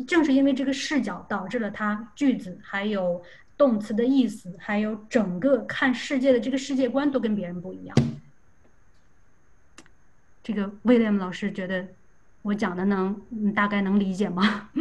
[0.06, 3.22] 正是因为这个视角导致了他句子还有
[3.56, 7.96] 动词的意思，还有整个看世界的这个世界观都跟别人不一样。
[10.42, 11.88] 这个威廉姆老师觉得。
[12.46, 14.70] 我讲的能，你大概能理解吗？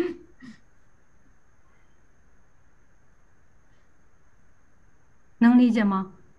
[5.39, 6.11] 能理解吗？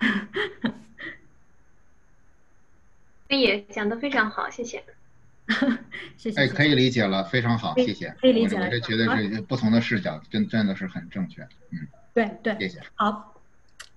[3.28, 4.84] 可以，讲的非常好，谢谢。
[6.16, 6.40] 谢谢。
[6.40, 8.14] 哎，可以理解了，非常好，谢谢。
[8.20, 8.56] 可以理解。
[8.56, 11.42] 我这绝对是不同的视角，真真的是很正确。
[11.70, 12.56] 嗯，对对。
[12.60, 12.80] 谢谢。
[12.94, 13.34] 好，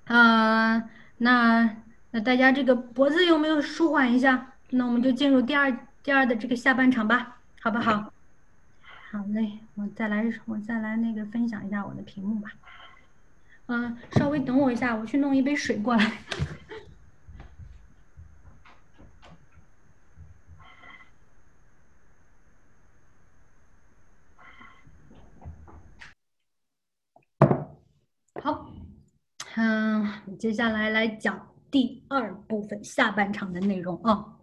[0.05, 1.77] 嗯，那
[2.09, 4.53] 那大家这个脖子有没有舒缓一下？
[4.71, 5.86] 那我们就进入第二。
[6.02, 8.12] 第二的这个下半场吧，好不好？
[9.12, 12.52] 好嘞，我再来，我再来那个分享一下我的屏幕吧。
[13.68, 16.12] 嗯，稍微等我一下，我去弄一杯水过来。
[28.41, 28.72] 好，
[29.56, 34.38] 嗯，接下来来讲第二部分下半场的内容啊。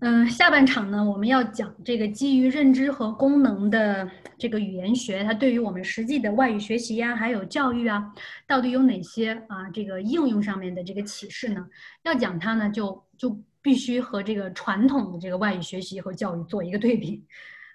[0.00, 8.10] 嗯，下半场呢，我们要讲这个基于认知和功能的这个语言学，它对于我们实际的外语学习呀，还有教育啊，
[8.46, 11.66] 到底有哪些啊这个应用上面的这个启示呢？
[12.04, 17.22] 要讲它呢，就就必须和这个传统的这个外语学习和教育做一个对比，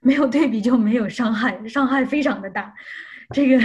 [0.01, 2.73] 没有对比就没有伤害，伤害非常的大。
[3.35, 3.63] 这个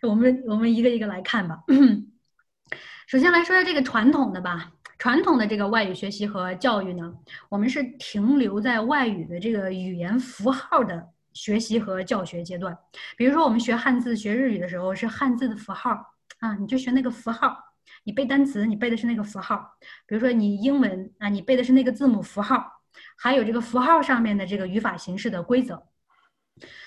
[0.00, 1.58] 我们我们一个一个来看吧。
[3.06, 4.72] 首先来说下这个传统的吧。
[5.04, 7.14] 传统的这个外语学习和教育呢，
[7.50, 12.74] 我们是停留在外语的这个语言符号的学习和教学阶段。
[13.14, 15.90] 比如说，我们学汉字、学日语的时候是汉字的符号
[16.38, 17.54] 啊，你就学那个符号。
[18.04, 19.76] 你背单词，你背的是那个符号。
[20.06, 22.64] 比如说你英文啊，你背的是那个字母符号，
[23.18, 25.86] 还有这个符号上面的这个语法形式的规则。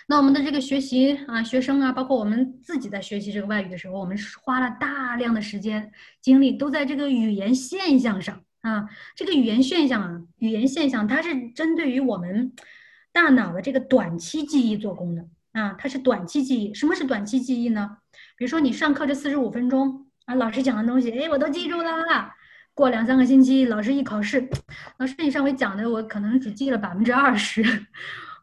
[0.07, 5.91] 那我们的这个学习啊，学生啊，包括我们自己在学习这个外语的时候，我们花了大量的时间
[6.21, 8.87] 精力都在这个语言现象上啊。
[9.15, 12.53] 这个语言现象啊，语言现象它是针对于我们
[13.11, 16.73] 大脑的这个短期记忆做功的啊，它是短期记忆。
[16.73, 17.97] 什么是短期记忆呢？
[18.37, 22.31] 比如说你上课这四十五分钟啊，老师讲的东西，哎，我都记住了。
[22.73, 24.47] 过两三个星期，老师一考试，
[24.99, 27.61] 老师你上回讲的我可能只记了百分之二十。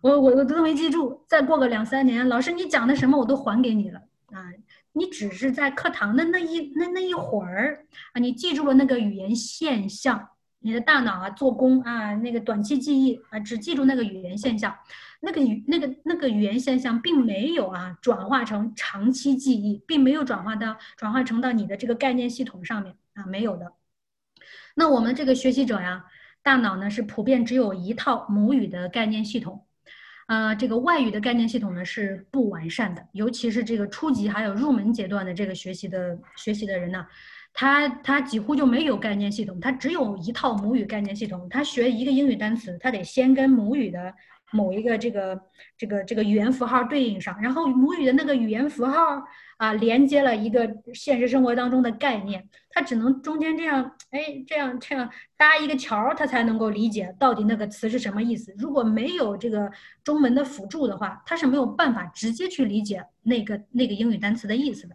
[0.04, 3.98] 我我我都没记住，再过个两三年，老师你讲的什么我都还给你了
[4.32, 4.52] 啊！
[4.92, 10.28] 你只是在课堂的那一那那一会儿啊，你记住了那个语言现象，
[10.58, 14.76] 你的大脑啊做工啊那个短期记忆啊，只记住那个语言现象，
[15.20, 23.72] 那个语那个那个语言现象并没有啊转化成长期记忆，并没有转化到转化成到你的这个概念系统上面啊没有的。
[24.74, 26.04] 那我们这个学习者呀，
[26.42, 29.64] 大脑呢是普遍只有一套母语的概念系统。
[30.26, 37.06] 呃，这个外语的概念系统呢是不完善的，尤其是这个初级还有入门阶段的这个学习的学习的人呢，
[37.52, 41.46] 他他几乎就没有概念系统，他只有一套母语概念系统。
[41.50, 44.14] 他学一个英语单词，他得先跟母语的
[44.52, 45.40] 某一个这个
[45.76, 49.22] 这个这个语言符号对应上，然后母语的那个语言符号
[49.56, 58.54] 啊连接了一个现实生活当中的概念，它只能中间这样哎这样这样搭一个桥，它才能够理解到底那个词是什么意思。
[58.56, 59.70] 如果没有这个
[60.04, 64.94] 中文的辅助的话，它是没有办法直接去理解那个那个英语单词的意思的。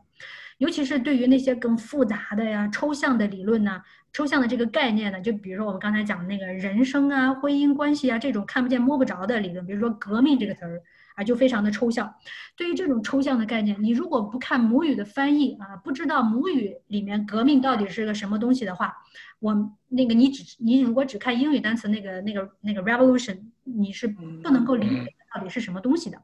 [0.59, 3.81] 尤其是对于那些更复杂的呀、抽象的理论呢、
[4.11, 10.81] 抽象的这个概念呢，就比如说我们刚才讲的那个人生啊、婚姻关系啊这种看不见摸不着的理论，比如说“革命”这个词儿
[11.15, 12.13] 啊，就非常的抽象。
[12.57, 18.93] 对于这种抽象的概念，你如果不看母语的翻译啊，不知道母语里面“革命”到底是个什么东西的话，
[19.39, 26.21] 我那个你只你如果只看英语单词那个那个那个 “revolution”，你是不能够理解到底是什么东西的。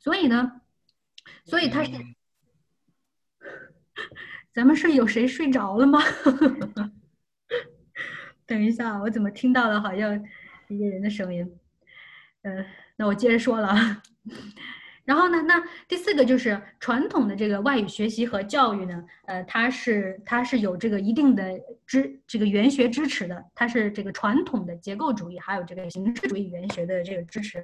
[0.00, 0.60] 所以呢，
[1.44, 1.92] 所以它是。
[4.56, 6.00] 咱们是有谁睡着了吗？
[8.46, 10.24] 等一下，我怎么听到了好像
[10.68, 11.46] 一个人的声音？
[12.40, 12.64] 嗯，
[12.96, 14.00] 那我接着说了。
[15.04, 21.44] 然后呢，那第四个就是传统的这个外语学习和教育呢，呃，它是它是有这个一定的
[21.86, 27.62] 支这个语学支持的，它是这个传统的结构主义还有这个形式主义语言学的这个支持。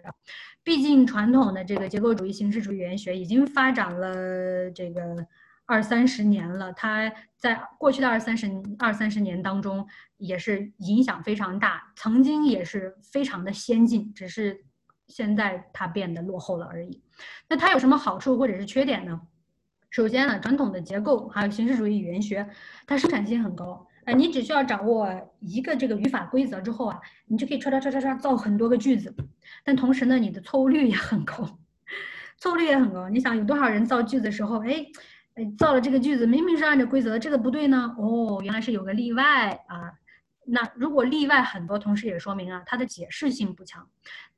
[0.62, 5.26] 毕竟传统的这个结构主义形式主义语言学已经发展了这个。
[5.72, 8.46] 二三十年了，它在过去的二三十
[8.78, 14.66] 二三十年当中也是影响非常大，曾经也是非常的先进，只是
[15.08, 17.02] 现在它变得落后了而已。
[17.48, 19.18] 那它有什么好处或者是缺点呢？
[19.88, 22.46] 首先呢，传统的结构还有形式主义语言学，
[22.86, 25.08] 它生产性很高，呃，你只需要掌握
[25.40, 29.14] 一个这个语法规则之后啊，你就可以唰唰唰唰唰造很多个句子，
[29.64, 31.58] 但同时呢，你的错误率也很高，
[32.36, 33.08] 错误率也很高。
[33.08, 34.84] 你想有多少人造句子的时候，哎？
[35.34, 37.94] 哎，造了这个句子，明明是按照规则，这个不对呢。
[37.98, 39.92] 哦，原来是有个例外啊。
[40.44, 43.88] 那如果例外很多，同时也说明啊，它的解释性不强。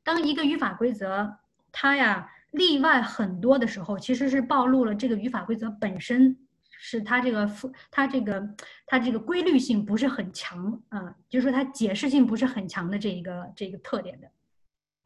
[0.03, 1.39] 当一个语法规则
[1.73, 6.37] 它呀例外很多的时候，其实是暴露了这个语法规则本身
[6.71, 8.49] 是它这个复它这个
[8.87, 14.31] 它这个规律性不是很强啊，就是说它解释性不是很强的这一个这个特点的。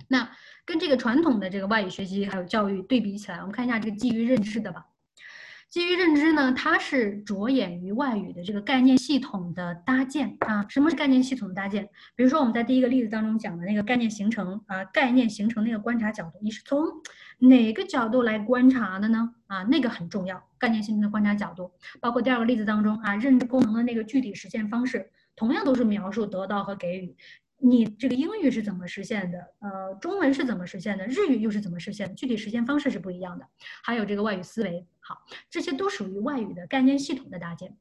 [0.09, 0.28] 那
[0.66, 4.84] 跟这个传统的这个外语学习还有教育对比起来，我们看一下这个基于认知的吧。
[5.71, 10.64] 基于认知呢，它是着眼于外语的这个概念系统的搭建啊。
[10.66, 11.85] 什么是概念系统的搭建？
[12.16, 16.87] 比如说我们在第一个例子当中讲的那个概念形成啊，概念形成那个观察角度，你是从
[17.39, 19.35] 哪个角度来观察的呢？
[19.47, 20.43] 啊，那个很重要。
[20.57, 27.14] 概念形成的观察角度，包括第二个例子当中啊，认知功能的那个具体实现方式，同样都是描述得到和给予。
[27.61, 29.39] 你这个英语是怎么实现的？
[29.59, 31.05] 呃，中文是怎么实现的？
[31.09, 32.14] 日语又是怎么实现的？
[32.14, 33.45] 具体实现方式是不一样的。
[33.83, 37.75] 还有这个外语思维，好，这些都属于外语的概念系统的搭建。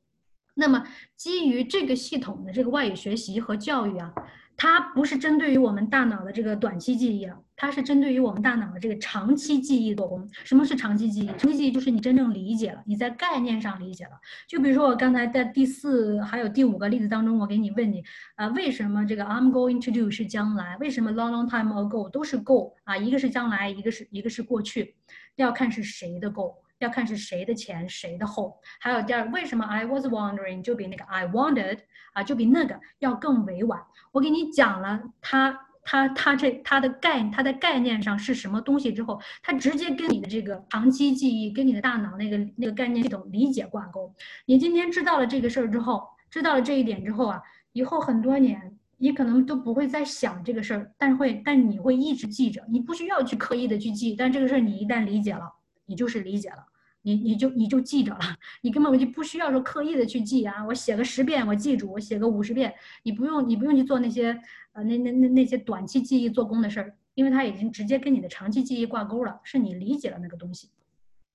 [0.53, 4.13] 那么，基于这个系统的这个外语学习和教育啊。
[4.59, 10.27] 它不是针对于我们大脑的这个短期记忆啊，它是针对于我们大脑的这个长期记忆做工。
[10.31, 11.27] 什么是长期记忆？
[11.27, 14.19] 长期记忆就是你真正理解了，你在概念上理解了。
[14.47, 18.03] 就比如说我刚才在第四还有第五个例子当中，我给你问你
[18.33, 20.75] 啊，为什么这个 I'm going to do 是将来？
[20.77, 22.97] 为什么 long long time ago 都是 go 啊？
[22.97, 24.95] 一个是将来，一个是一个是过去，
[25.35, 26.55] 要看是谁的 go。
[26.79, 28.59] 要看是谁的前，谁的后。
[28.79, 31.79] 还有第二，为什么 I was wondering 就比那个 I wanted
[32.13, 33.79] 啊，就比那个要更委婉。
[34.11, 44.13] 我给你讲了，它它它这它的概它的概念上是什么东西之后，它直接跟你的这个长期记忆，跟你的大脑那个那个概念系统理解挂钩。
[44.45, 55.53] 你今天知道了这个事儿之后，知道了这一点之后啊，以后很多年你可能都不会再想这个事儿，但会但你会一直记着，你不需要去刻意的去记，但这个事儿你一旦理解了。
[55.87, 56.63] 你就是理解了，
[57.01, 58.19] 你你就你就记着了，
[58.61, 60.63] 你根本就不需要说刻意的去记啊。
[60.65, 62.73] 我写个十遍，我记住；我写个五十遍，
[63.03, 64.39] 你不用你不用去做那些
[64.73, 70.69] 呃那那那那些短期记忆做功的事儿，因为它已经直接跟你的长期记忆挂钩了，是你理解了那个东西。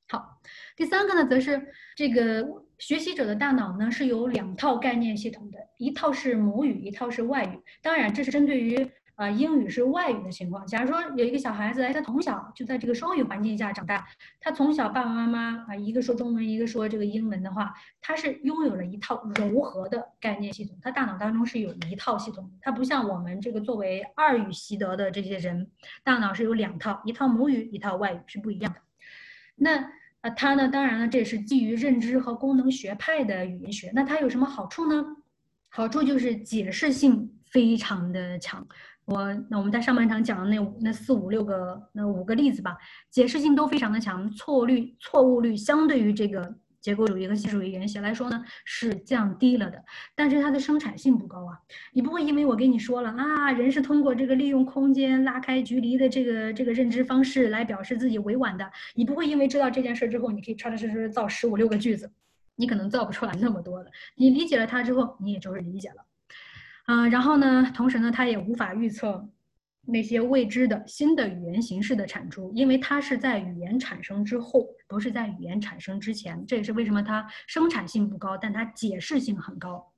[0.08, 0.38] 好，
[0.76, 2.46] 第三个呢，则是这个
[2.78, 7.58] 学习者的大脑呢是有两套概念系统的，一套是母语，一套是外语。
[7.80, 8.90] 当然，这是针对于。
[9.22, 10.66] 啊，英语是外语的情况。
[10.66, 14.04] 假如说有一个小孩子，他从小就在这个双语环境下长大，
[14.40, 25.70] 他从小爸爸妈妈啊，一个说中文，一个说这个英文的话，他是拥有了一套柔和的概念系统，他大脑当中是有一套系统，他不像我们这个作为二语习得的这些人，
[26.02, 28.80] 大脑是有两套，一套母语，一套外语是不一样的。
[29.54, 29.92] 那
[30.22, 33.92] 啊，他呢，当然了，这是基于认知和功能学派的语言学。
[33.94, 35.04] 那它有什么好处呢？
[35.68, 38.66] 好处就是解释性非常的强。
[39.04, 42.76] 我那我们在上半场讲的那那四五六个那五个例子吧，
[43.10, 49.84] 解释性都非常的强，错误率错误率相对于这个结构主义和系数主义语言学来说呢，是降低了的，
[50.14, 51.58] 但是它的生产性不高啊。
[51.92, 62.10] 你不会因为我跟你说了啊，人是通过这个利用空间拉开距离的这个这个认知方式来表示自己委婉的，你不会因为知道这件事之后，你可以踏踏实实造十五六个句子，
[62.56, 63.90] 你可能造不出来那么多的。
[64.16, 66.04] 你理解了它之后，你也就是理解了，
[66.84, 69.28] 啊，然后呢，同时呢，它也无法预测。
[69.84, 76.46] 那些未知的新的语言形式的产出，因为它是在语言产生之后，不是在语言产生之前。
[76.46, 79.91] 这也是为什么它生产性不高，但它解释性很高。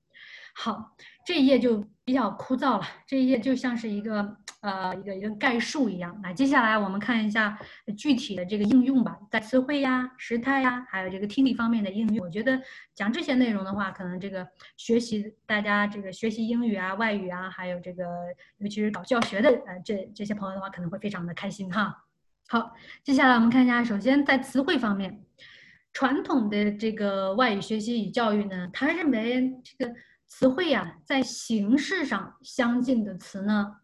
[0.56, 0.94] 好，
[1.26, 2.86] 这一页就比较枯燥了。
[3.06, 6.18] 这一页就像是一个呃一个一个概述一样。
[6.22, 7.58] 那接下来我们看一下
[7.98, 12.24] 具体的这个应用吧，在词汇呀、时态呀，还有这个听力方面的应用。
[12.24, 12.58] 我觉得
[12.94, 14.46] 讲这些内容的话，可能这个
[14.76, 18.04] 学习大家这个学习英语啊、外语啊，还有这个
[18.58, 22.04] 尤其是搞教学的呃这这些朋友的话，可能会非常的开心哈。
[22.46, 25.24] 好，接下来我们看一下，首先在词汇方面，
[25.92, 29.92] 传统的这个外语学习与教育呢，他认为这个。
[30.26, 33.76] 词汇呀，在形式上相近的词呢，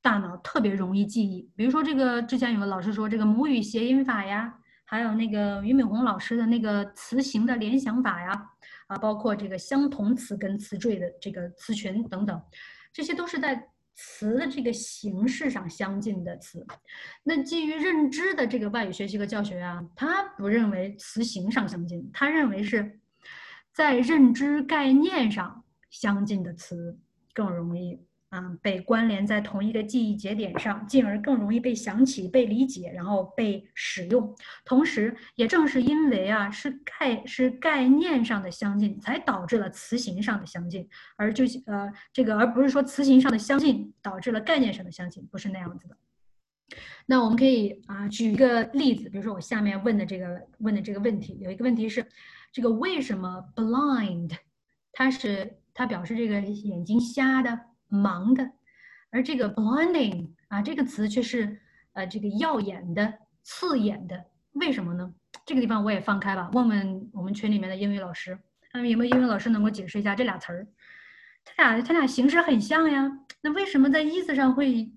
[0.00, 1.50] 大脑特别容易记忆。
[1.54, 4.54] 比如说，这个之前有个老师说，这个母语谐音法呀，
[4.84, 8.32] 还有那个俞敏洪老师的那个词形的联想法呀，
[8.86, 12.40] 啊，包括这个相同词跟词缀的这个词群等等，
[12.92, 16.64] 这些都是在词的这个形式上相近的词。
[17.22, 23.00] 那基于认知的这个外语学习和教学啊，他不认为词形上相近，他认为是
[23.76, 25.62] 在认知概念上。
[25.88, 26.98] 相近的词
[27.32, 27.98] 更容易
[28.28, 34.34] 啊被关联在同一个记忆节点上，进而更容易被想起、被理解，然后被使用。
[34.64, 45.96] 同时，也正是因为啊是概是概念上的相近，才导致了词形上的相近，而就呃这个而不是说词形上的相近导致了概念上的相近，不是那样子的。
[47.06, 52.04] 那我们可以啊举一个例子，比如说我下面问的这个问的这个问题，有一个问题是
[52.56, 54.32] 这个为什么 blind
[54.90, 55.58] 它是。
[55.78, 58.50] 它表示这个眼睛瞎的、盲的，
[59.10, 61.60] 而这个 blinding 啊这个词却是
[61.92, 65.12] 呃这个耀眼的、刺眼的，为什么呢？
[65.44, 68.38] 这个地方我也放开吧，问问我们群里面的英语老师，
[68.72, 70.66] 看有没有英语老师能够解释一下这俩词儿，
[71.44, 74.90] 它俩它俩形式很像呀，那为什么在意思上会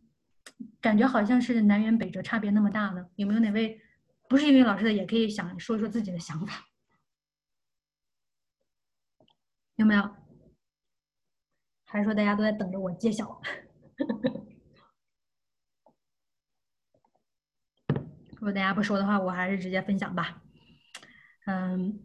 [0.80, 3.06] 感觉好像是南辕北辙，差别那么大呢？
[3.18, 3.82] 有没有哪位
[4.30, 6.54] 不是英语老师的也可以想说说自己的想法？
[9.80, 10.10] 有没有？
[11.86, 13.42] 还是说大家都在等着我揭晓？
[18.36, 20.42] 如果大家不说的话，我还是直接分享吧。
[21.46, 21.98] 嗯，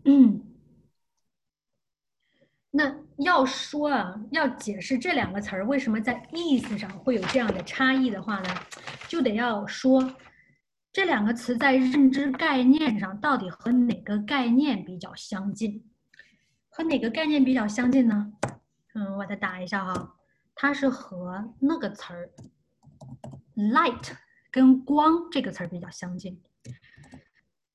[2.70, 8.48] 那要说啊，要解释这两个词儿为什么在意思上会有这样的差异的话呢，
[9.08, 10.14] 就得要说
[10.92, 15.90] 这两个词在认知概念上到底和哪个概念比较相近？
[16.76, 18.32] 和哪个概念比较相近呢？
[18.94, 20.16] 嗯，我再打一下哈，
[20.56, 22.28] 它是和那个词儿
[23.54, 24.10] “light”
[24.50, 26.42] 跟“光”这个词儿比较相近。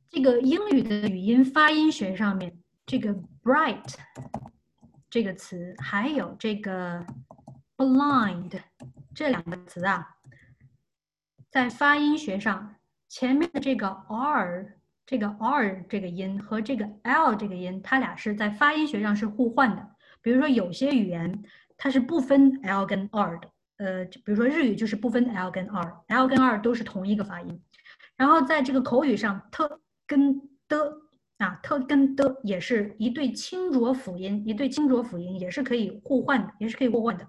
[0.09, 3.95] 这个英语的语音发音学上面，这个 “bright”
[5.09, 7.05] 这个词，还有这个
[7.77, 8.59] “blind”
[9.15, 10.17] 这两个词啊，
[11.49, 12.75] 在发音学上，
[13.07, 14.77] 前面的这个 “r”
[15.09, 19.83] 这个 “r” 这个音和这个 “l” 这个音，它俩是在发音学上是互换的。
[20.21, 21.43] 比如说，有些语言
[21.77, 27.59] 它是不分 l 跟 r 的，呃，比如说日语就是不分 l 跟 r，l 跟 r 都是同一个发音。
[28.15, 30.93] 然后在这个口语上，特跟的
[31.39, 37.25] 啊，特跟的也是一对清浊辅音，一对清浊辅音也是可以互换的，也是可以互换的。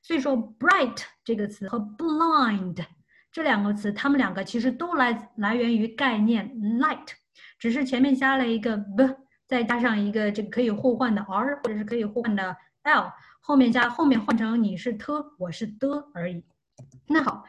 [0.00, 2.84] 所以说，bright 这个词和 blind
[3.32, 6.48] 这两个词，它们两个其实都来来源于概念
[6.78, 7.08] light，
[7.58, 9.16] 只是前面加了一个 b。
[9.48, 16.44] 再加上一个这个可以互换的 r，或者是可以互换的 l，后面加后面换成你是 t，我是的而已。
[17.06, 17.44] 那好，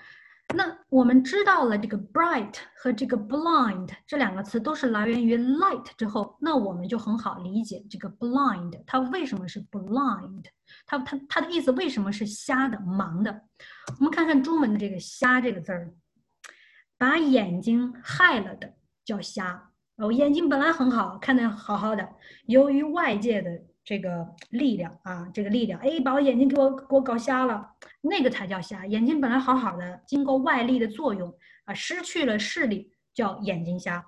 [0.53, 10.43] 那我们知道了这个 bright 和这个 blind 这两个词都是来源于 light 之后，那我们就很好理解这个 blind 它为什么是 blind，
[10.85, 13.41] 它它它的意思为什么是瞎的、盲的？
[13.97, 15.91] 我们看看中文的这个瞎这个字儿，
[16.95, 19.66] 把眼睛害了的叫瞎。
[19.97, 22.07] 我眼睛本来很好，看得好好的，
[22.45, 23.49] 由于外界的
[23.83, 27.67] 这个力量啊，这个力量，哎，把我眼睛给我给我搞瞎了，
[28.01, 28.85] 那个才叫瞎。
[28.85, 31.33] 眼睛本来好好的，经过外力的作用
[31.65, 34.05] 啊，失去了视力，叫眼睛瞎。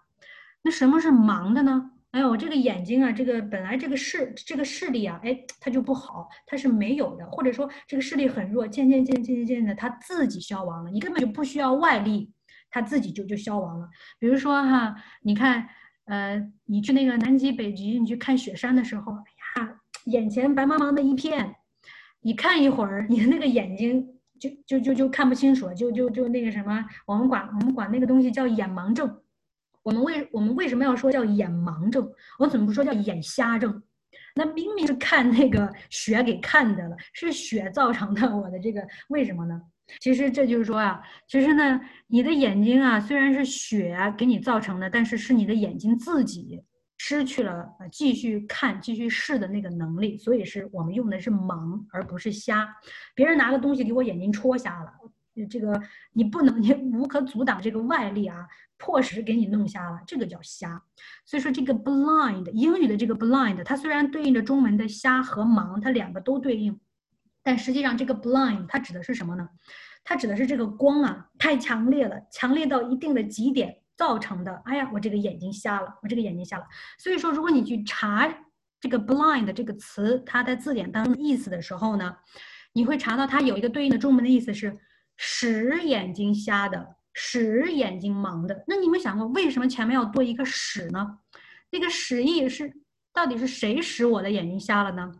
[0.62, 1.90] 那什么是盲的呢？
[2.12, 12.32] 哎呦，我这个眼睛啊，这个本来这个视这个视力啊，哎，它就不好，它是没有的，或者说这个视力很弱，渐渐渐渐渐渐的，它自己消亡了，你根本就不需要外力，
[12.70, 13.90] 它自己就就消亡了。
[14.20, 15.68] 比如说哈，你看。
[16.10, 21.56] 呃，你去那个南极、北极，你去看雪山的时候，哎呀，眼前白茫茫的一片，
[22.22, 24.06] 你看一会儿，你的那个眼睛
[24.40, 29.22] 就就就就看不清楚，就就就那个什么，我们管我们管那个东西叫眼盲症。
[29.84, 32.12] 我们为我们为什么要说叫眼盲症？
[32.40, 33.84] 我怎么不说叫眼瞎症？
[34.34, 38.36] 那明明是看那个雪给看的了，是雪造成的。
[38.36, 39.62] 我的这个为什么呢？
[40.00, 46.62] 其实这就是说啊，其实呢，你的眼睛啊，虽然是血给你造成的，但是是你的眼睛自己
[46.98, 52.68] 失去了继续看、继续视的那个能力，所以是我们用的是盲，而不是瞎。
[53.16, 54.92] 别人拿个东西给我眼睛戳瞎了，
[55.50, 55.82] 这个
[56.14, 58.48] 你不能， 你无可阻挡这个外力啊。
[58.82, 60.82] 迫使给你弄瞎了，这个叫瞎。
[61.26, 66.80] 所以说这个 blind 英语的这个 blind，它虽然对应着中文的瞎和盲，它两个都对应，
[67.50, 69.50] 但实际上这个 blind 它指的是什么呢？
[70.04, 74.62] 它指的是这个光啊太强烈了，强烈到一定的极点造成的。
[74.66, 76.66] 哎呀，我这个眼睛瞎了，我这个眼睛瞎了。
[77.00, 78.32] 所以说，如果你去查
[78.80, 82.16] 这个 blind 这个词，它在字典当中的意思的时候呢，
[82.74, 84.78] 你会查到它有一个对应的中文的意思是
[85.18, 86.98] 使眼睛瞎的。
[87.14, 91.18] 使眼睛盲的，那你们想过为什么前面要多一个使呢？
[91.72, 92.72] 那个使意是
[93.12, 95.12] 到底是谁使我的眼睛瞎了呢？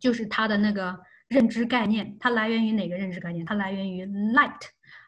[0.00, 0.98] 就是他的那个
[1.28, 3.44] 认知概念，它来源于哪个认知概念？
[3.46, 4.60] 它来源于 light，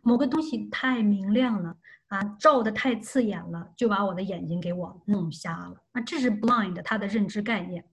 [0.03, 1.77] 某个东西太明亮了
[2.09, 5.77] 啊，照的太刺眼了，就把我的眼睛给我弄瞎了。
[5.93, 7.85] 那这是 blind 它的认知概念。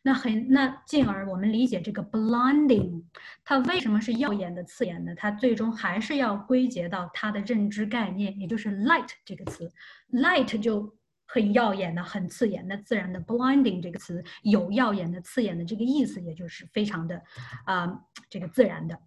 [0.00, 3.02] 那很，那进而我们理解这个 blinding，
[3.44, 5.14] 它为什么是耀眼的、刺眼的？
[5.14, 9.70] 它最终还是要归结到它的认知概念，也就是 light 这个词。
[10.12, 10.96] light 就
[11.28, 17.22] 很耀眼的、很刺眼，的自然的 blinding 这个词有耀眼的、刺眼的这个意思，也就是非常的
[17.66, 18.98] 啊，这个自然的。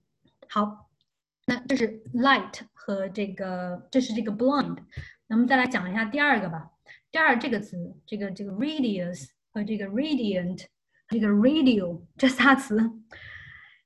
[0.48, 0.90] 好，
[1.48, 4.78] 那这是 light 和这个，这是这个 blind。
[5.28, 6.70] 那么再来讲一下第二个吧。
[7.12, 7.76] 第二这个词，
[8.06, 10.68] 这个这个 radius 和这个 radiant。
[11.14, 12.90] 这个 radio 这仨词，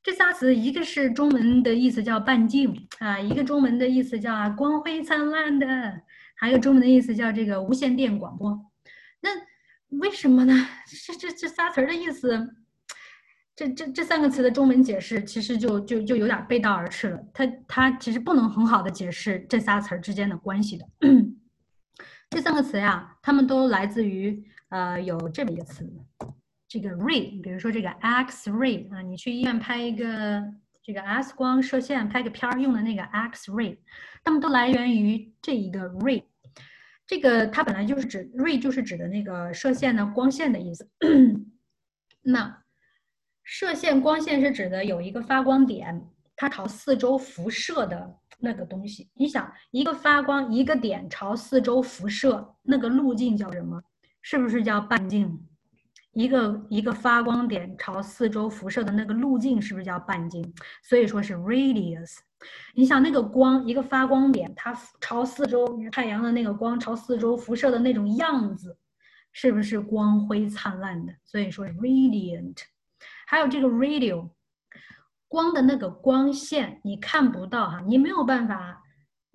[0.03, 6.03] 这仨词一个是中文的意思叫半径啊，一个中文的意思叫光辉灿烂的，
[6.35, 8.59] 还有中文的意思叫这个无线电广播。
[9.21, 9.29] 那
[9.99, 10.67] 为什么呢？
[11.07, 12.55] 这这这仨词儿的意思，
[13.55, 17.19] 这这这三个词的中文解释其实就就就有点背道而驰了。
[17.33, 20.85] 它它其实不能很好的解释这仨词儿之间的关系的。
[22.29, 25.89] 这三个词呀，它们都来自于呃有这么一个词。
[26.67, 30.43] 这个 ray，比如说这个 X ray 啊，你去医院拍一个
[30.83, 33.77] 这个 X 光射线拍个片儿用的那个 X ray，
[34.25, 36.23] 它们都来源于这一个 ray。
[37.07, 40.89] 这个它本来就是指 ray 就是指的那个射线呢光线的意思。
[42.23, 42.63] 那
[43.43, 49.07] 射线光线是指的有一个发光点，它朝四周辐射的那个东西。
[49.13, 53.83] 你想，一个发光一个点朝四周辐射，那个路径叫什么？
[54.23, 55.47] 是不是叫半径？
[56.15, 60.41] 一个一个发光点朝四周辐射的那个路径是不是叫半径？
[60.81, 62.19] 所以说是 radius。
[62.73, 68.77] 你想那个光，一个发光点，它朝四周太阳的那个光朝四周辐射的那种样子，
[69.33, 71.13] 是不是光辉灿烂的？
[71.25, 72.59] 所以说是 radiant。
[73.27, 74.29] 还有这个 radio，
[75.27, 78.81] 光的那个光线你看不到哈，你没有办法。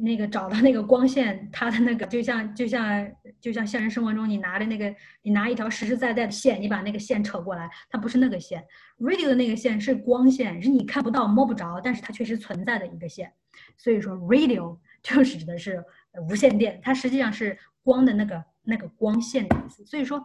[0.03, 3.11] 那个找到那个光线，它的那个就像就像
[3.41, 8.65] 就像现实生活中你拿着那个，你拿一条实实在在的线，你把那个线扯过来，它不是那个线。
[8.99, 13.33] Radio 的那个线是光线，是你看不到摸不着，但是它确实存在的一个线。
[13.77, 15.85] 所以说 radio 就是指的是
[16.29, 19.85] 无线电，它实际上是光的那个那个光线的意思。
[19.85, 20.25] 所以说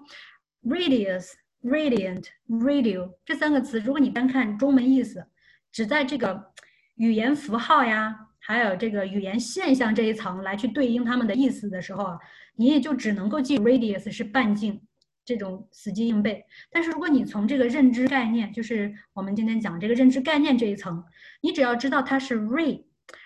[0.64, 1.32] radius、
[1.64, 5.26] radiant、radio 这三个词，如果你单看中文意思，
[5.72, 6.54] 只在这个
[6.96, 8.22] 语言符号呀。
[8.46, 12.18] 还有这个语言现象这一层来去对应它们的意思的时候，
[12.56, 14.80] 你也就只能够记 radius 是半径
[15.26, 16.46] 这种死记硬背。
[16.72, 21.04] 但是如果你从这个认知概念，就是我们今天讲这个认知概念这一层，
[21.42, 22.84] 你只要知道它是 ray，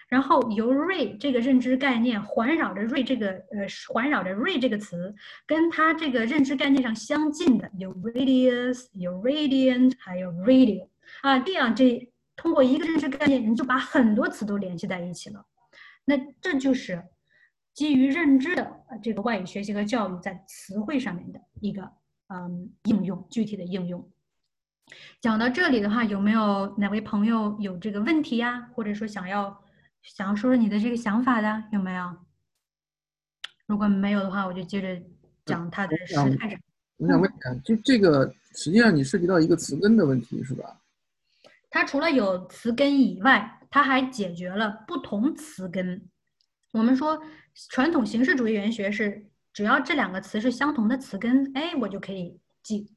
[0.07, 5.13] 然后由 ray 这个认知概念环绕着 ray 这个呃环绕着 ray 这个词，
[5.45, 10.87] 跟它这个认知概念上相近的有 radius，有 radiant，还有 radio
[11.21, 12.09] 啊，这样这。
[12.39, 15.45] 通过一个认知概念，你就把很多词都联系在一起了。
[16.05, 17.03] 那这就是
[17.73, 21.91] 基于认知的这个外语学习和教育在词汇上面的一个
[22.27, 24.09] 嗯应用，具体的应用。
[25.19, 28.69] 讲到这里的话，有没有哪位朋友有这个问题呀？
[28.73, 29.61] 或者说想要
[30.01, 32.15] 想要说说你的这个想法的，有没有？
[33.67, 35.03] 如果没有的话，我就接着
[35.45, 36.57] 讲它的时态上。
[36.95, 40.78] 我想问一下，就这个实际上你涉及到一个词根的问题，是吧？
[41.69, 46.07] 它除了有词根以外，它还解决了不同词根。
[46.71, 47.21] 我们说
[47.69, 52.91] 传统形式主义语言学是只要这两个词是相同的词根，哎，我就可以记。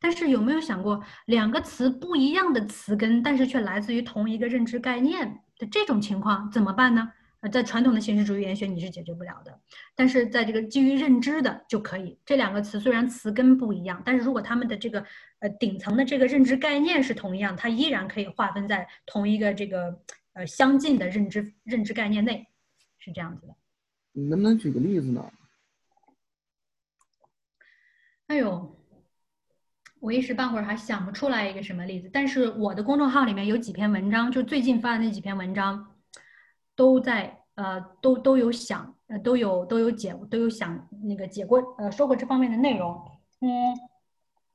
[0.00, 7.12] 但是有没有想过，两个词不一样的词根，但是却来自于同一个认知概念的这种情况怎么办呢？
[7.40, 9.60] 呃，在传统的形式主义语言学你是解决不了的，
[9.94, 12.18] 但是在这个基于认知的就可以。
[12.24, 15.04] 这两个词虽然词根不一样，但是如果它们的这个
[15.40, 20.00] 呃顶层的这个认知概念是同样，它依然可以划分在同一个这个
[20.32, 22.46] 呃相近的认知认知概念内，
[22.98, 23.54] 是这样子的。
[24.12, 25.30] 你能不能举个例子呢？
[28.28, 28.76] 哎呦，
[30.00, 32.08] 我一时半会儿还想不出来一个什么例子。
[32.10, 35.95] 但是我的公众号里面有几篇文章，就最近发的那几篇文章。
[36.76, 42.94] 都在呃，都都有想，呃，都有都有解，都有想那个解过，呃，说过这方面的内容。
[43.40, 43.48] 嗯，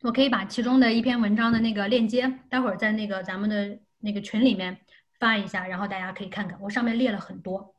[0.04, 4.78] 我可以把其中的一篇文章的那个链接，待会儿在那个咱们的那个群里面
[5.20, 6.60] 发一下，然后大家可以看看。
[6.62, 7.74] 我上面列了很多，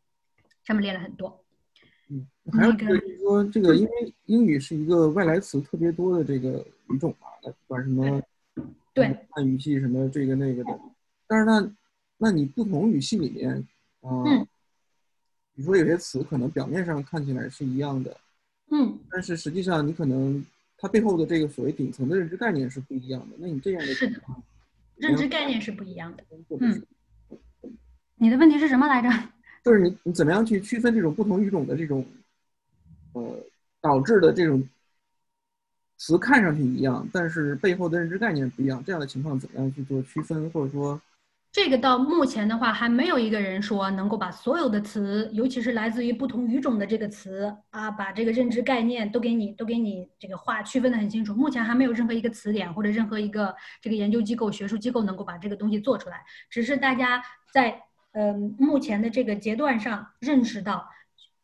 [0.65, 1.45] 上面列了很多。
[2.11, 8.21] 嗯，还有就是说，这个因为英语是一个外来词特别多的这个语种嘛，不管什么
[8.93, 10.81] 对汉语系什么这个那个的，
[11.29, 11.77] 但是呢，
[12.19, 13.65] 那你不同语系里面。
[14.03, 14.47] 嗯，
[15.55, 18.17] 比如说有些词可能表面上看起来是一样的，
[18.71, 20.45] 嗯，但是实际上你可能
[20.77, 23.37] 它背后的这个所谓顶层的认知概念是不一样的。
[23.39, 24.21] 那你这样的是的，
[24.97, 26.25] 认知概念是不一样的。
[26.59, 26.83] 嗯，
[28.17, 29.09] 你的问题是什么来着？
[29.65, 32.05] 就是你你怎么样去区分这种不同语种的这种，
[33.13, 33.39] 呃，
[33.81, 34.69] 导致的这种
[35.99, 41.01] 词看上去一样，但是背后的认知概念不一样，这样的情况怎么样去做区分，或者说？
[41.53, 51.35] 这个到目前的话，还没有一个人说能够把所有的词，尤其是来自于不同语种的这个词啊，把这个认知概念都给你都给你这个划区分的很清楚。
[51.35, 56.25] 目前还没有任何一个词典或者任何一个这个研究机构、学术机构能够把这个东西做出来。
[56.49, 57.23] 只是大家
[57.53, 60.89] 在嗯目前的这个阶段上认识到，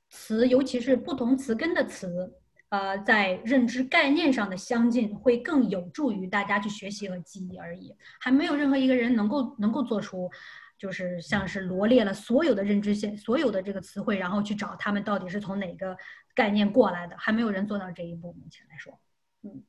[0.09, 2.33] 词尤其是不同词根的词。
[2.71, 10.31] 呃，在认知概念上的相近会更有助于大家去学习和记忆而已，还没有任何一个人能够能够做出，
[10.77, 15.97] 就是像是罗列了所有的认知线、所有的这个词汇，然后去找他们到底是从哪个
[16.35, 18.35] 概念过来的，还没有人做到这一步。
[18.35, 19.01] 目前来说，
[19.43, 19.63] 嗯，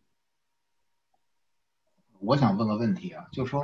[2.19, 3.63] 我想问个问题啊，就是说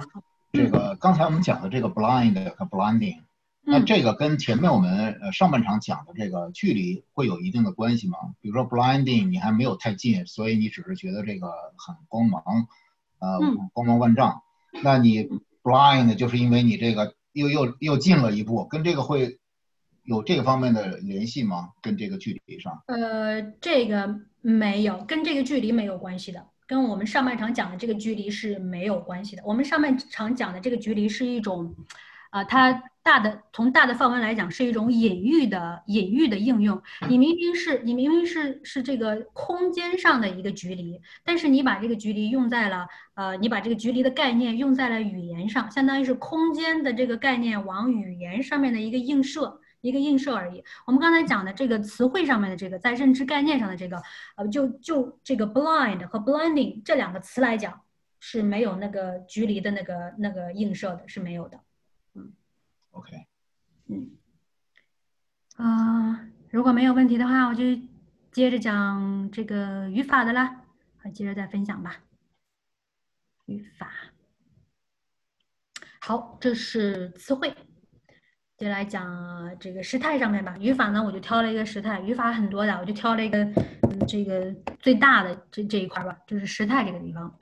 [0.54, 3.22] 这个刚才我们讲的这个 blind 和 blinding。
[3.68, 8.18] 那这个跟前面我们呃上半场讲的这个距离会有一定的关系吗？
[8.40, 12.44] 比如说 blinding，你还没有太近，所以你只是觉得这个很光芒，
[13.20, 13.40] 呃，
[13.74, 14.44] 光芒万丈。
[14.84, 15.28] 那你
[15.64, 19.40] blind 就是因为你这个又又又近了一步，跟这个会
[20.04, 21.72] 有这个方面的联系吗？
[21.82, 22.84] 跟这个距离上？
[22.86, 29.42] 呃，这个没有，跟这个距离没有关系的，跟我们上半场讲的这个距离是没有关系的。
[29.44, 31.74] 我们上半场讲的这个距离是一种。
[32.32, 36.82] 啊，它大的从大的范围来讲是一种隐喻的隐喻的应用。
[37.08, 50.64] 你明明是你明明是是这个空间上的一个距离，但是你把这个距离用在了呃，你把这个距离的概念用在了语言上，相当于是空间的这个概念往语言上面的一个映射，一个映射而已。
[50.88, 54.02] 我们刚才讲的这个词汇上面的这个在认知概念上的这个
[54.36, 57.82] 呃，就就这个 blind 和 blinding 这两个词来讲
[58.20, 61.60] 是没有那个距离的那个那个映射的，是没有的。
[62.96, 63.28] OK，
[63.90, 64.12] 嗯，
[65.58, 67.64] 啊，如果没有问题的话，我就
[68.32, 70.62] 接着讲这个语法的啦，
[71.04, 71.98] 好，接着再分享吧。
[73.48, 73.92] 语法，
[76.00, 77.54] 好，这是词汇，
[78.58, 80.56] 接来讲这个时态上面吧。
[80.58, 87.38] 语法呢，我就挑了一个时态，语法很多的，我就挑了一个，嗯，这个最大的这这一块吧，就是时态这个地方。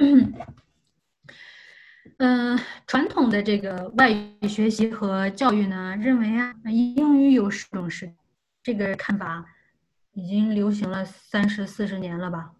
[2.18, 8.12] 嗯，传统的这个外语学习和教育呢，认为啊，英语有十种时，
[8.62, 9.46] 这个看法
[10.14, 12.52] 已经流行了三十四十年了吧？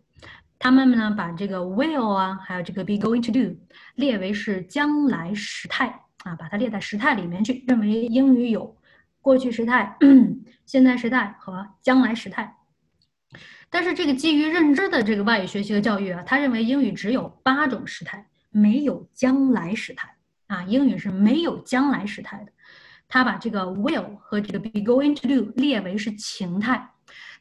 [0.60, 3.58] 他们呢，把这个 will 啊，还有这个 be going to do
[3.96, 8.76] 列为是将来时态啊，把它列在时态里面去，认为英语有
[9.22, 9.98] 过去时态、
[10.66, 12.58] 现在时态和将来时态。
[13.70, 18.26] 但是这个基于认知的这个外语学习和教育啊，他认为英语只有八种时态。
[18.54, 20.16] 没有将来时态
[20.48, 22.52] 啊，英语是没有将来时态的。
[23.10, 26.92] 他把这个 will 和这个 be going to do 列为是情态。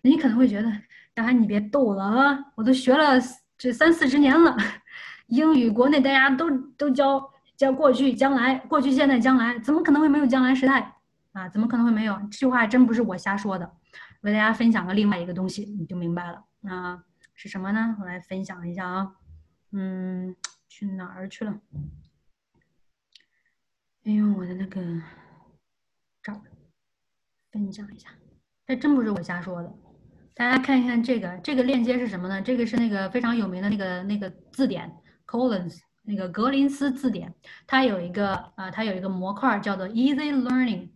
[0.03, 0.71] 你可能会觉得，
[1.15, 3.15] 大家你别逗了啊，我都学了
[3.57, 4.57] 这三四十年了，
[5.29, 10.95] 英语国内大家都都教教过去、将来、过去、现在、将来，怎么可能会没有将来时态
[11.33, 11.49] 啊？
[11.49, 12.15] 怎么可能会没有？
[12.31, 13.71] 这句话真不是我瞎说的。
[14.23, 17.03] 为大家分享个另外一个东西，你就明白了啊，
[17.35, 17.97] 是什么呢？
[18.01, 19.13] 我来分享一下啊，
[19.71, 20.35] 嗯。
[20.73, 21.61] 去哪儿去了？
[24.05, 24.81] 哎呦，我的那个
[26.23, 26.41] 这儿
[27.51, 28.09] 分享一下，
[28.67, 29.71] 这真不是我瞎说的，
[30.33, 32.41] 大家看一看这个，这个链接是什么呢？
[32.41, 34.91] 这个是那个非常有名的那个那个字典
[35.27, 37.35] ，Collins 那个格林斯字典，
[37.67, 40.89] 它有一个啊，它有一个模块叫做 Easy Learning。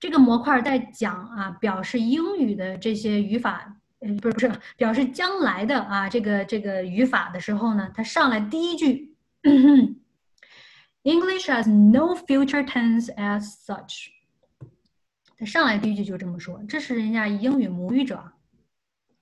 [0.00, 9.15] 这个模块在讲啊，表示英语的这些语法，嗯，不是不是，表示将来的啊这个这个语法的时候呢，它上来第一句，
[11.03, 14.07] English has no future tense as such。
[15.37, 18.31] 它上来第一句就这么说，这是人家英语母语者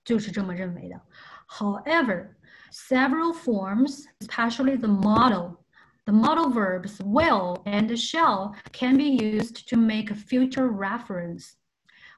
[0.04, 1.00] 就是这么认为的。
[1.48, 2.36] However,
[2.70, 5.58] several forms, especially the model,
[6.04, 11.52] the model verbs will and shall can be used to make future reference。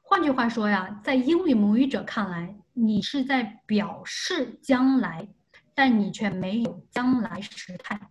[0.09, 5.27] 换句话说呀，在英语母语者看来，你是在表示将来，
[5.75, 8.09] 但你却没有将来时态。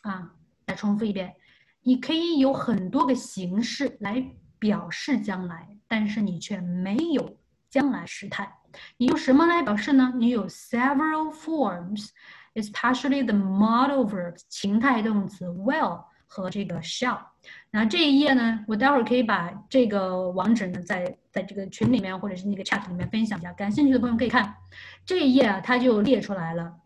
[0.00, 0.32] 啊，
[0.66, 1.34] 再重复一遍，
[1.82, 4.26] 你可以有很多个形式来
[4.58, 7.36] 表示将来，但是你却没有
[7.68, 8.50] 将来时态。
[8.96, 10.14] 你用什么来表示呢？
[10.16, 12.08] 你有 several forms。
[12.54, 17.18] especially the modal verbs 情态动词 will 和这个 shall。
[17.70, 24.54] 那这一页呢，我待会儿可以把这个网址呢，再在这个群里面或者是那个 chat 里面分享一下，感兴趣的朋友可以看
[25.04, 26.76] 这一页啊，它就列出来了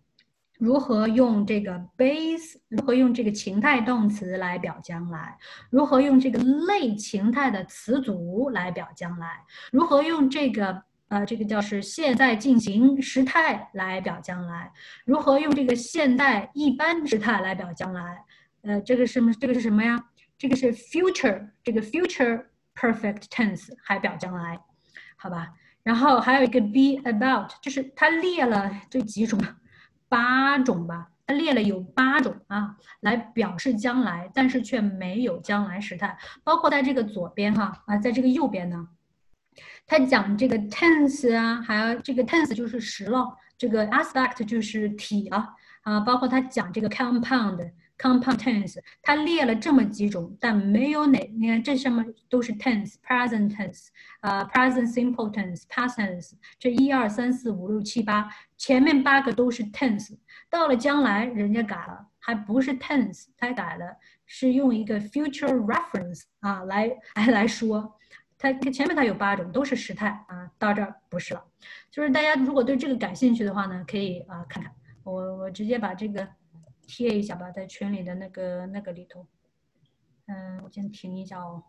[0.58, 5.36] 如何用这个 base，如何用这个情态动词来表将来，
[5.68, 10.82] 如何用这个类情态的词组来表将来，如何用这个。
[11.10, 14.70] 呃，这个叫是现在进行时态来表将来，
[15.06, 18.22] 如何用这个现代一般时态来表将来？
[18.60, 19.98] 呃，这个是这个是什么呀？
[20.36, 22.44] 这个是 future，这个 future
[22.78, 24.60] perfect tense 还表将来，
[25.16, 25.48] 好吧？
[25.82, 29.40] 然后还有一个 be about，就是它列了这几种，
[30.08, 38.88] 八种吧，它列了有八种啊，来表示将来，但是却没有将来时态，包括在这个左边哈啊，在这个右边呢。
[39.86, 53.88] 他讲这个 tense 啊，还有这个 tense 就是时了，这个 aspect 就是体了啊，包括他讲这个 compound compound tense，它列了这么几种，但没有哪，你看这上面都是 tense，present tense，
[54.20, 60.16] 啊，present simple tense，past tense，这一二三四五六七八，前面八个都是 tense，
[60.48, 67.96] 到了将来人家改了，还不是 tense，他改了，是用一个 future reference 啊来来来说。
[68.40, 71.44] 它前面它有八种，都是时态啊，到这儿不是了。
[71.90, 74.72] 就是大家如果对这个感兴趣的话呢，可以啊看看。
[75.02, 76.28] 我我直接把这个
[76.88, 79.26] 贴一下吧，在群里的那个那个里头。
[80.26, 81.62] 嗯，我先停一下哦。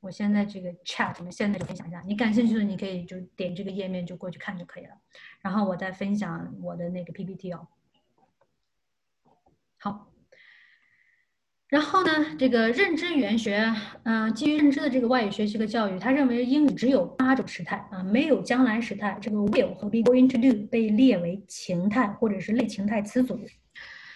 [0.00, 4.94] 我现在这个 chat 我们现在就分享一下，你感兴趣的你可以就点这个页面就过去看就可以了。
[5.40, 7.68] 然后我再分享我的那个 PPT 哦。
[9.78, 10.08] 好。
[11.68, 13.72] 然后呢，这个认知语言学，
[14.02, 19.16] 嗯，基于认知的这个外语学习和教育，他认为英语只有八种时态啊，没有将来时态。
[19.22, 23.38] 这个 will 和 be going to do 被列为情态或者是类情态词组。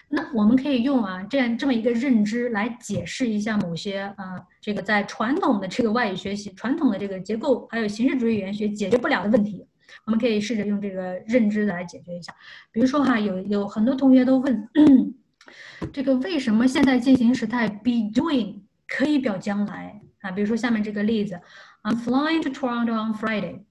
[0.09, 9.65] 那我们可以用啊这样这么一个认知来解释一下某些啊，这个在传统的这个外语学习、传统的这个结构还有形式主义语言学解决不了的问题，
[10.05, 12.33] 我们可以试着用这个认知来解决一下。
[12.71, 14.69] 比如说哈，有有很多同学都问。
[15.93, 20.31] 这个为什么现在进行时态 be doing 可以表将来啊？
[20.31, 21.39] 比如说下面这个例子
[21.83, 23.63] ，I'm flying to Toronto on Friday。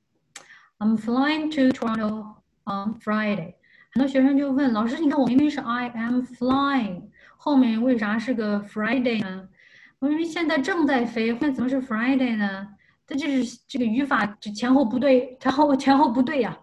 [0.78, 3.54] I'm flying to Toronto on Friday。
[3.96, 7.02] 很多学生就问老师，你看我明明是 I am flying，
[7.36, 9.48] 后面为啥是个 Friday 呢？
[10.00, 12.66] 我明明现在正在飞，后面怎么是 Friday 呢？
[13.06, 16.58] 这就是这个语法这前后不对，前后前后不对呀。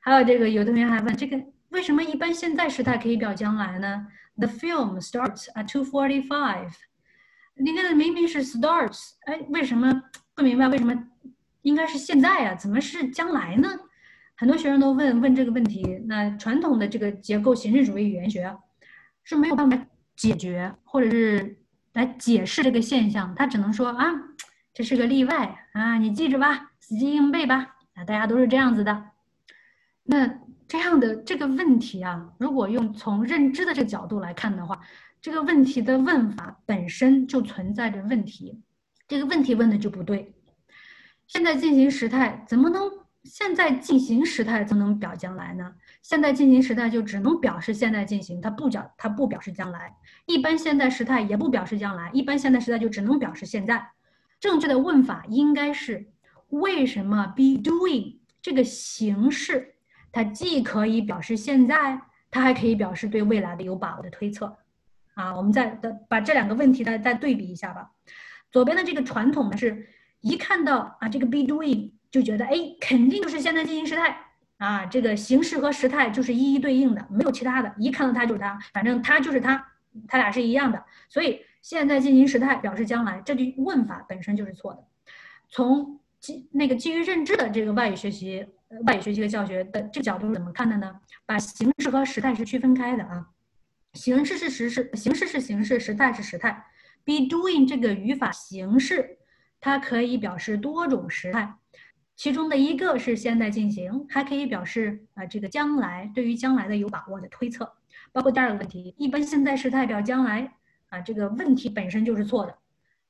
[0.00, 6.72] 还有这个，有同学还问这个为什么一般现在时态可以表将来呢？The film starts at two forty-five。
[7.54, 10.02] 你看，明明是 starts，哎，为什么
[10.34, 10.66] 不明白？
[10.66, 11.00] 为什么
[11.62, 12.56] 应该是现在呀？
[12.56, 13.68] 怎么是将来呢？
[14.40, 15.82] 很多学生都问问这个问题。
[16.06, 18.56] 那传统的这个结构形式主义语言学
[19.22, 19.78] 是没有办法
[20.16, 21.58] 解决，或者是
[21.92, 23.34] 来解释这个现象。
[23.34, 24.06] 他只能说啊，
[24.72, 27.76] 这是个例外啊，你记着吧，死记硬背吧。
[27.92, 29.10] 啊，大家都是这样子的。
[30.04, 30.40] 那。
[30.70, 34.80] 这样的这个问题啊，如果用从认知的这个角度来看的话，
[35.20, 38.62] 这个问题的问法本身就存在着问题，
[39.08, 40.32] 这个问题问的就不对。
[41.26, 42.88] 现在进行时态怎么能
[43.30, 45.72] 现在进行时态怎么能表将来呢？
[46.02, 49.94] 现在进行时态就只能表示现在进行，它不表它不表示将来。
[50.26, 53.88] 一般现在时态也不表示将来，一般现在时态就只能表示现在。
[54.40, 56.10] 正确的问法应该是
[56.48, 59.76] 为什么 be doing 这个形式。
[60.10, 62.00] 它既可以表示现在，
[62.32, 64.56] 它还可以表示对未来的有把握的推测，
[65.14, 67.92] 啊，我们再的把这两个问题再再对比一下吧。
[68.50, 69.86] 左边的这个传统呢，是
[70.20, 74.16] 一看到啊这个 be doing 就觉得哎，肯定就是现在进行时态
[74.58, 79.64] 啊，这个形式和时态就是一一对应的，没有其他的，一看到它就是它，反正它就是它，
[80.08, 80.84] 它俩是一样的。
[81.08, 84.84] 所以现在进行时态表示将来，这句问法本身就是错的。
[85.48, 88.46] 从基那个基于认知的这个外语学习、
[88.86, 90.94] 外语学习和教学的这个角度是怎么看的呢？
[91.24, 93.26] 把形式和时态是区分开的啊，
[93.94, 96.66] 形式是时式，形式是形式，时态是时态。
[97.04, 99.18] be doing 这个语法形式，
[99.58, 101.54] 它可以表示多种时态，
[102.20, 107.72] 其中的一个是现在进行，还可以表示啊这个将来对于将来的有把握的推测。
[108.12, 110.52] 包括第二个问题，一般现在时态表将来
[110.90, 112.54] 啊这个问题本身就是错的，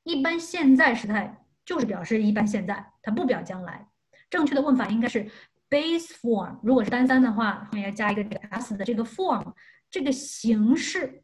[0.03, 3.85] 一般现在时态就是表示一般现在，它不表将来。
[4.29, 5.29] 正确的问法应该是
[5.69, 9.53] base form，如果是单三的话，后面要加一个这个 s 的这个 form，
[9.89, 11.21] 这个形式。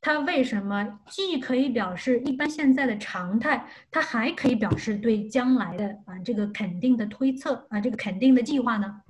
[0.00, 9.02] 它为什么既可以表示一般现在的常态，它还可以表示对将来的啊这个肯定的推测啊这个肯定的计划呢？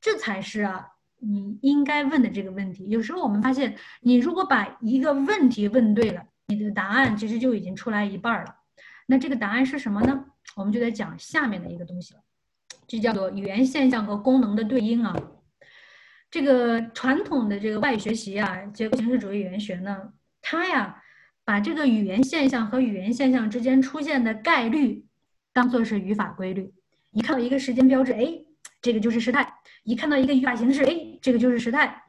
[0.00, 0.88] 这才是啊
[1.18, 2.88] 你应该问的这个问题。
[2.88, 8.56] 有时候我们发现，你如果把一个问题问对了，你的答案其实就已经出来一半了。
[9.06, 10.24] 那这个答案是什么呢？
[10.56, 12.20] 我们就得讲下面的一个东西了，
[12.86, 15.14] 这叫做语言现象和功能的对应啊。
[16.30, 20.10] 这个传统的这个外语学习啊，结构形式主义语言学呢。
[20.42, 21.02] 他呀，
[21.44, 25.06] 把这个语言现象和语言现象之间出现的概率
[25.52, 26.74] 当做是语法规律。
[27.12, 28.26] 一看到一个时间标志，哎，
[28.80, 29.42] 这个就是时态；
[29.84, 32.02] 一看到一个语法形式，哎，这个就是时态。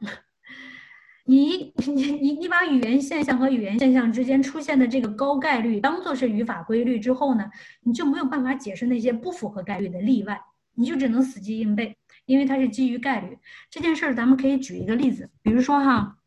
[1.26, 7.50] 你你你你把语言现象和语言现象之间出现的这个高概率当做是语法规律之后呢，
[7.82, 10.40] 你就没有办法解释那些不符合概率的例外，
[10.74, 11.96] 你就只能死记硬背，
[12.26, 13.38] 因为它是基于概率。
[13.70, 16.18] 这件事儿咱们可以举一个例子，比如说哈。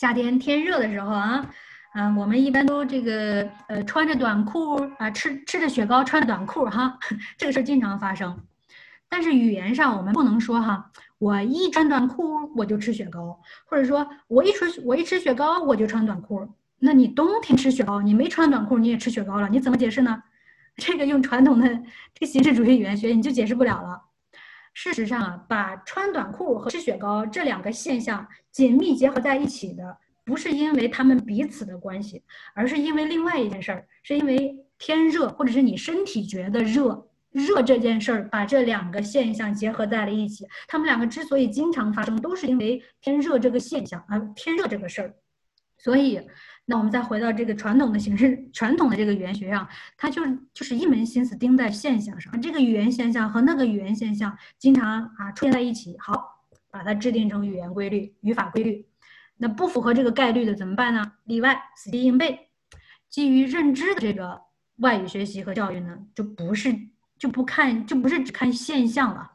[0.00, 1.50] 夏天天热的时候啊，
[1.92, 6.98] 嗯，我们一般都这个呃穿着短裤啊，吃吃着雪糕，穿着短裤哈，
[7.36, 8.34] 这个事儿经常发生。
[9.10, 16.48] 但是语言上我们不能说哈，我一穿短裤我就吃雪糕，或者说我一吃我一吃雪糕我就穿短裤。
[16.78, 20.22] 那你冬天吃雪糕，你没穿短裤你也吃雪糕了，你怎么解释呢？
[20.76, 21.68] 这个用传统的
[22.14, 24.00] 这个形式主义语言学你就解释不了了。
[24.82, 29.94] 事实上啊，把穿短裤和吃雪糕这两个现象紧密结合在一起的，
[30.24, 32.22] 不是因为他们彼此的关系，
[32.54, 40.46] 而是因为另外一件事儿，是因为天热，或者是你身体觉得热，热这件事儿把这两个现象结合在了一起。
[40.66, 45.14] 他们两个之所以经常发生，都是因为天热这个现象啊，天热这个事儿，
[45.76, 46.26] 所以。
[46.70, 49.66] 那我们再回到这个传统的形式，传统的这个语言学上，
[49.96, 58.86] 它就是就是一门心思盯在现象上，这个语言现象和那个语言现象经常啊出现在一起，好，把它制定成语言规律、语法规律。
[59.36, 61.14] 那不符合这个概率的怎么办呢？
[61.24, 62.50] 例外，死记硬背。
[63.08, 64.40] 基于认知的这个
[64.76, 66.72] 外语学习和教育呢，就不是
[67.18, 69.32] 就不看就不是只看现象了。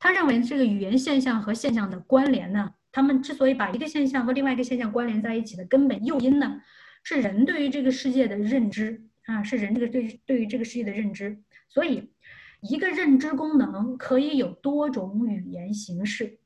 [0.00, 2.72] 他认为这个语言现象和现象的关联呢？
[2.94, 6.60] 他们之所以把一个现象和另外一个现象关联在一起的根本诱因呢，
[7.02, 11.42] 是人对于这个世界的认知啊，是人这个对对于这个世界的认知。
[11.68, 12.12] 所以，
[12.60, 16.38] 一个认知功能可以有多种语言形式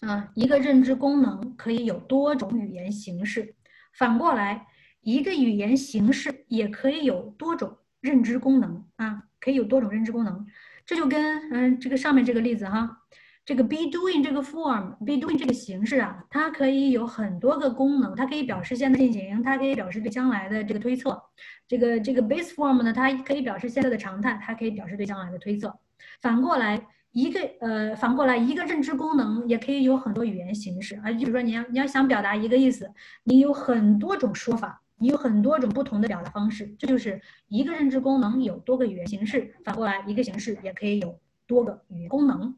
[0.00, 3.54] 啊，一个认知功能可以有多种语言形式。
[3.92, 4.66] 反过来，
[5.02, 10.46] 一个语言形式也可以有多种认知功能啊，可以有多种认知功能。
[10.86, 13.00] 这就跟嗯这个上面这个例子哈。
[13.44, 21.20] 这个 be doing 这个 form，be doing 这个形式啊，它可以有很多个功能，它可以表示现在进行，它可以表示对将来的这个推测。
[21.66, 25.76] 这个这个 base form 呢，它可以表示现在的常态，它可以表示对将来的推测。
[26.20, 32.88] 反过来，一个呃，反过来一个认知功能也可以有很多语言形式啊，就是说你要你要想表达一个意思，
[33.24, 39.52] 你有很多种说法，你有很多种不同的表达方式，这就是一个认知功能有多个语言形式。
[39.64, 42.54] 反过来，一个形式也可以有多个语言功能。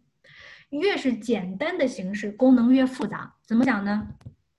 [0.80, 3.34] 越是简单的形式，功能越复杂。
[3.46, 4.08] 怎么讲呢？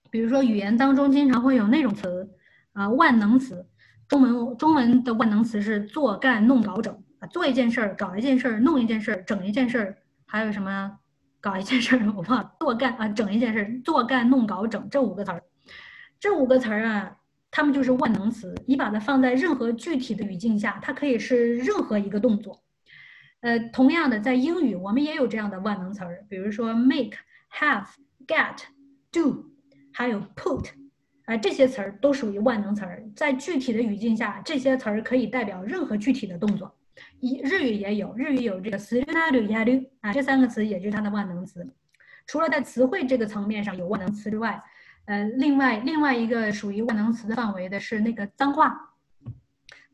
[0.09, 2.29] 比如说，语言当中经常会有那种词，
[2.73, 3.65] 啊，万能词。
[4.07, 6.93] 中文中文的万能词是做、干、弄、搞、整。
[7.19, 10.99] 啊，做一件事儿，搞一件事儿，弄一件事儿，整一件事儿，还有什么？
[11.41, 12.51] 搞一件事儿，我忘了。
[12.59, 15.43] 做、干啊，整一件事儿，做、干、弄、搞、整这五个词儿，
[16.19, 17.17] 这五个词儿啊，
[17.51, 18.53] 它们就是万能词。
[18.67, 22.64] 你把它放在任何具体的语境下，它可以是任何一个动作。
[23.41, 27.17] 呃，同样的，在英语我们也有这样的万能词儿，比如说 make、
[27.51, 27.87] have、
[28.25, 28.57] get、
[29.11, 29.45] do，
[29.93, 30.67] 还有 put，
[31.25, 33.03] 啊，这些词儿都属于万能词儿。
[33.15, 36.75] 在具体的语境下，这些词儿可以代表任何具体的动作。
[37.19, 41.67] 一日语也有，日语有这个 s u na du ya du 啊，这三个词也就是它的万能词。
[42.25, 44.63] 除了在词汇这个层面上有万能词之外，
[45.05, 48.95] 呃，另外另外一个属于万能词的范围的是那个脏话，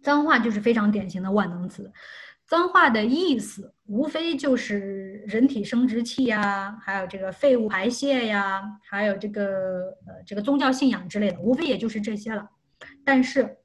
[0.02, 1.92] 脏话就是非常典型的万能词。
[2.52, 9.44] 脏话的意思无非就是人体生殖器呀，还有这个废物排泄呀，还有这个
[10.06, 12.46] 呃这个宗教信仰之类的，无非也就是这些了。
[13.06, 13.56] 但是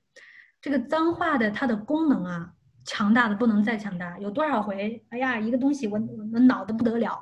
[0.60, 2.52] 这个脏话的它的功能啊，
[2.84, 4.16] 强大的不能再强大。
[4.20, 5.98] 有多少回，哎呀，一个东西我
[6.32, 7.20] 我恼得不得了，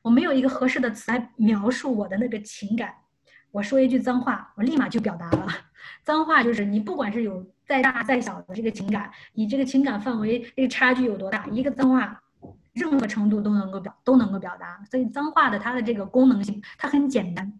[0.00, 2.90] 我没有一个合适的词来描述我的那个情感。
[3.50, 5.46] 我说一句脏话，我立马就表达了。
[6.02, 12.22] 脏话就是你不管是有再大再小的这个情感，你这个情感范围这个差距有多大，一个脏话，
[12.74, 14.84] 任何程度都能够表都能够表达。
[14.90, 17.50] 所以脏话的它的这个功能性，它很简单，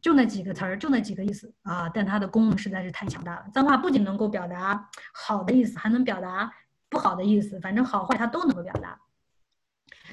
[0.00, 3.44] 就那几个词儿，就那几个意思啊，但它的功能实在是太强大了。
[3.54, 6.52] 脏话不仅能够表达好的意思，还能表达
[6.88, 8.98] 不好的意思，反正好坏它都能够表达。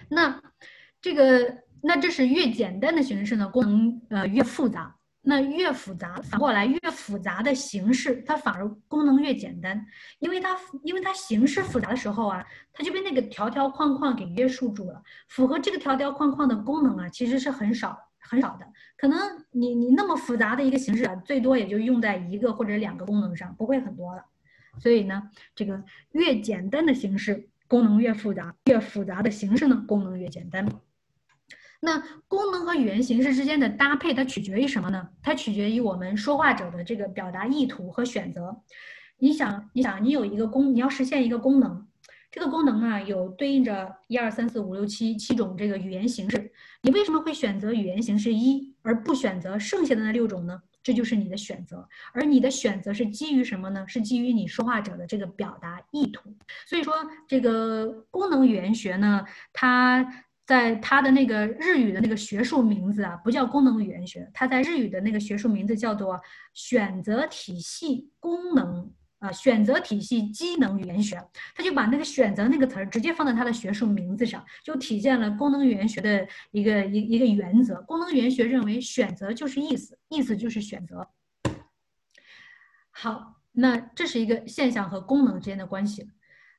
[0.10, 0.40] 那
[1.02, 4.96] 这个那这是越简单的形式呢，功能呃越复杂。
[5.30, 9.86] 那越复杂，反过来越复杂的形式，它反而功能越简单，
[10.18, 12.44] 因为它因为它形式复杂的时候啊，
[12.74, 15.02] 它就被那个条条框框给约束住了。
[15.28, 18.66] 符合这个条条框框的功能啊，其实是很少很少的。
[18.98, 19.18] 可能
[19.52, 24.26] 你你那么复杂的一个形式啊，最多也就用在一个或者两个功能上，不会很多了。
[24.80, 30.68] 所以呢，这个越简单的形式功能越复杂，越复杂的形式呢功能越简单。
[31.82, 31.98] 那
[32.28, 35.08] 功能和语言形式之间的搭配，它取决于什么呢？
[35.24, 38.62] 它取决于我们说话者的这个表达意图和选择。
[39.18, 41.88] 你想，你想，你有一个功，你要实现一个功能，
[42.30, 46.52] 这个功能啊，有对应着一二三四五六七七种这个语言形式。
[46.82, 50.62] 你为什么会选择语言形式一，而不选择剩下的那六种呢？
[50.84, 51.88] 这就是你的选择。
[52.14, 53.86] 而你的选择是基于什么呢？
[53.88, 56.36] 是基于你说话者的这个表达意图。
[56.66, 56.94] 所以说，
[57.26, 59.24] 这个功能语言学呢，
[59.54, 60.26] 它。
[60.50, 66.20] 在它的那个日语的那个学术名字啊，不叫功能语言学，它在日语的那个学术名字叫做
[66.56, 71.24] 选择体系功能啊，选择体系机能语言学。
[71.54, 77.80] 他就把那个选择那个词儿直接放在它的学术名字上，就体现了功能语言学的一个一一个原则。
[77.84, 81.08] 功能语言学认为选择就是意思，意思就是选择。
[82.90, 86.10] 好，那这是一个现象和功能之间的关系。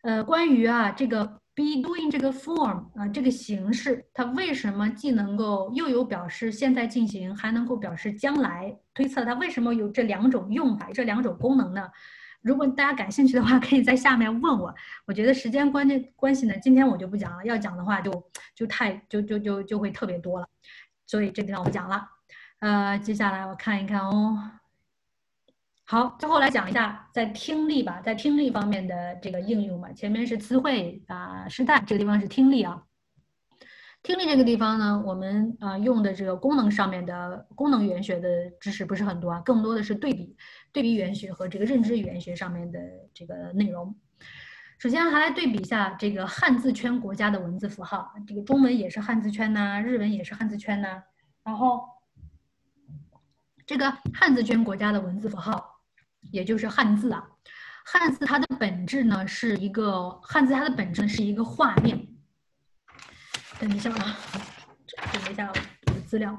[0.03, 1.40] 呃，关于啊这个。
[1.61, 9.25] Be doing 这个 form 啊，这个形式，它为什么既能够又有表示现在进行，还能够表示将来推测？
[9.25, 11.89] 它为什么有这两种用法，这两种功能呢？
[12.43, 14.75] 如果大家感兴趣的话， 可以在下面问我。
[15.07, 17.45] 我觉得时间关键关系呢，今天我就不讲了。
[17.45, 18.11] 要讲的话，就
[18.55, 20.47] 就太就就就就会特别多了，
[21.07, 22.09] 所以这地方我不讲了。
[22.61, 24.60] 呃，接下来我看一看哦。
[25.91, 29.91] 好，最后来讲一下在听力吧，在听力方面的这个应用吧。
[29.91, 32.81] 前面是词汇啊，时态，这个地方是听力啊。
[34.01, 40.37] 听力这个地方呢，我们啊用的这个功能上面的功能语言学的知识不是很多啊，更多的是对比
[40.73, 42.79] 对比语言学和这个认知语言学上面的
[43.13, 43.93] 这个内容。
[44.79, 51.03] 首先还来对比一下这个汉字圈国家的文字符号，这个中文也是汉字圈呐，日文也是汉字圈呐。
[51.43, 51.83] 然后
[53.67, 55.70] 这个汉字圈国家的文字符号。
[56.31, 57.25] 也就是汉字啊，
[57.85, 62.07] 汉字它的本质呢是一个汉字，它的本质是一个画面。
[63.59, 64.19] 等一下啊，
[65.13, 66.39] 等一下我的资料，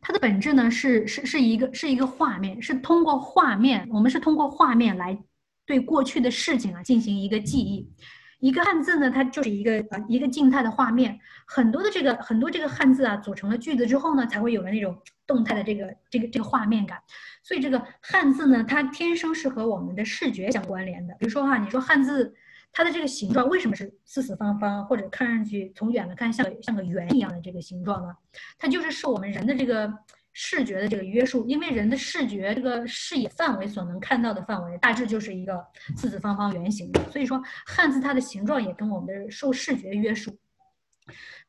[0.00, 5.18] 它的本质呢是是是一个是一个画面，是通过画面，我们是通过画面来
[5.66, 7.92] 对过去的事情啊进行一个记忆。
[8.40, 14.96] 一个汉字呢，它就是一个呃一个静态的画面，很多的这个很多这个汉字啊组成了句子之后呢，才会有了那种
[15.26, 16.98] 动态的这个这个这个画面感。
[17.42, 21.14] 所以这个汉字呢，它天生是和我们的视觉相关联的。
[21.18, 22.34] 比如说哈，你说汉字
[22.72, 28.14] 它的这个形状为什么是四四方方，或者看上去从远了看像像个圆一样的这个形状呢？
[28.58, 29.92] 它就是受我们人的这个。
[30.40, 35.60] 视觉的这个约束，因为人的视觉这个视野范围所能看到的范围，大致就是一个
[35.96, 37.10] 四四方方圆形的。
[37.10, 40.38] 所以说，汉字它的形状也跟我们的受视觉约束。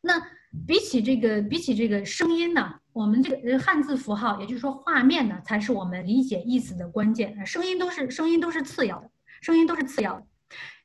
[0.01, 0.19] 那
[0.65, 7.45] 比起这个，比起这个声音呢，我们这个汉字符号，也就是说画面呢，才是我们理解意思的关键。
[7.45, 9.11] 声音都是声音都是次要的，
[9.41, 10.25] 声音都是次要的。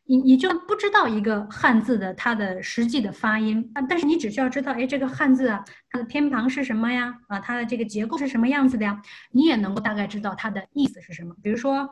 [0.06, 7.14] 你你就不知道一个汉字的它的实际的发音啊，但是你只需要知道，哎，这个汉字啊，它的偏旁是什么呀？
[7.28, 9.00] 啊，它的这个结构是什么样子的呀？
[9.32, 11.34] 你也能够大概知道它的意思是什么。
[11.42, 11.88] 比如说，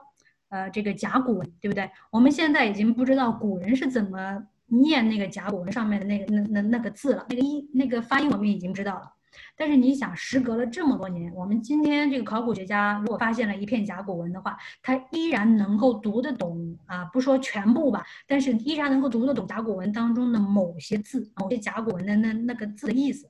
[0.51, 1.91] 呃，这个甲骨文，对不对？
[2.11, 9.11] 我们现在已经不知道古人是怎么念那个甲骨文上面的那个那那那个字了，那个音那个发音我们已经知道了。
[9.57, 23.29] 但是你想，时隔了这么多年，我们今天这个考古学家如果发现了一片甲骨文的话，他依然能够读得懂啊，不说全部吧，但是依然能够读得懂甲骨文当中的某些字，某些甲骨文的那那个字的意思。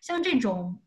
[0.00, 0.78] 像这种，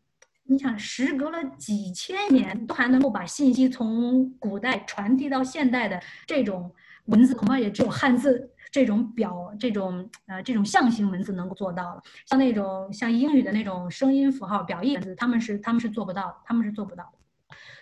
[0.44, 6.72] 你想时隔了几千年，都还能够把信息从古代传递到现代的这种
[7.06, 12.02] 文字，恐怕也只有汉字这种表这种呃这种象形文字能够做到了。
[12.26, 17.12] 像那种像英语的那种声音符号表意文字，他们是他们是做不到，他们是做不到。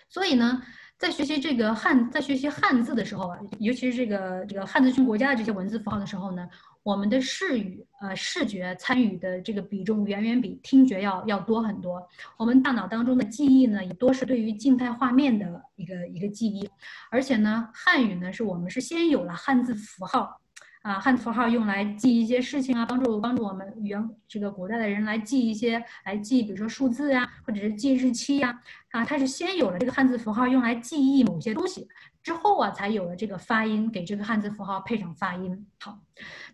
[0.09, 0.61] 所以呢，
[0.97, 6.47] 在学习这个汉在学习汉字的时候啊，尤其是这个这个汉字圈国家的这些文字符号的时候呢。
[6.83, 12.01] 我们的视语，呃，视觉参与的这个比重远远比听觉要要多很多。
[12.37, 16.69] 我们大脑当中的记忆呢，也多是对于静态画面的一个一个记忆。
[17.11, 20.39] 而且呢，汉语呢，是我们是先有了汉字符号，
[20.87, 28.57] 啊，汉字符号用来记一些事情啊，帮助帮助我们原这个古代的人来记一些，来记，比如说数字呀，或者是记日期呀，
[28.91, 31.85] 啊，它是先有了这个汉字符号用来记忆某些东西。
[32.23, 35.67] 之后啊，才有了这个发音，给这个汉字符号配上发音。
[35.81, 35.99] 好，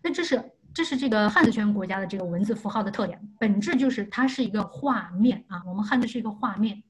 [0.01, 0.43] 那这是
[0.73, 5.61] 这是这个汉字圈国家的这个文字符号的特点，本质就是它是一个画面啊。
[5.67, 6.81] 我们汉字是一个画面，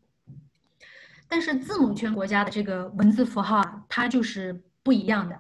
[1.27, 5.37] 但是字母圈国家的这个文字符号啊，它就是不一样的。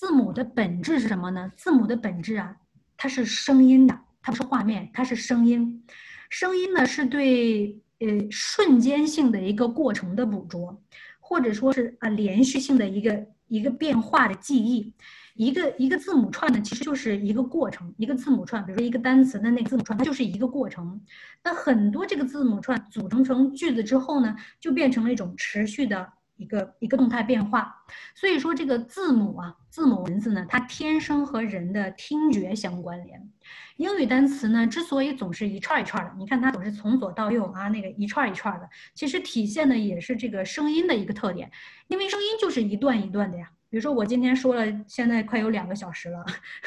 [0.00, 1.52] 字母的本质是什么呢？
[1.58, 2.56] 字母的本质啊，
[2.96, 5.84] 它是声音的，它不是画面，它是声音。
[6.30, 10.82] 声音呢，是对呃瞬间性的一个过程的捕捉。
[11.18, 14.90] 或者说是啊，连续性的一个一个变化的记忆，
[15.34, 17.92] 一个一个字母串呢，其实就是一个过程。
[17.98, 20.98] 一个字母串，比如说一个单词的那个字母串，它就是一个过程。
[21.44, 26.10] 那很多这个字母串组成成句子之后呢，就变成了一种持续的。
[26.40, 27.84] 一个一个动态变化，
[28.14, 33.30] 所以说这个字母啊，字母文字呢，它天生和人的听觉相关联。
[33.76, 41.50] 英语单词呢，之所以总是一串一串的，你看它总是从左到右啊，那个一串一串的，其实体现的也是这个声音的一个特点，
[41.88, 43.50] 因为声音就是一段一段的呀。
[43.68, 46.24] 比如说我今天说了，现在快有两个小时了，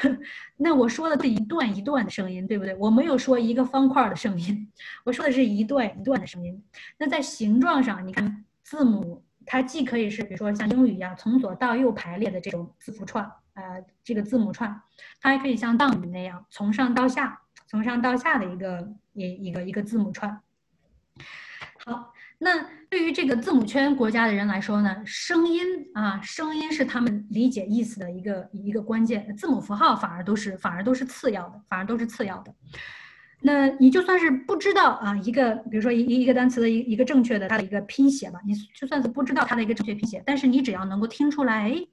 [0.56, 2.76] 那我说的是一段一段的声音，对不对？
[2.76, 4.72] 我没有说一个方块的声音，
[5.04, 6.64] 我说的是一段一段的声音。
[7.00, 9.23] 那在形状上，你看字母。
[9.45, 14.82] 它既可以是，比如说像英语一样从左到右排列的这种字符串，呃，这个字母串，
[15.22, 20.41] 它还可以像藏语那样从上到下，从上到下的一个一一个一个字母串。
[21.86, 25.61] 好，那对于这个字母圈国家的人来说呢，声音
[25.94, 32.53] 啊，声音是他们理解意思的一个一个关键，字母符号反而都是反而都是次要的，反而都是次要的。
[33.45, 41.86] 那你就算是不知道啊，一个比如说一一个单词的一一个正确的它的一个拼写吧，你就算是不知道它的一个正确拼写，但是你只要能够听出来，哎，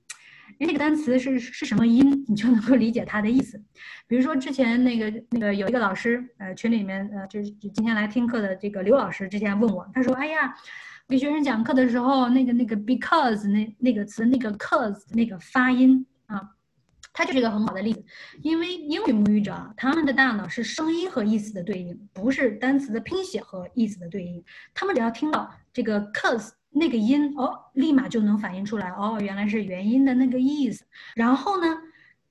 [0.61, 3.61] 那个单词是是什么音，你就能够理解它的意思。
[4.07, 10.55] 比如说之前那个那个有一个老师，呃，群里面呃，就是今天来听课的这个刘老师之前问我，他说，哎呀，
[11.09, 16.07] 给学生讲课的时候，那个那个 because 那那个词那个 cause 那个发音。
[17.21, 18.03] 它就是一个很好的例子，
[18.41, 24.43] 因为英语母语者他们的大脑是声音和意思的对应，不是单词的拼写和意思的对应。
[24.73, 30.83] 他们只要听到这个 cause 那个音，哦，立马就能反映出来，哦，原来是元音的那个意思。
[31.15, 31.77] 然后呢，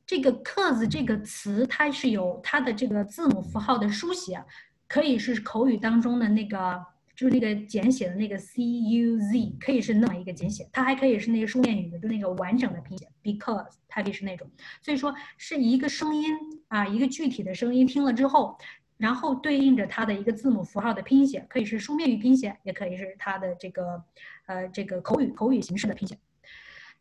[0.07, 4.43] 这个 cause 这个词它是有它的这个字母符号的书写，
[4.87, 6.83] 可以是口语当中的那个。
[7.19, 14.49] 就是那个简写的那个 c u z，可以是那么一个简写，它还可以是那个书面语的，就那个完整的拼写 because，它可以是那种。
[14.81, 16.33] 所以说是一个声音
[16.69, 18.57] 啊，一个具体的声音听了之后，
[18.95, 24.01] 然后对应着它的一个字母符号的拼写，可以是书面语拼写，也可以是它的这个
[24.45, 26.17] 呃这个口语口语形式的拼写。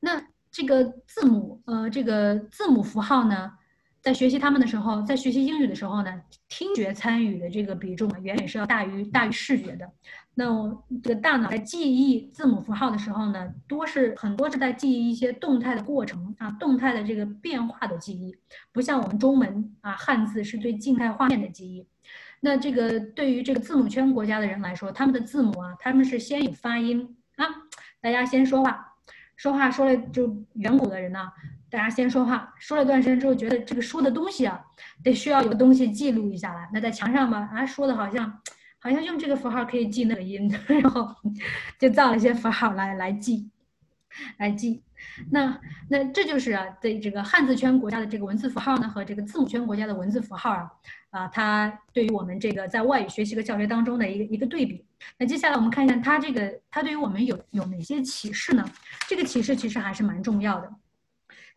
[0.00, 0.20] 那
[0.50, 3.52] 这个字母呃这个字母符号呢？
[4.00, 9.90] 在学习他们的时候，在学习英语的时候呢，听觉参与的这个比重远远是要大于大于视觉的。
[10.34, 18.34] 那我这个大脑在记忆字母符号的时候呢，多是很多是在记忆一些动态的过程啊，动态的这个变化的记忆，
[18.72, 21.84] 不像我们中文啊，汉字是对静态画面的记忆。
[22.40, 27.44] 那这个对于这个字母圈国家的人来说，他们的字母啊，他们是先有发音啊，
[28.00, 28.94] 大家先说话，
[29.34, 31.32] 说话说了就远古的人呢。
[31.70, 34.58] 大家先说话，说了一段时间之后，觉得这个说的东西啊，
[35.02, 36.68] 得需要有东西记录一下来。
[36.72, 38.40] 那在墙上吧，啊，说的好像，
[38.78, 41.14] 好像用这个符号可以记那个音， 然后
[41.78, 43.50] 就造了一些符号来来记，
[44.38, 44.82] 来记。
[45.30, 50.70] 那那这就是啊，对这个汉字圈国家的这个文字符号呢，和这个字母圈国家的文字符号啊，
[51.10, 54.84] 啊，它对于我们这个在外语学习和教学当中的一个一个对比。
[55.18, 58.64] 那接下来我们看一下它这个，它对于我们有有哪些启示呢？
[59.06, 60.72] 这个启示其实还是蛮重要的。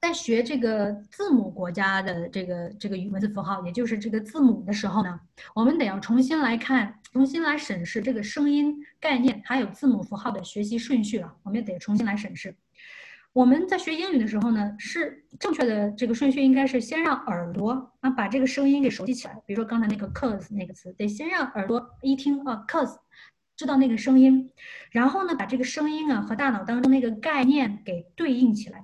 [0.01, 5.19] 在学这个字母国家的这个这个语文字符号，也就是这个字母的时候呢，
[5.53, 11.31] 我们得要重新来看，重新来审视这个声音概念，还有字母符号的学习顺序了。
[11.43, 12.55] 我们也得重新来审视。
[13.31, 19.35] 我们在学英语的时候呢，是正确的这个顺序应该是先让耳朵啊把这个声音给熟悉起来。
[19.45, 22.97] 比如说刚才那个 cause 那个词，得先让耳朵一听啊 cause，
[23.55, 24.49] 知道那个声音，
[24.89, 28.83] 然后呢把这个声音啊和大脑当中那个概念给对应起来。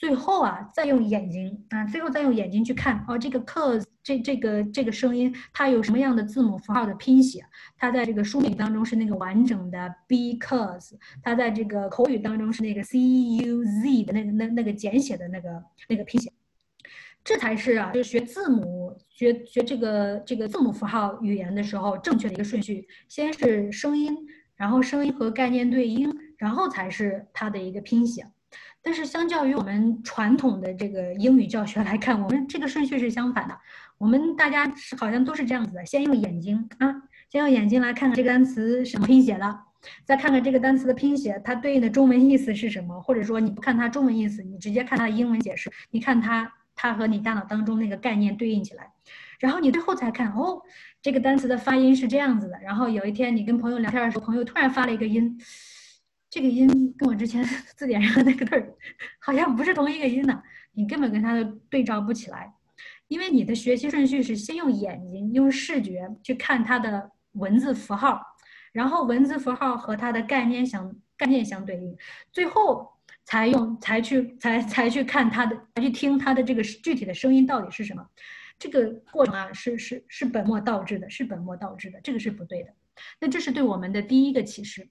[0.00, 7.44] 最后啊，再用眼睛啊，最后再用眼睛去看哦，这个 cause 这这个这个声音它有什么样的字母符号的拼写？
[7.76, 16.32] 它在这个书面当中是那个完整的 because，它在这个口语当中是那个 c u z 的那个那那个简写的那个那个拼写。
[17.22, 24.16] 这才是啊，就是学字母学学这个这个字母符号语言的时候正确的一个顺序，先是声音，
[24.56, 28.24] 然后声音和概念对应，然后才是它的一个拼写。
[28.82, 33.54] 但是相较于我们传统的这个英语教学来看，我们这个顺序是相反的。
[33.98, 39.58] 我们大家是好像都是这样子的：先用眼睛啊，先用眼睛来看看这个单词什么拼写的，
[40.04, 42.98] 再看看这个单词的拼写，它对应的中文意思是什么。
[43.02, 48.90] 或者说你不看它中文意思，你直接看它的英文解释，你看它它和你大脑当中那个概念对应起来，
[49.38, 50.62] 然后你最后才看哦，
[51.02, 52.58] 这个单词的发音是这样子的。
[52.62, 55.38] 然后有一天你跟朋友聊天的时候，朋友突然发了一个音。
[56.30, 57.44] 这个音跟我之前
[57.76, 58.72] 字典上的那个字儿
[59.18, 60.42] 好像不是同一个音呢，
[60.72, 62.54] 你根本跟它的对照不起来，
[63.08, 68.20] 因为你的学习顺序是先用眼睛、用视觉去看它的文字符号，
[68.72, 71.96] 然后文字符号和它的概念相概念相对应，
[72.32, 72.88] 最后
[73.24, 78.06] 才用才去才才去看它的，才去听它的这个具体的声音到底是什么。
[78.56, 82.70] 这个过程啊，是是是本末倒置的，是本末倒置的，这个是不对的。
[83.20, 84.88] 那这是对我们的第一个启示。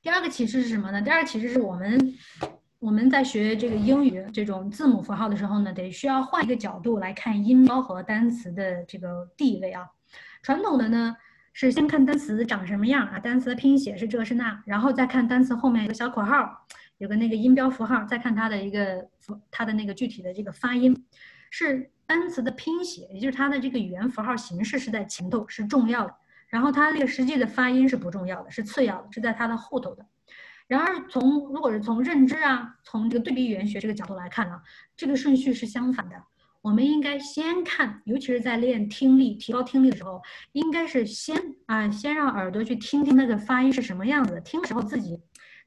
[0.00, 1.02] 第二个启示是什么呢？
[1.02, 2.14] 第二个启示是我们
[2.78, 9.86] 我们在学这个英语这种字母符号的时候呢，得需要换一个角度来看音标和单词的这个地位啊。
[10.42, 11.16] 传统的呢
[11.52, 16.64] 是先看单词长什么样啊，单词的拼写是这是那，然后再看单词后面有个小括号，
[16.98, 19.08] 有个那个音标符号，再看它的一个，
[19.50, 21.04] 它的那个具体的这个发音，
[21.50, 26.14] 是单词的拼写，也就是它的这个语言符号形式是在前头是重要的。
[26.48, 30.06] 然后它那个实际的发音是不重要的，是次要的，是在它的后头的。
[30.66, 34.60] 然而从如果是从认知啊，从这个对比语言学这个角度来看呢，
[34.96, 36.16] 这个顺序是相反的。
[36.60, 40.20] 我们应该先看，尤其是在练听力、提高听力的时候，
[40.52, 44.40] 应该是先啊，先让耳朵去听听那个发音是什么样子。
[44.44, 45.20] 听的时候自己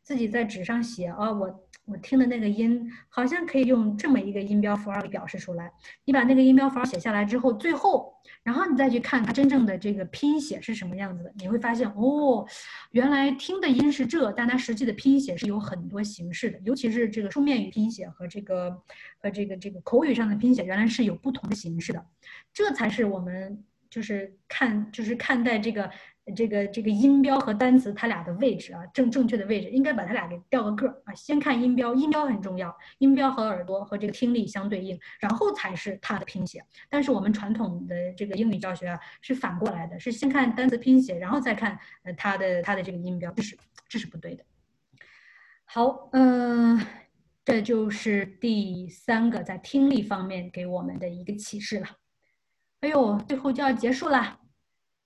[0.04, 5.70] 自己在纸上写哦，我我听的那个音好像可以用这么一个音标符号给表示出来。
[6.06, 8.14] 你把那个音标符号写下来之后，最后。
[8.44, 12.48] 然后你再去看它真正的这个拼写是什么样子的，你会发现哦，
[12.92, 18.72] 原来听的音是这，但它实际的拼写是有很多形式的，尤其是这个书面语拼写和这个
[19.20, 22.06] 和这个这个口语上的拼写，原来是有不同的形式的，
[22.54, 25.92] 这才是我们就是看就是看待这个。
[26.36, 31.14] 这个这个音标和单词它俩的位置啊，正正确的位置应该把它俩给调个个儿啊。
[31.14, 36.64] 先看音标，音标很重要，音标和耳朵和这个听力相对应，然后才是它的拼写。
[36.90, 44.44] 但是我们传统的这个英语教学啊是反过来的，是先看单词拼写，然后再看呃它的它的这个音标，这是这是不对的。
[45.66, 46.86] 好，嗯，
[47.46, 51.88] 这就是第三个在听力方面给我们的一个启示了。
[52.82, 54.41] 哎呦，最后就要结束了。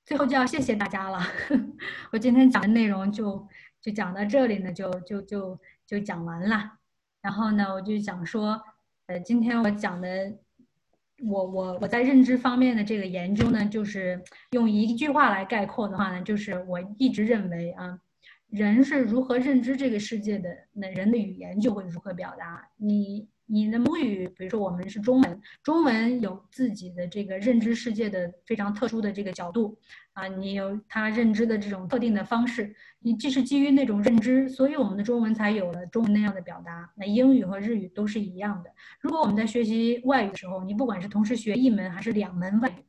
[0.06, 1.20] 最后就要谢谢大家了，
[2.14, 3.48] 我今天讲的内容就
[3.82, 6.74] 就讲到这里呢，就就就就讲完了。
[7.22, 8.62] 然后呢，我就想说，
[9.08, 10.32] 呃，今天我讲的，
[11.28, 14.22] 我我我在认知方面的这个研究呢，就是
[14.52, 18.00] 用一句话来概括的话呢，就是我一直认为啊，
[18.50, 23.28] 人是如何认知这个世界的，那人的语言就会如何表达你。
[23.48, 29.78] 你的母语，比如说我们是中文，中文有自己的这个认知世界的非常特殊的这个角度
[30.14, 36.90] 啊，你有他认知的这种特定的方式，你既是基于那种认知，所以我们的中文才有了中文那样的表达。
[36.96, 38.72] 那英语和日语都是一样的。
[39.00, 42.84] 如果我们在学习外语的时候，你不管是同时学一门还是两门外语，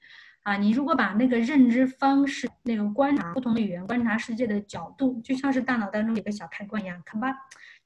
[0.45, 7.29] 啊，你如果把那个认知方式，那个观察不同的语言、观察世界的角度，就像是大脑当中有个小开关一样，看吧。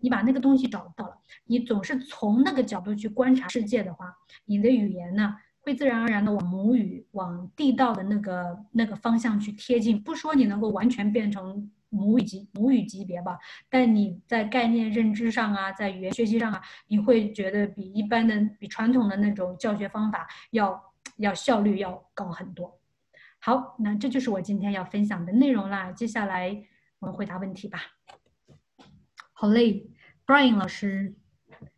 [0.01, 4.13] 你把那个东西找到了，你总是从那个角度去观察世界的话，
[4.47, 10.03] 你的语言呢会自然而然的往母语、往地道的那个那个方向去贴近。
[10.03, 20.81] 不说你能够完全变成母语级母语级别吧，但你在概念认知上啊，在语言学习上啊，你会觉得比一般的、比传统的那种教学方法要
[21.17, 22.79] 要效率要高很多。
[23.39, 25.91] 好，那这就是我今天要分享的内容啦。
[25.93, 26.63] 接下来
[27.01, 27.81] 我们回答问题吧。
[29.41, 29.89] 好累
[30.27, 31.15] ，Brian 老师，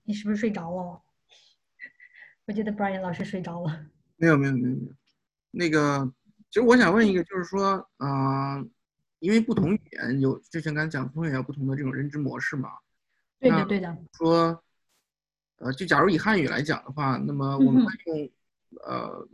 [0.02, 1.01] 你是不是睡着了？
[2.44, 3.86] 我觉得 Brian 老师睡着了。
[4.16, 4.93] 没有没有没有没有，
[5.52, 6.12] 那个，
[6.51, 8.68] 其实我想问一个，就是说，嗯，
[9.20, 12.68] 因为不同语言有，之前刚才讲不同语言有不同的这种认知模式嘛。
[13.39, 13.97] 对的对的。
[14.14, 14.60] 说，
[15.59, 18.30] 呃，就假如以汉语来讲的话，那么我们用，
[18.84, 19.28] 呃，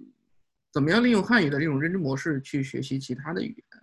[0.70, 3.77] 怎么样利用汉语的这种认知模式去学习其他的语言？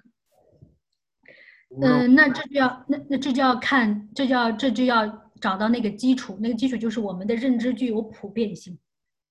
[1.81, 5.05] 嗯，那这就要那那这就要看，这就要这就要
[5.41, 8.77] 找到那个基础，那个基础就是我们的认知具有普遍性，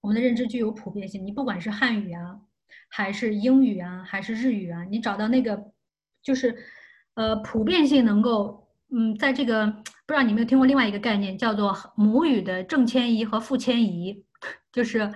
[0.00, 1.24] 我们的认知具有普遍性。
[1.24, 2.40] 你不管是汉语啊，
[2.88, 5.72] 还是英语啊，还是日语啊，你找到那个
[6.22, 6.56] 就是
[7.14, 14.24] 呃普遍性能够嗯，在这个不知道你有没有听过另外一个概念，叫做母语的正迁移和负迁移，
[14.72, 15.12] 就是。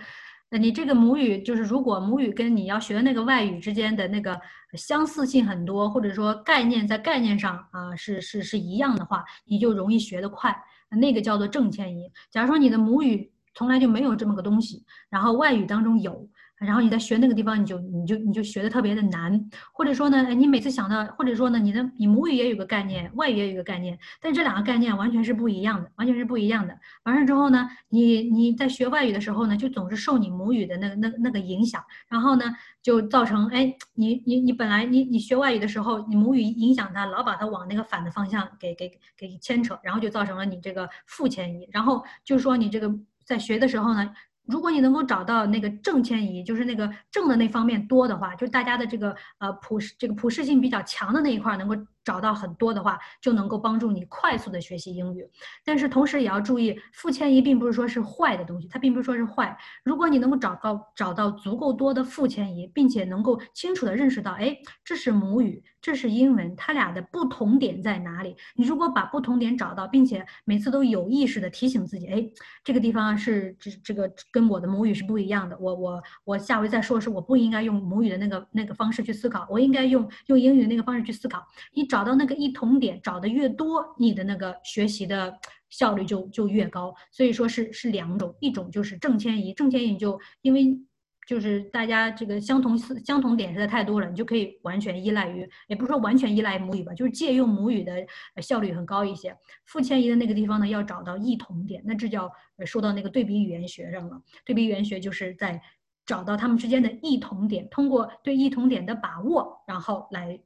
[0.50, 4.40] 那你这个母语就是，如果母语跟你要学的那个外语之间的那个
[4.74, 10.54] 相似性很多，或者说概念在概念上啊是是是一样的话，你就容易学得快。
[10.90, 12.10] 那个叫做正迁移。
[12.30, 16.28] 假如说你的母语从来就没有这么个东西，然后外语当中有。
[16.60, 26.76] 然后你在学那个地方，你就你就你就学的特别的难，或者说呢，你每次想到，或者说呢，你的你母语也有个概念，外语也有个概念，但这两个概念完全是不一样的，完全是不一样的。
[27.04, 32.44] 完事之后呢，你你在学外语的时候呢，就总是受你母语的那个那那个影响，然后呢，
[32.82, 42.92] 就造成哎，你你你本来你你学外语的时候，你母语影响它，老把它往那个反的方向给给给牵扯，然后就造成了你这个负迁移，然后就是说你这个
[43.24, 44.12] 在学的时候呢。
[44.48, 51.76] 如果你能够找到那个正迁移，就是那个正的那方面多的话，就大家的这个呃普这个普适性比较强的那一块能够。
[52.08, 55.28] 找到很多的话，就能够帮助你快速的学习英语。
[55.62, 59.54] 但是同时也要注意，负迁移并不是说是坏的东西，它并不是说是坏。
[59.84, 68.34] 如果你能够找到找到足够多的负迁移，并且能够清楚的认识到，哎，这是母语，这是英文，它俩的不同点在哪里？
[68.56, 72.26] 你如果把不同点找到，并且每次都有意识的提醒自己，哎，
[72.64, 75.58] 这个地方是这这个跟我的母语是不一样的。
[75.58, 81.46] 我我我下回再说是我不应该用母语的那个那个方式去思考，我应该用用英语的那个方式去思考。
[81.74, 81.97] 你找。
[81.98, 85.36] 找到那个异同点，找的越多，你的那个学习的
[85.68, 86.94] 效率就就越高。
[87.10, 90.78] 所以说是是两种，一种就是正迁移，正迁移就因为
[91.26, 97.92] 就是大家这个相同相同点实在太多了，你就可以完全依赖于，也不是说完全依赖母语吧，就是借用母语的
[98.40, 99.36] 效率很高一些。
[99.64, 102.30] 负迁移的那个地方呢，要找到异同点，那这叫
[102.64, 104.22] 说到那个对比语言学上了。
[104.44, 105.60] 对比语言学就是在
[106.06, 110.38] 找到他们之间的异同点，通过对异同点的把握，然后来。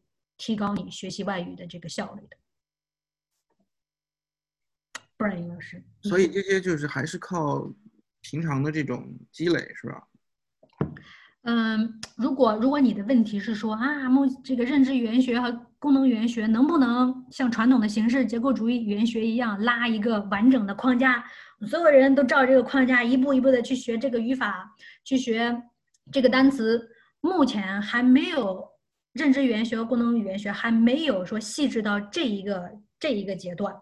[0.45, 2.37] 提高你学习外语的这个效率的，
[5.17, 5.81] 不然老师。
[6.03, 7.73] 所以这些就是还是靠
[8.23, 10.03] 平常的这种积累，是吧？
[11.43, 21.25] 嗯，如果如果你的问题是说啊，目这个认知语言学和功能语言学能不能像传统的形式结构主义语言学一样拉一个完整的框架，
[21.69, 24.75] 所有人都照这个框架一步一步的去学这个语法，
[25.05, 25.63] 去学
[26.11, 26.91] 这个单词，
[27.21, 28.72] 目前还没有。
[29.13, 33.75] 认知语言学和功能语言学还没有说细致到这一个这一个阶段，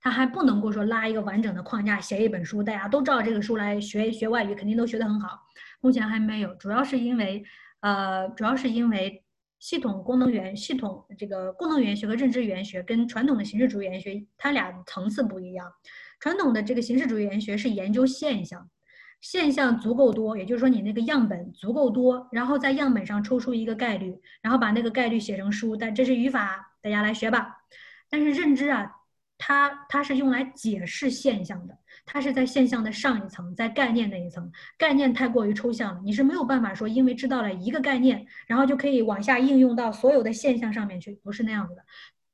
[0.00, 5.38] 它还不能够说拉一个完整的框架写一本书，大家都照这个书来学学外语，肯定都学得很好。
[5.80, 7.44] 目前还没有，主要是因为，
[7.80, 9.22] 呃，主要是因为
[9.58, 15.70] 系统功能语言系统这个功能语言学和认知语言学跟传统的形式主义语言学，它俩层次不一样。
[16.18, 18.68] 传统的这个形式主义语言学是研究现象。
[19.20, 25.76] 现象足够多，也就是说你那个样本足够多，然后在样本上抽出一个概率，然后把那个概率写成书。
[25.76, 27.56] 但这是语法，大家来学吧。
[28.08, 28.90] 但是认知啊，
[29.36, 31.76] 它它是用来解释现象的，
[32.06, 34.50] 它是在现象的上一层，在概念那一层。
[34.78, 41.84] 概念太过于抽象了，你是没有办法说，因为知道了一个概念，然后就可以往下应用到所有的现象上面去，不是那样子的。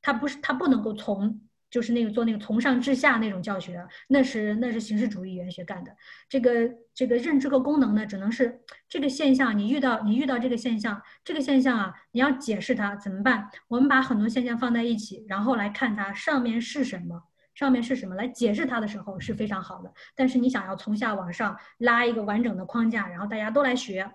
[0.03, 1.41] 它不是，它不能够从。
[1.75, 5.91] 就是那个做那个从上至下那种教学，那是那是形式主义语言学干的。
[6.29, 13.51] 这个这个认知和功能呢，只能是这个现象，你遇到你遇到这个现象，这个现象啊，你要解释它怎么办？
[13.67, 17.21] 我们把很多现象放在一起，然后来看它上面是什么，
[17.57, 19.93] 上面是什么，来解释它的时候是非常好的。
[20.15, 24.09] 但是你想要从下往上拉一个完整的框架，然后大家都来学，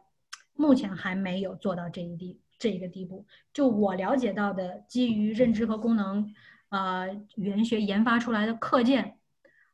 [0.54, 3.26] 目前还没有做到这一地这一个地步。
[3.52, 6.34] 就我了解到的，基于认知和功能。
[6.70, 9.18] 呃，语言学研发出来的课件，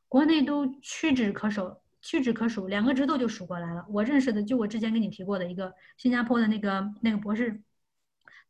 [0.08, 3.86] 国内都屈指可数，屈指可数，两个指头就数过来了。
[3.90, 7.62] 我认识的，就我之前跟你提过的一个新加坡的那个那个博士，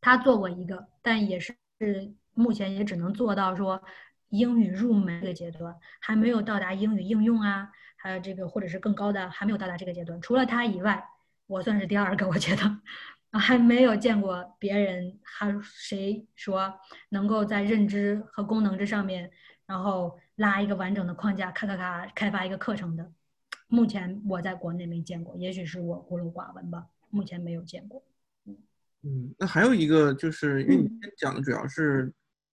[0.00, 1.56] 他做过一个，但也是
[2.34, 3.82] 目前也只能做到说
[4.28, 10.20] 英语入门这个阶段，还没有到达英语应用啊，还有这个或者是更高的，还没有到达这个阶段。
[10.20, 11.04] 除了他以外，
[11.48, 12.80] 我算是第二个，我觉得。
[13.32, 16.72] 还没有见过别人，还谁说
[17.10, 19.30] 能够在认知和功能这上面，
[19.66, 23.12] 然后拉一个完整的框架，咔咔咔开发一个课程的。
[23.68, 28.02] 目前我在国内没见过，也许是我孤陋寡闻吧，目前没有见过。
[29.02, 30.88] 嗯，那还有一个就是，因为你
[31.18, 32.12] 讲的主要是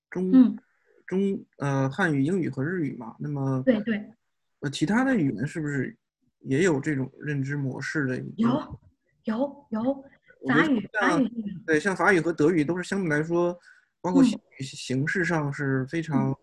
[0.10, 0.58] 中
[1.06, 4.12] 中呃汉语、英语和日语嘛，那么对对，
[4.60, 5.96] 呃其他的语言是不是
[6.40, 8.18] 也有这种认知模式的？
[8.36, 8.80] 有
[9.24, 10.06] 有有。
[10.48, 11.32] 法语，法语
[11.66, 13.58] 对，像法语和德语都是相对来说，
[14.02, 16.36] 包括形形式上是非常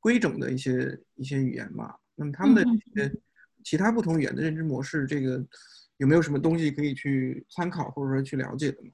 [0.00, 1.96] 规整的一些一些语言吧。
[2.14, 2.64] 那么他们的
[2.94, 3.20] 这些
[3.64, 5.44] 其他不同语言的认知模式，这个
[5.98, 8.90] 有没有什么东西可以去参考或者说去了解的吗？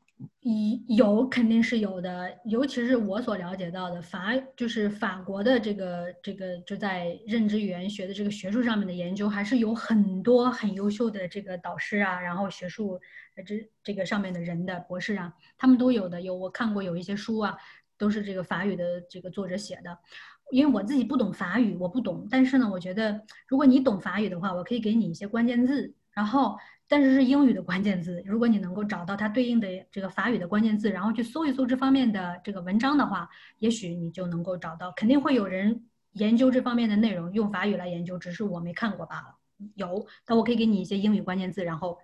[0.86, 12.98] 有肯定是有的，尤其是我所了解到的法，就是法国的这个这个就在认知语言学的这个学术上面的研究，还是有很多很优秀的这个导师啊，然后学术
[13.44, 16.22] 这这个上面的人的博士啊，他们都有的。
[16.22, 17.56] 有我看过有一些书啊，
[17.98, 19.98] 都是这个法语的这个作者写的。
[20.52, 26.56] 因为我自己不懂法语，我不懂，但是呢，我觉得如果你懂法语的话，我可以给你一些关键字，然后。
[26.86, 33.28] 但是是英语的关键字，如果你能够找到它对应的这个法语的关键字，然后去搜一搜这方面的这个文章的话，
[33.59, 34.93] 也许你就能够找到。
[34.93, 39.35] 肯定会有人研究这方面的内容，用法语来研究，只是我没看过罢了。
[39.77, 41.98] 有，但我可以给你一些英语关键字，然后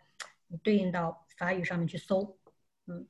[0.48, 2.36] 你对应到法语上面去搜。
[2.86, 3.06] 嗯，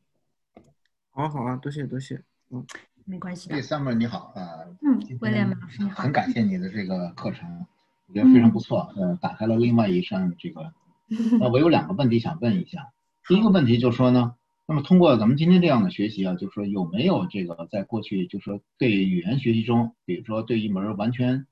[1.11, 2.21] 好，好啊，多谢，多谢。
[2.51, 2.67] 嗯，
[3.05, 3.49] 没关系。
[3.49, 7.65] 第三 r 你好，啊，嗯，威廉老师你好，很感谢你的这个课程，
[8.09, 10.73] 我觉得非常不错，呃，打开了另外一扇这个。
[11.41, 12.93] 那我有两个问题想问一下，
[13.27, 21.47] 第一个问题就是说呢，那么通过咱们今天这样的学习啊，就是说有没有这个在过去就是说对语言学习中，比如说对一门完全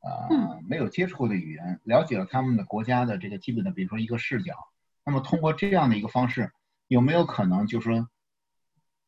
[0.00, 4.54] 呃没有接触过的语言，了解了他们的国家的这个基本的，比如说一个视角，
[5.04, 6.52] 那么通过这样的一个方式，
[6.86, 8.08] 有没有可能就是说，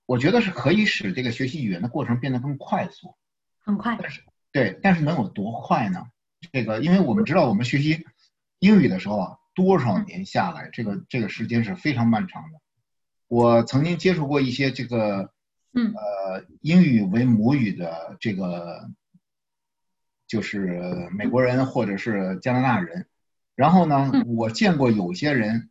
[0.07, 3.15] 我觉得是可以使这个学习语言的过程变得更快速，
[3.61, 6.07] 很快，但是对，但是能有多快呢？
[6.51, 8.05] 这个，因为我们知道我们学习
[8.59, 9.39] 英语的时候啊。
[9.55, 12.59] 多少年下来，这个这个时间是非常漫长的。
[13.29, 15.33] 我曾经接触过一些这个，
[15.73, 18.91] 嗯，呃，英语为母语的这个，
[20.27, 23.07] 就是美国人或者是加拿大人。
[23.55, 25.71] 然后呢，我见过有些人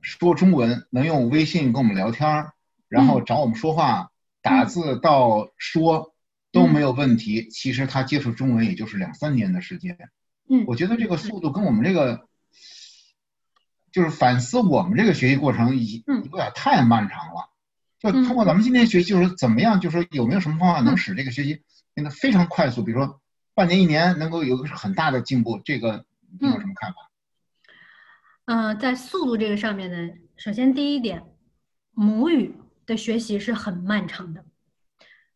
[0.00, 2.46] 说中文能用微信跟我们聊天，
[2.88, 4.10] 然后找我们说话，
[4.42, 6.14] 打字到说
[6.52, 7.48] 都没有问题。
[7.50, 9.96] 其实他接触中文也就是两三年的时间。
[10.48, 12.28] 嗯，我觉得这个速度跟我们这个。
[13.92, 17.50] 就是反思我们这个学习过程已有点太漫长了，
[18.00, 21.62] 就通过咱们今天学习，就是怎么样，就是说有没有什么方法能使这个学习
[21.94, 22.82] 变得非常快速？
[22.82, 23.20] 比如说
[23.54, 26.04] 半年、一年能够有个很大的进步，这个
[26.40, 26.96] 你有什么看法？
[28.46, 31.22] 嗯，在速度这个上面呢，首先第一点，
[31.92, 32.56] 母语
[32.86, 34.44] 的学习是很漫长的。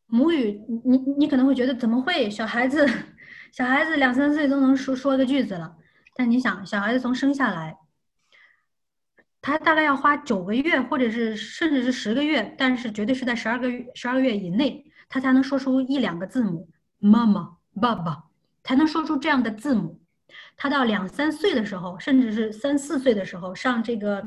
[0.06, 2.30] 母语，你你可能会觉得怎么会？
[2.30, 2.88] 小孩子，
[3.52, 5.76] 小孩子两三岁都能说说个句子了，
[6.14, 7.76] 但你想，小孩子从生下来。
[9.46, 16.68] 他大概要花九个月，或者是甚至是十个月，但是绝对是在十二个月、十二个月以内，他才能说出一两个字母，
[16.98, 18.24] 妈妈、爸爸，
[18.64, 20.00] 才能说出这样的字母。
[20.56, 24.20] 他到两三岁的时候，甚至是三四岁的时候，上这个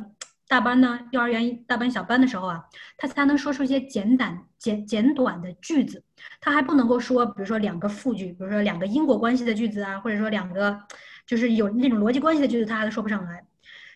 [0.48, 2.64] 大班呢，幼儿园大班、小班的时候啊，
[2.98, 6.02] 他才能说出一些简短、简简短的句子。
[6.40, 10.80] 他还不能够说，比如说两个复句，比如说两个因果关系的句子啊，或者说两个
[11.28, 13.44] 就是有那种逻辑关系的句子，他还说不上来。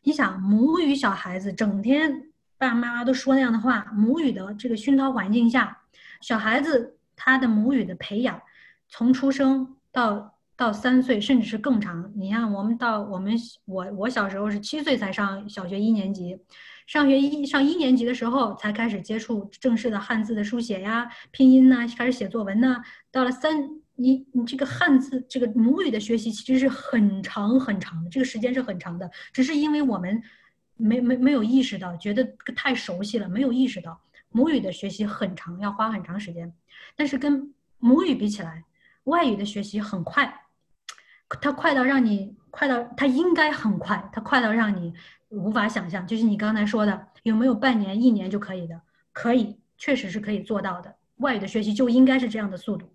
[0.03, 5.77] 你想母语小孩子整天爸爸妈妈都说那样的话，母语的这个熏陶环境下，
[6.21, 8.41] 小孩子他的母语的培养，
[8.89, 12.11] 从出生到到三岁，甚至是更长。
[12.15, 13.33] 你看我们到我们
[13.65, 16.37] 我我小时候是七岁才上小学一年级，
[16.85, 22.81] 上学一上一年级的时候才开始接触正式的汉字的书写呀、拼音呐，开始写作文呐。
[23.11, 23.82] 到了三。
[23.95, 30.21] 你你这个汉字这个母语的学习其实是很长很长的，这个时间是很长的，只是因为我们
[30.75, 32.23] 没没没有意识到，觉得
[32.55, 36.51] 太熟悉了，没有意识到母语的学习很长，要花很长时间。
[36.95, 38.63] 但是跟母语比起来，
[39.05, 40.41] 外语的学习很快，
[41.41, 44.93] 它快到让你快到它应该很快，它快到让你
[45.29, 46.05] 无法想象。
[46.07, 48.81] 就是你刚才说的，有没有半年一年就可以的？
[49.11, 50.95] 可以，确实是可以做到的。
[51.17, 52.92] 外语的学习就应该是这样的速度。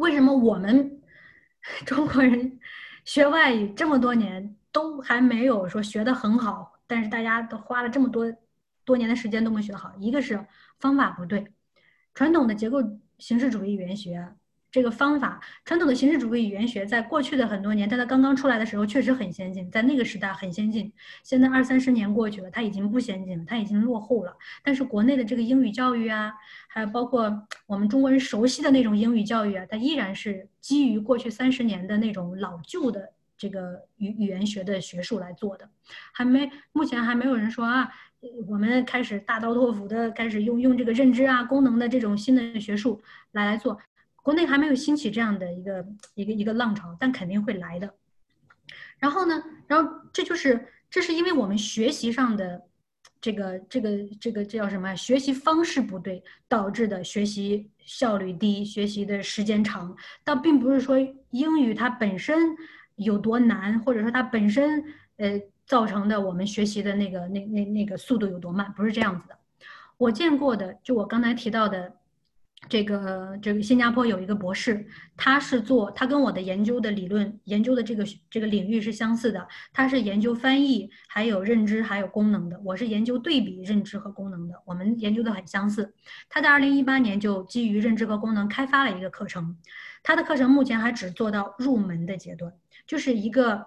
[0.00, 1.00] 为什么我们
[1.84, 2.58] 中国人
[3.04, 6.80] 学外语这么多年都还没有说学得很好？
[6.86, 8.32] 但是大家都花了这么多
[8.84, 10.46] 多年的时间都没学好，一个是
[10.78, 11.52] 方法不对，
[12.14, 12.78] 传统的结构
[13.18, 14.34] 形式主义语言学。
[14.70, 20.92] 这个方法，传统的形式主义语言学在过去的很多年，在它刚刚出来的时候确实很先进，在那个时代很先进。
[21.24, 24.36] 现在二三十年过去了，它已经不先进了，它已经落后了。
[24.62, 26.32] 但是国内的这个英语教育啊，
[26.68, 35.68] 还有包括我们中国人熟悉的那种英语教育啊，它依然是基于过去三十年的那种老旧的这个语语言学的学术来做的，
[36.12, 37.90] 还没目前还没有人说啊，
[38.46, 43.02] 我们开始大刀阔斧的开始用用这个认知啊功能的这种新的学术
[43.32, 43.80] 来来做。
[44.22, 47.94] 国内还没有兴起这样的一个一个一个浪潮，但肯定会来的。
[48.98, 52.62] 然后呢，然后这就是这是因为我们学习上的
[53.18, 53.90] 这个这个
[54.20, 54.94] 这个这叫什么？
[54.94, 60.98] 学习方式不对导致的学习效率低、学习的时间长，倒并不是说
[61.30, 62.38] 英语它本身
[62.96, 64.84] 有多难，或者说它本身
[65.16, 69.38] 呃造成的我们学习的那个那那那个速度有多慢，不是这样子的。
[69.96, 71.94] 我见过的，就我刚才提到的。
[72.68, 82.60] 这个这个新加坡有一个博士，他是做他跟我的研究的理论研究的这个这个领域是相似的，他是研究翻译，还有认知，还有功能的。
[82.64, 85.94] 我是研究对比认知和功能的，我们研究的很相似。
[86.28, 89.56] 他在二零一八年就基于认知和功能开发了一个课程，
[90.02, 92.52] 他的课程目前还只做到入门的阶段，
[92.86, 93.66] 就是一个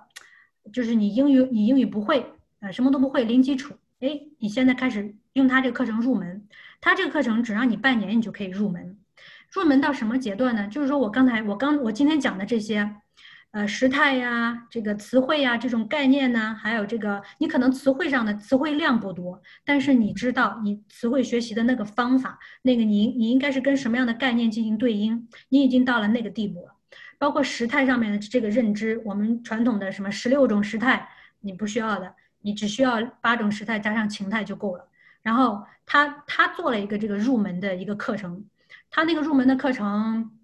[0.72, 2.26] 就是你英语你英语不会，
[2.62, 6.48] 呃什么都不会，零基础，哎，你现在开始用他这个课程入门。
[6.82, 8.98] 他这个课程只让你半年，你就可以入门。
[9.52, 10.68] 入门到什么阶段呢？
[10.68, 12.96] 就是说我刚才我刚我今天讲的这些，
[13.52, 26.74] 呃，时态呀，这个词汇呀，这种概念呢，还有这个你可能词汇上的词汇量不多，但是你知道你词汇学习的那个方法，那个你你应该是跟什么样的概念进行对应，你已经到了那个地步了。
[27.20, 31.08] 包括时态上面的这个认知，我们传统的什么十六种时态，
[31.42, 34.88] 你不需要的，你只需要八种时态加上情态就够了。
[35.24, 38.46] 然后他他做了一个这个入门的一个课程，
[38.92, 40.38] 他那个入门的课程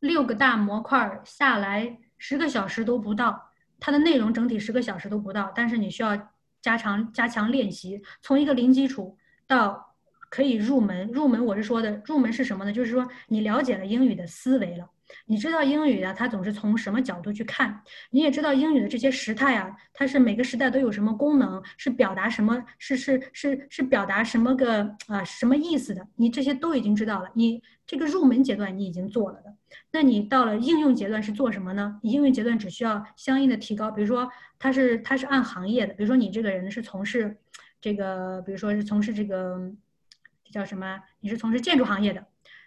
[0.00, 3.50] 六个大模块下来十个小时都不到，
[3.80, 6.30] 它的内容整体十个小时都不到，但是你需要
[6.60, 9.16] 加强加强练习，从一个零基础
[9.46, 9.94] 到
[10.28, 11.08] 可以入门。
[11.08, 12.72] 入门我是说的入门是什么呢？
[12.72, 14.90] 就是说你了解了英语的思维了。
[15.26, 17.82] 你知道英语啊，它总是从什么角度去看？
[18.10, 26.06] 你也知道英语的这些时态啊，它是每个时代都有什么功能，是表达什么，是是是是表达什么个啊什么意思的？
[26.16, 27.30] 你这些都已经知道了。
[27.34, 29.54] 你这个入门阶段你已经做了的，
[29.92, 32.00] 那你到了应用阶段是做什么呢？
[32.02, 37.36] 你应用阶段只需要相应的提高，比如说它是它是按行业的，比如说你这个人是从事
[37.80, 39.70] 这个，比如说是从事这个
[40.50, 40.98] 叫什么？
[41.20, 42.26] 你是从事建筑行业的。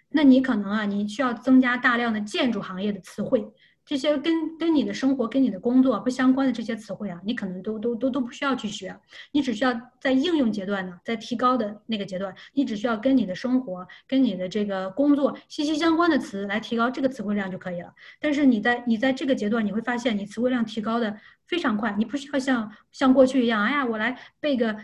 [0.10, 3.46] 那你可能啊，你需要增加大量的建筑行业的词汇，
[3.86, 8.98] 这些跟跟你的生活、跟你的工作不相关的这些词汇啊，你可能都都都都不需要去学，
[9.32, 17.94] 你只需要在应用阶段呢，在提高的那个阶段，你只需要跟你的生活、跟你的这个工作息息相关的词来提高这个词汇量就可以了。
[18.20, 24.78] 但是你在你在这个阶段，你会发现你词汇量提高的非常快，你不需要像像过去一样，哎呀，我来背个。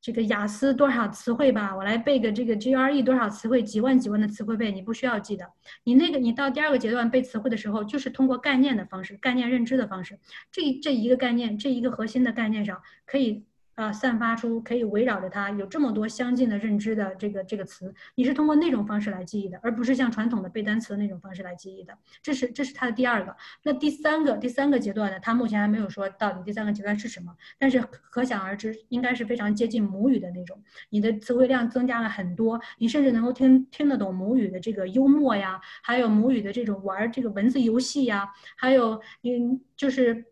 [0.00, 1.74] 这个雅思多少词汇吧？
[1.76, 3.62] 我来背个这个 GRE 多少词汇？
[3.62, 5.44] 几万几万的词汇背，你不需要记的。
[5.84, 10.18] 你那个，你到第二个阶段背词汇的时候，就是通过概念的方式，概念认知的方式。
[10.52, 13.44] 这这一个概念，这一个核心的概念上，可以。
[13.78, 21.96] 啊，散发出可以围绕着它有这么多相近的认知的这个这个词，你是通过那种方式来记忆的，而不是像传统的背单词的那种方式来记忆的。
[22.20, 23.36] 这是这是它的第二个。
[23.62, 25.20] 那第三个第三个阶段呢？
[25.20, 27.80] 它目前还没有说到底第三个阶段是什么，但是
[28.10, 30.60] 可想而知，应该是非常接近母语的那种。
[30.90, 40.24] 你的词汇量增加了很多，你甚至能够听听得懂母语的这个幽默呀，还有母语的这种玩这个文字游戏呀，还有嗯，就是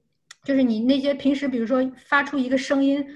[0.43, 3.07] 就是你那些平时比如说发出一个声音。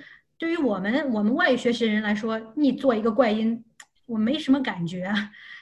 [0.41, 3.63] 对于我们我们外语学习人来说，你做一个怪音，
[4.07, 5.13] 我没什么感觉。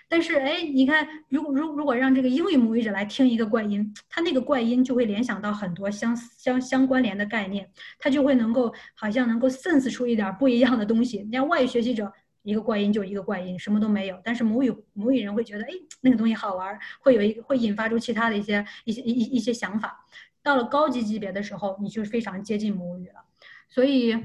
[0.08, 7.68] 但是哎，你看，如果如如果让这个英语母语者来听一个怪音，他那个怪音就会联想到很多相相相关联的概念，
[7.98, 11.24] 他就会能够好像能够 sense 出一点不一样的东西。
[11.24, 12.12] 你像外语学习者，
[12.44, 14.16] 一个怪音就一个怪音，什么都没有。
[14.22, 15.70] 但是母语母语人会觉得，哎，
[16.02, 20.06] 那个东西好玩，会有一个会引发出其他的一些一些一一些想法。
[20.40, 23.24] 到了高级级别的时候，你就非常接近母语了。
[23.68, 24.16] 所以。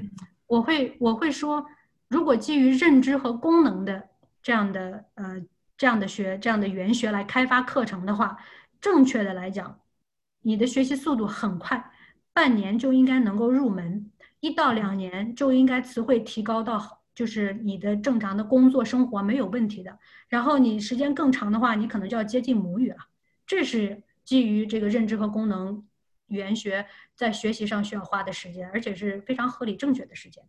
[0.54, 1.66] 我会我会说，
[2.08, 4.08] 如果基于认知和功能的
[4.40, 5.42] 这样的呃
[5.76, 8.38] 这样的学这样的语言学来开发课程的话，
[8.80, 9.80] 正确的来讲，
[10.42, 11.90] 你的学习速度很快，
[12.32, 19.98] 半年就应该能够入门，一到两年就应该词汇提高到就是你的正常的工作生活没有问题的。
[20.28, 22.98] 然后你时间更长的话，你可能就要接近母语了。
[23.44, 25.84] 这是基于这个认知和功能。
[26.28, 30.42] 语言学在学习上需要花的时间，而且是非常合理正确的时间。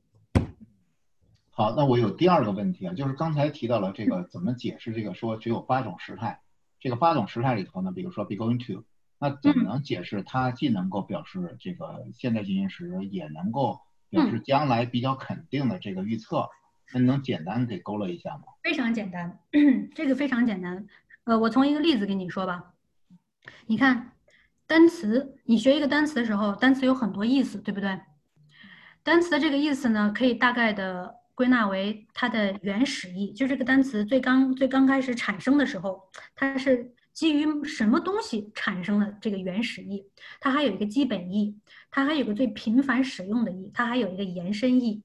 [1.50, 6.42] 好，那我有第二个问题啊，就是刚才提到了这个怎么解释这个说只有八种时态，
[6.80, 8.84] 这个八种时态里头呢，比如说 be going to，
[9.20, 13.80] 那怎么能解释它既能够表示这个现在进行时，也能够
[14.10, 16.50] 表示将来比较肯定的这个预测？
[16.94, 18.44] 那能简单给勾勒一下吗？
[18.64, 19.40] 非常简单，
[19.96, 20.86] 这个非常简单。
[21.24, 22.74] 呃，我从一个例子跟你说吧，
[23.68, 24.12] 你看。
[24.68, 28.00] 单词，你学一个单词的时候，单词有很多意思，对不对？
[29.04, 40.04] 单词的这个意思呢，可以大概的归纳为它的原始意，就这个单词最刚最刚开始产生的时候，它是基于什么东西产生的这个原始意？
[40.40, 41.56] 它还有一个基本意，
[41.92, 45.04] 它还有个最频繁使用的意，它还有一个延伸意。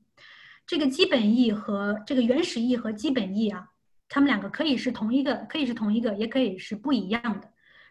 [0.66, 3.68] 这个基本意和这个原始意和基本意啊，
[4.08, 7.49] 它们两个可以是同一个，可以是同一个，也可以是不一样的。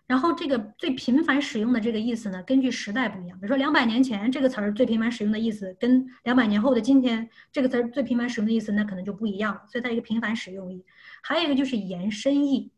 [0.10, 3.38] 然后这个最频繁使用的这个意思呢，根据时代不一样。
[3.38, 9.62] 比如说两百年前这个词儿最频繁使用的意思，跟两百年后的今天这个词儿最频繁使用的意思，那可能就不一样了。
[9.68, 10.84] 所以它一个频繁使用义，
[11.22, 12.72] 还有一个就是延伸义。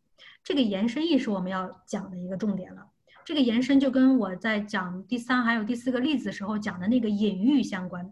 [0.44, 2.88] 这个延伸义是我们要讲的一个重点了。
[3.24, 8.12] 这个延伸就跟我在讲第三还有第四个例子时候讲的那个隐喻相关。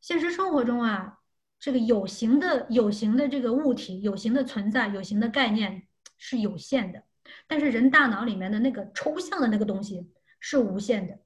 [0.00, 1.18] 现实生活中啊，
[1.60, 5.82] 这个有形的有形的这个物体、有形的存在、有形的概念
[6.16, 7.02] 是有限的。
[7.48, 10.06] 但是人大脑里面的那个抽象的那个东西
[10.38, 11.18] 是无限的，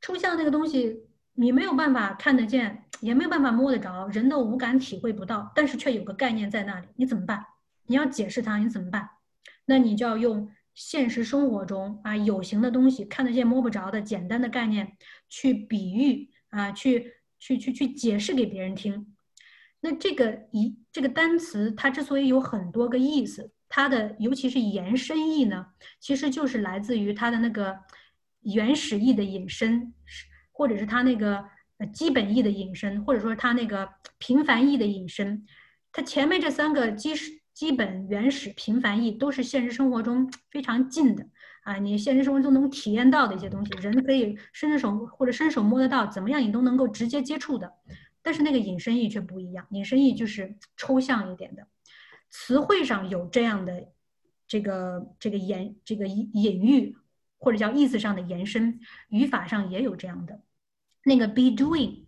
[0.00, 1.02] 抽象那个东西
[1.34, 7.44] 你没有办法看得见，也没有办法摸得着，人的五感体会不到，但是却有个概念在那里，你怎么办？
[7.86, 9.10] 你要解释它，你怎么办？
[9.66, 14.96] 那你就要用现实生活中啊有形的东西，看得见摸不着的简单的概念
[15.28, 19.14] 去比喻啊，去去去去解释给别人听。
[19.80, 23.52] 那这个一这个单词它之所以有很多个意思。
[23.68, 25.66] 它的尤其是延伸义呢，
[26.00, 27.78] 其实就是来自于它的那个
[28.40, 29.92] 原始义的引申，
[30.52, 31.44] 或者是它那个
[31.78, 33.88] 呃基本义的引申，或者说它那个
[34.18, 35.46] 平凡义的引申。
[35.92, 37.12] 它前面这三个基
[37.52, 41.26] 基本原始平凡义都是现实生活中非常近的
[41.64, 47.72] 啊，你现实生活中能体验到的一些东西，人可以伸着手或者伸手摸得到，怎么样你都能够直接接触的。
[48.22, 51.66] 但是那个引申义却不一样，引申义就是抽象一点的。
[52.30, 53.88] 词汇上有这样的
[54.46, 56.96] 这个这个言这个隐隐喻
[57.38, 60.40] 或者叫意思上的延伸，语法上也有这样的。
[61.04, 62.04] 那个 be doing，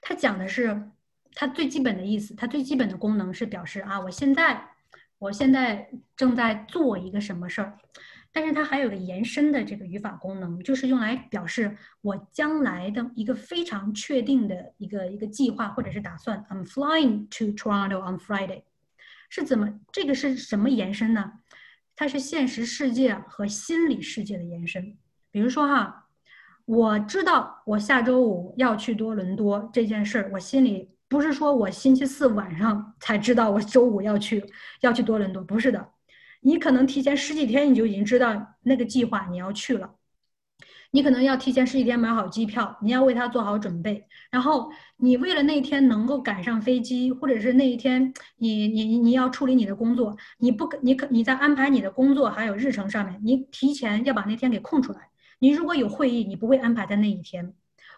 [0.00, 0.90] 它讲的是
[1.34, 4.68] 它最基本的意思，它最基本的功能是表示啊，我现在
[5.18, 7.78] 我现在正在做一个什么事儿。
[8.30, 16.44] 但是它还有个延伸的这个语法功能，就是用来表示我将来的一个非常确定的一个一个计划或者是打算。
[16.50, 18.64] I'm flying to Toronto on Friday。
[19.28, 19.80] 是怎么？
[19.92, 21.32] 这个是什么延伸呢？
[21.94, 24.96] 它是现实世界和心理世界的延伸。
[25.30, 26.06] 比如说哈，
[26.64, 34.44] 我知道我下周五要去多伦多这件事儿，我心里不是说我星期四晚上才知道我周五要去
[34.80, 35.88] 要去多伦多，不是的，
[36.40, 39.94] 你可能提前十几天你就已经知道那个计划你要去了。
[40.90, 44.04] 你可能要提前十几天买好机票，你要为它做好准备。
[44.30, 55.10] 然后你为了那一天能够赶上飞机，或者是那一天你你你要处理你的工作，你不你可你在安排你的工作还有日程上面，你提前要把那天给空出来。
[55.40, 57.52] 你如果有会议，你不会安排在那一天。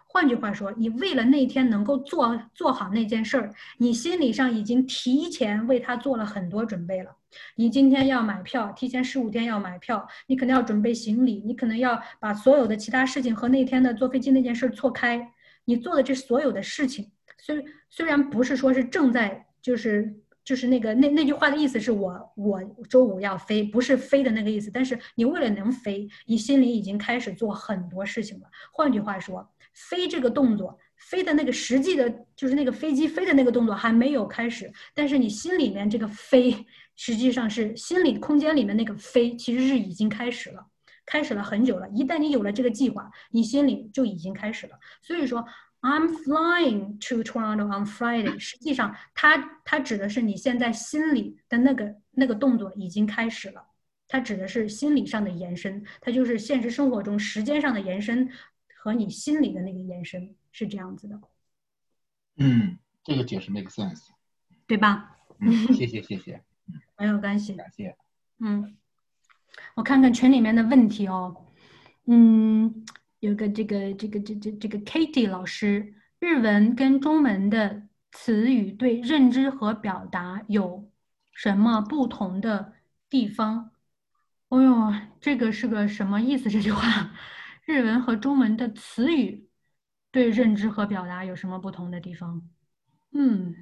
[0.07, 7.13] 换句话说，你为了那一天能够做做好那件事儿，你心理上已经提前为他做了很多准备了。
[7.57, 15.33] 你今天要买票，提前十五天要买票，你可能要准备行李，你可能要把所有的其他事情和那天的坐飞机那件事错开。
[15.65, 24.71] 你做的这所有的事情，虽虽然不是说是正在，就是就是那个那那句话的意思是我我周五要飞，不是飞的那个意思。
[24.73, 28.47] 但是你为了能飞，你心里已经开始做很多事情了。
[28.73, 29.51] 换句话说。
[29.73, 36.67] 飞这个动作，飞的那个实际的，就是那个飞机飞的那个动作还没有开始，但是你心里面这个飞，
[37.03, 40.67] 实际上是心理空间里面那个飞，其实是已经开始了，
[41.07, 41.89] 开始了很久了。
[41.89, 44.79] 一旦你有了这个计划，你心里就已经开始了。
[45.01, 45.43] 所以说
[45.81, 53.65] ，I'm flying to Toronto on Friday，实际上它它指的是你现在心里的那个那个动作已经开始了，
[54.07, 58.31] 它指的是心理上的延伸，它就是现实生活中时间上的延伸。
[58.83, 61.21] 和你心里的那个延伸是这样子的，
[62.37, 64.09] 嗯，这个解释 make sense，
[64.67, 65.19] 对吧？
[65.39, 66.43] 嗯，谢谢谢谢，
[67.01, 67.97] 没有关系，感谢。
[68.41, 68.77] 嗯，
[69.75, 71.47] 我看看群里面的问题哦，
[72.05, 72.85] 嗯，
[73.21, 80.91] 有个这个这个这这这个 Katie 老师，日文跟中文的词语对认知和表达有
[81.33, 82.75] 什么不同的
[83.09, 83.71] 地方？
[84.49, 86.51] 哦呦，这个是个什么意思？
[86.51, 87.15] 这句话？
[87.65, 89.49] 日文和中文的词语
[90.11, 92.43] 对认知和表达有什么不同的地方？
[93.13, 93.55] 嗯，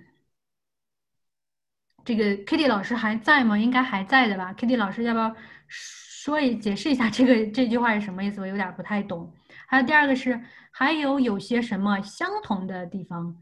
[2.09, 3.59] 这个 Kitty 老师还在吗？
[3.59, 5.36] 应该还在的吧？Kitty 老师要不要
[5.68, 8.40] 说一解释一下这个这句话是什么意思？
[8.40, 9.30] 我有点不太懂。
[9.66, 10.40] 还有第二个是
[10.70, 13.36] 还有有些什么相同的地方？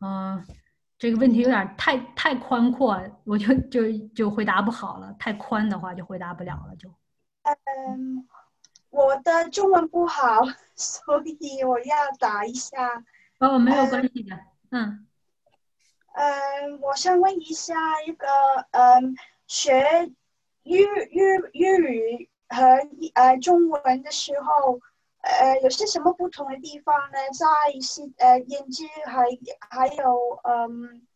[0.00, 0.44] 嗯，
[0.98, 5.10] 这个问题有点太太宽阔，我就就就回答不好了。
[5.18, 6.90] 太宽的话就回答不了了，就
[7.88, 8.28] 嗯。
[8.90, 10.42] 我的中文不好，
[10.76, 13.02] 所以我要打一下。
[13.38, 14.36] 哦，没有关系的。
[14.72, 14.84] 嗯。
[14.90, 15.06] 嗯，
[16.80, 17.74] 我想问一下，
[18.06, 18.26] 一个
[18.70, 19.16] 嗯，
[19.46, 19.82] 学
[20.62, 22.64] 日日日语和
[23.14, 24.78] 呃中文的时候，
[25.22, 27.18] 呃，有些什么不同的地方呢？
[27.36, 29.24] 在一些呃，演技还
[29.70, 31.06] 还有嗯，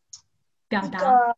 [0.67, 1.37] 表达，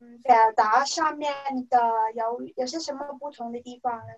[0.00, 1.32] 嗯，表达上面
[1.68, 1.78] 的
[2.14, 4.14] 有有些什么不同的地方呢？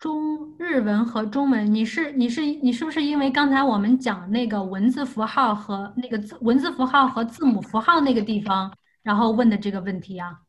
[0.00, 10.40] 中日文和中文，你是你是你是不是因为刚才我们讲那个文字符号和那个字文字符号和字母符号那个地方，然后问的这个问题啊？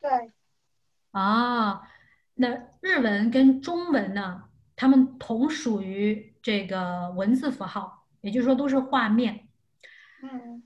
[0.00, 0.32] 对。
[1.12, 1.82] 啊，
[2.34, 2.48] 那
[2.80, 4.42] 日文跟中文呢？
[4.74, 9.46] 它们同属于这个文字符号，也就是说都是画面。
[10.24, 10.64] 嗯，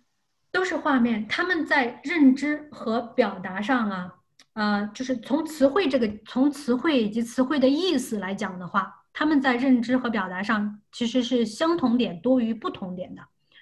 [0.50, 1.28] 都是画面。
[1.28, 4.15] 他们在认知和表达上啊。
[4.56, 13.20] 呃，就是从词汇这个，从词汇以及词汇的意思来讲的话，他们在认知和表达上其实是相同点多于不同点的。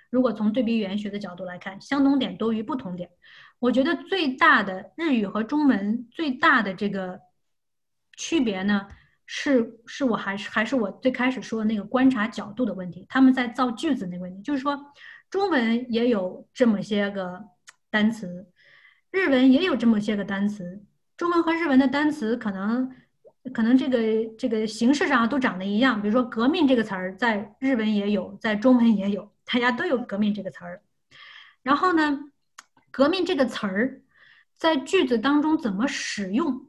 [0.08, 3.10] 如果从对比语言学的角度来看，相同点多于不同点。
[3.58, 7.18] 我觉得最大的日语和中文最大的这个
[8.16, 8.86] 区别呢，
[9.26, 13.04] 是是我还是还是我最开始说的那个观察角度的问题。
[13.08, 14.78] 他们在造句子那个问题，就是说
[15.28, 17.42] 中文也有这么些个
[17.90, 18.46] 单词。
[19.14, 20.82] 日文也有这么些个单词，
[21.16, 22.90] 中文和日文的单词可能
[23.52, 23.98] 可能这个
[24.36, 26.02] 这个形式上都长得一样。
[26.02, 30.82] 比如说“革命”这个词儿，在日文也有，在中文也有，大家都有“革命”这个词儿。
[31.62, 32.18] 然后呢
[32.90, 34.02] ，“革命”这个词儿
[34.56, 36.66] 在句子当中怎么使用，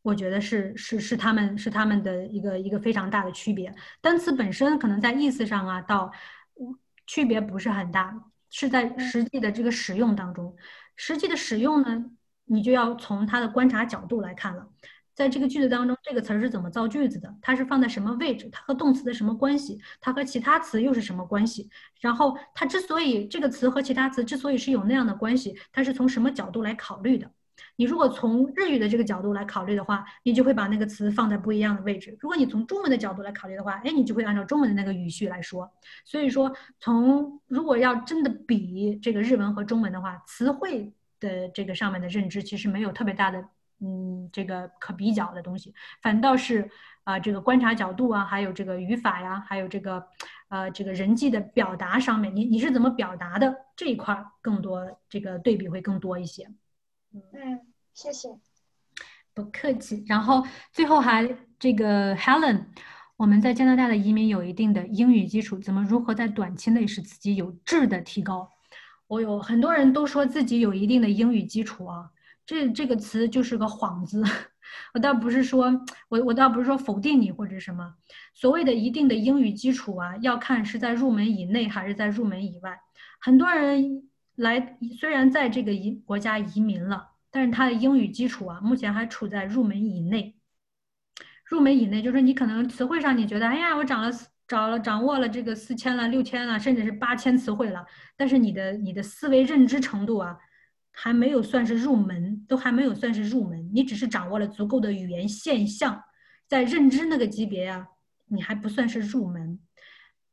[0.00, 3.70] 我觉得是是是他们是他们的一个一个非常大的区别。
[4.00, 6.10] 单词本身可能在意思上啊，到
[7.06, 10.56] 区别不是很大，是在实际的这个使用当中。
[10.96, 12.04] 实际的使用呢，
[12.44, 14.68] 你就要从它的观察角度来看了。
[15.14, 17.32] 在这个句子当中，这个词儿是怎么造句子的？
[17.40, 18.48] 它是放在什么位置？
[18.50, 19.80] 它和动词的什么关系？
[20.00, 21.70] 它和其他词又是什么关系？
[22.00, 27.30] 然后它之所以这个词和其他词之所以是有那样的关系，它是从什么角度来考虑的？
[27.76, 32.16] 你如果从日语的这个角度来考虑的话，你就会把那个词放在不一样的位置。
[32.20, 35.70] 如果你从中文的角度来考虑的话，哎，你就会按照中文的那个语序来说。
[36.04, 43.44] 所以说，从如果要真的比这个日文和中文的话，词汇的这个上面的认知其实没有特别大的，
[43.80, 46.70] 嗯，这个可比较的东西，反倒是
[47.02, 50.06] 啊，这个观察角度啊，还有这个语法呀，还有这个
[50.48, 56.48] 呃，这个人际的表达上面，你你是怎么表达的这一块更多，这个对比会更多一些。
[57.14, 57.60] 嗯，
[57.92, 58.28] 谢谢，
[59.32, 60.02] 不客气。
[60.08, 61.24] 然后最后还
[61.60, 62.64] 这个 Helen，
[63.16, 68.50] 我们在加拿大的移民有一定的英语基础，怎么如何在短期内使自己有质的提高？
[69.06, 72.10] 我有很多人都说自己有一定的英语基础啊，
[72.44, 74.20] 这这个词就是个幌子。
[74.92, 77.94] 我倒不是说我我倒不是说否定你或者什么，
[78.34, 82.80] 所谓的一定的英语基础啊，要看是在入门以内还是在入门以外。
[83.20, 84.10] 很多人。
[84.36, 90.36] 来，虽然在这个移国家移民了，但是他的英语基础啊，目前还处在入门以内。
[91.44, 94.10] 入门以内，就是你可能词汇上你觉得，哎呀，我涨了，
[94.48, 97.84] 找了，掌握了这个四千了、六千了，甚至是八千词汇了，
[98.16, 100.36] 但是你的你的思维认知程度啊，
[100.90, 106.02] 还没有算是入门，都还没有算是入门，你只是掌握了足够的语言现象，
[106.48, 107.86] 在认知那个级别啊，
[108.26, 109.60] 你还不算是入门。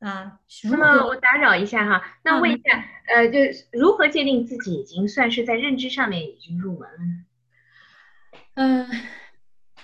[0.02, 0.40] 啊，
[0.72, 3.38] 那么我打扰一下哈，那问一下，呃，就
[3.72, 7.26] 如何界定自己已经算是在认知上面已经入门了呢？
[8.56, 8.90] 嗯，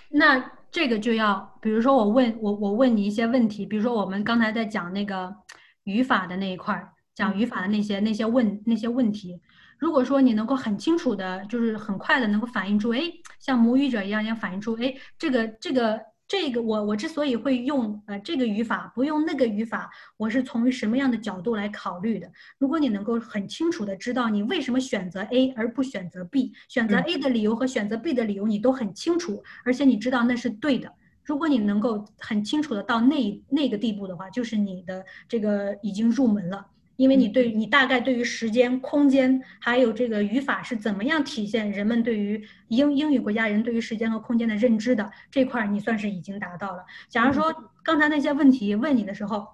[0.09, 5.35] 那这个就要，比如说我问我我问你一些问题，比如说我们刚才在讲那个
[5.83, 9.39] 语法的那一块儿，讲语法的那些那些问那些问题，
[9.77, 13.01] 如果说你能够很清楚的，就是很快的能够反映出，哎，
[13.39, 16.01] 像母语者一样，要反映出，哎，这个这个。
[16.27, 22.29] 这个我我之所以会用呃这个语法，不用那个语法，我是从什么样的角度来考虑的？
[22.57, 30.93] 如果你能够很清楚的知道你为什么选择 A 而不选择 B，选择 A 的理由和选择 B 的理由你都很清楚，而且你知道那是对的。
[31.23, 36.65] 如果你能够很清楚的到那那个地步的话，就是你的这个已经入门了。
[36.97, 46.83] 因为你对你大概对于时间、空间，还有这个语法是怎么样体现人们对于英英语国家人对于时间和空间的认知的这块，你算是已经达到了。
[47.07, 49.47] 假如说刚才那些问题问你的时候，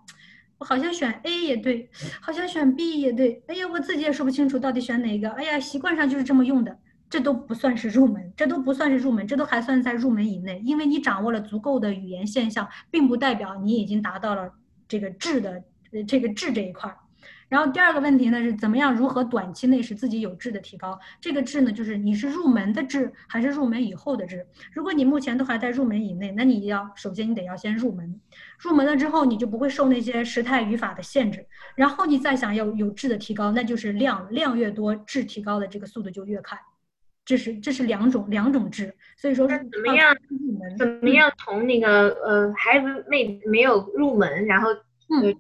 [0.58, 1.90] 我好像选 A 也对，
[2.22, 5.30] 好像选 B 也对，哎呀，我自己也说不清楚到底选哪个。
[5.32, 6.78] 哎呀，习惯上就是这么用的，
[7.10, 10.62] 这都不算是入门，这都不算是入门，这都还算在入门以内。
[10.64, 14.54] 因为你掌握了足够的语言现象，并不代表你已经达到了
[14.88, 15.62] 这个质的
[16.08, 16.96] 这个质这一块。
[17.54, 21.00] 然后第二个问题呢是怎么样如何短期内使自己有质的提高？
[21.22, 24.44] 这个质呢就是你是入门的质还是入门以后的质？
[24.74, 28.20] 如果你目前都还在入门以内，那你要首先你得要先入门，
[28.58, 36.58] 入门了之后你就不会受那些时态语法的限制，然后你再想要有质的提高，那就是量量越多，质提高的这个速度就越快。
[37.24, 40.18] 这是这是两种两种质，所以说怎么样
[40.80, 45.32] 怎么样从那个呃孩子没没有入门，然后呃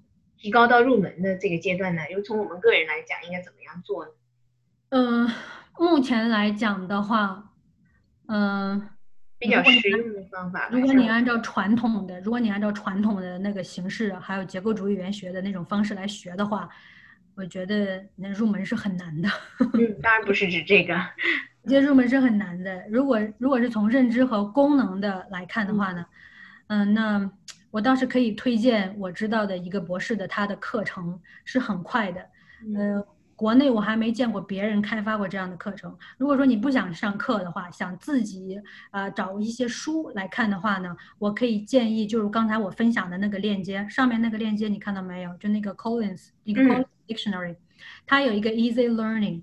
[0.43, 2.01] 提高到入门的这个阶段呢？
[2.11, 4.11] 又从我们个人来讲，应该怎么样做呢？
[4.89, 5.31] 嗯，
[5.79, 7.51] 目前来讲的话，
[8.27, 8.89] 嗯，
[9.39, 10.67] 比较实用的方法。
[10.69, 16.67] 如果你按照传统的，如果你按照传统的那个形式，还有结构主义语言学的那种方式来学的话，
[17.35, 19.29] 我觉得那入门是很难的。
[19.75, 20.93] 嗯，当然不是指这个。
[21.63, 22.83] 我觉得入门是很难的。
[22.89, 26.05] 如果如果是从认知和功能的来看的话呢，
[26.67, 27.31] 嗯，那
[27.73, 32.21] 我倒是可以推荐我知道的一个博士的他的课程是很快的。
[32.67, 33.03] 嗯，
[33.35, 35.97] 国内我还没见过别人开发过这样的课程。
[36.19, 45.35] 如果说你不想上课的话，想自己呃找一些书来看的话呢，我可以建议就是刚才我分享的那个链接，上面那个链接你看到没有？
[45.37, 47.55] 就那个 Collins 一个 Collins Dictionary，
[48.05, 49.41] 它有一个 Easy Learning。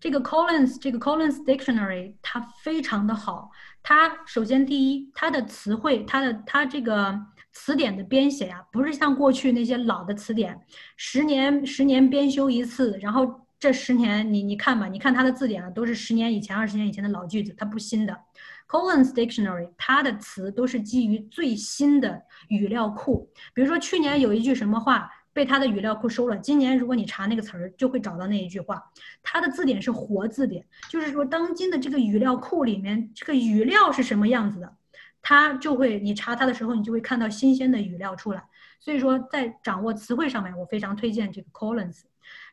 [0.00, 3.50] 这个 Collins 这个 Collins Dictionary 它非常的好，
[3.82, 7.20] 它首先第一，它的词汇，它的它这个
[7.58, 10.60] 词典的编写呀，不是像过去那些老的词典，
[10.98, 18.14] 十年十年编修一次，然后这十年你你看吧，你看它的字典啊，都是十年以前、二十年以前的老句子，它不新的。
[18.68, 25.10] Collins Dictionary 它的词都是基于最新的语料库，比如说去年有一句什么话。
[25.36, 26.38] 被他的语料库收了。
[26.38, 28.82] 今年如果你查那个词儿，就会找到那一句话。
[29.22, 34.74] 它的字典是活字典，就是说当今的这个语料库里面，这个语料是什么样子的，
[35.28, 38.40] 它就会你查它的时候，你就会看到新鲜的语料出来。
[38.78, 42.02] 所以说，在掌握词汇上面，我非常推荐这个 Collins。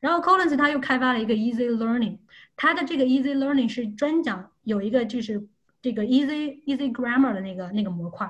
[0.01, 2.17] 然后 Collins 他又开发了一个 Easy Learning，
[2.55, 5.47] 它的这个 Easy Learning 是专讲有一个就是
[5.83, 8.27] 这个 Easy Easy Grammar 的那个那个模块，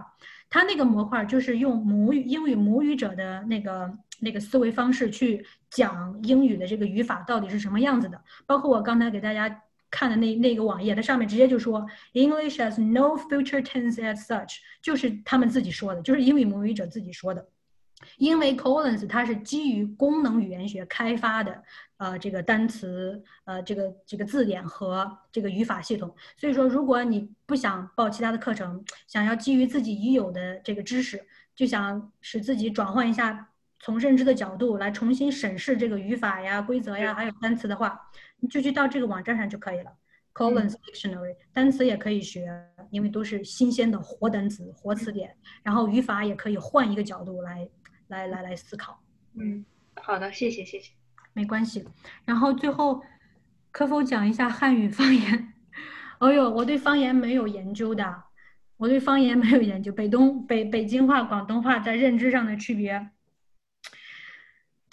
[0.50, 3.98] 它那个模块就是用母语英语母语者的那个。
[4.20, 9.50] 那个思维方式去讲英语的这个语法到底是什么样子的，包括我刚才给大家
[9.96, 17.48] 看的那那个网页，它上面直接就说 English has no future tense as such，就是他们自己说的，就是英语母语者自己说的。
[18.18, 21.64] 因为 Collins 它是基于功能语言学开发的，
[21.98, 31.24] 呃，这个单词，呃，这个这个字典和这个语法系统，所以说如果你不想报其他的课程，想要基于自己已有的这个知识，
[31.56, 33.50] 就想使自己转换一下。
[33.86, 38.00] 从认知的角度来重新审视这个语法呀、规则呀，还有单词的话，
[38.44, 39.92] 你就去到这个网站上就可以了。
[40.34, 42.46] Collins Dictionary 单词也可以学，
[42.92, 45.34] 因为都是新鲜的活单词、活词典。
[45.64, 47.70] 然后语法也可以换一个角度来、
[48.10, 49.02] 来、来、来思考。
[49.40, 49.64] 嗯，
[49.96, 50.92] 好的，谢谢，谢谢，
[51.32, 51.88] 没关系。
[52.26, 53.02] 然后最后
[53.72, 55.54] 可否讲一下汉语方言？
[56.20, 58.24] 哦 呦，我对方言没有研究的，
[58.76, 59.90] 我对方言没有研究。
[59.94, 63.10] 北东北北京话、广东话在认知上的区别。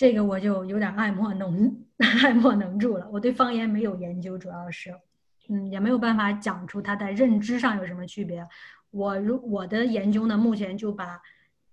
[0.00, 1.76] 这个我就有点爱莫能
[2.24, 3.06] 爱莫能助了。
[3.12, 4.94] 我对方言没有研究，主要是，
[5.50, 8.48] 嗯，也没有办法讲出它在认知上有什么区别。
[8.90, 11.20] 我如我的研究呢，目前就把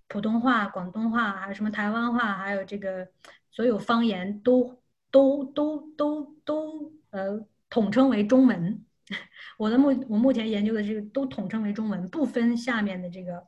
[0.10, 3.08] 普通话、广东话，还有什么台湾话，还有这个
[3.50, 4.78] 所有方言都
[5.10, 8.84] 都都都都呃统称为中文。
[9.58, 13.48] 我的目我目前研究的这个都统称为中文，不分下面的这个。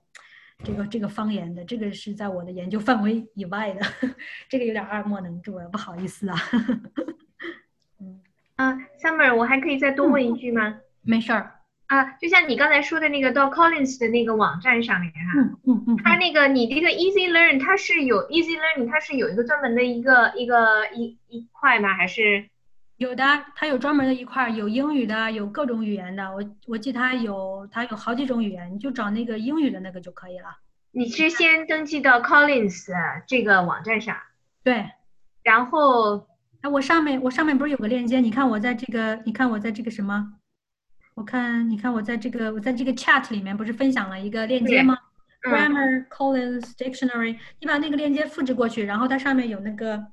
[0.64, 3.82] 这个这个方言的，这个是在我的研究范围以外的，
[4.50, 6.36] 这个有点爱莫能助了，不好意思啊。
[8.02, 8.20] 嗯
[8.56, 10.80] 啊，Summer，我还可以再多问一句吗？
[11.02, 11.56] 没事儿
[11.88, 21.94] 啊，就像你刚才说的那个到 Collins 的那个网站上面哈，嗯嗯嗯，它那个你这个 Easy Learn 它是有 Easy Learning，它是有一个专门的一个一个一一块吗？
[21.94, 22.50] 还是？
[23.00, 23.24] 有的，
[23.56, 26.30] 它有专门的一块，有英语的，有各种语言的。
[26.36, 30.58] 我我记它有，它有好几种语言，你就找那个英语的那个就可以了。
[30.92, 32.90] 你是先登记到 Collins
[33.26, 34.18] 这个网站上，
[34.66, 34.86] 对，
[35.44, 36.28] 然后，
[36.60, 38.20] 哎，我上面我上面不是有个链接？
[38.20, 40.34] 你看我在这个，你看我在这个什么？
[41.14, 44.98] 我看，你看我在这个，我在这个 chat 里面不是分享了一个链接吗
[45.44, 50.06] ？Grammar Collins Dictionary，你把那个链接复制过去，然后它上面有那个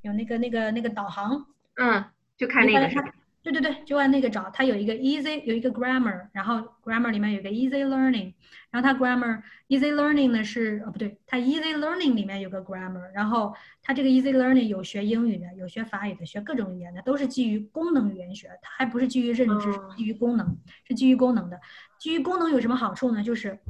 [0.00, 1.46] 有那个那个那个导航，
[1.76, 2.04] 嗯。
[2.42, 4.50] 就看那个，对对对，就按那个找。
[4.52, 8.32] 它有一个 easy，有一个 grammar，然后 grammar 里面有个 easy learning，
[8.68, 21.60] 然后它 grammar easy learning 呢是，哦不对，它 easy learning 里面有个 grammar，然后它这个 easy learning 有学英语的，有学法语的，学各种语言的，都是基于功能语言学，它还不是基于认知，基于功能，是基于功能的。
[22.00, 23.22] 基于功能有什么好处呢？
[23.22, 23.60] 就是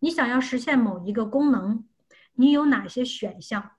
[0.00, 1.84] 你想要实现某一个功能，
[2.36, 3.72] 你有哪些选项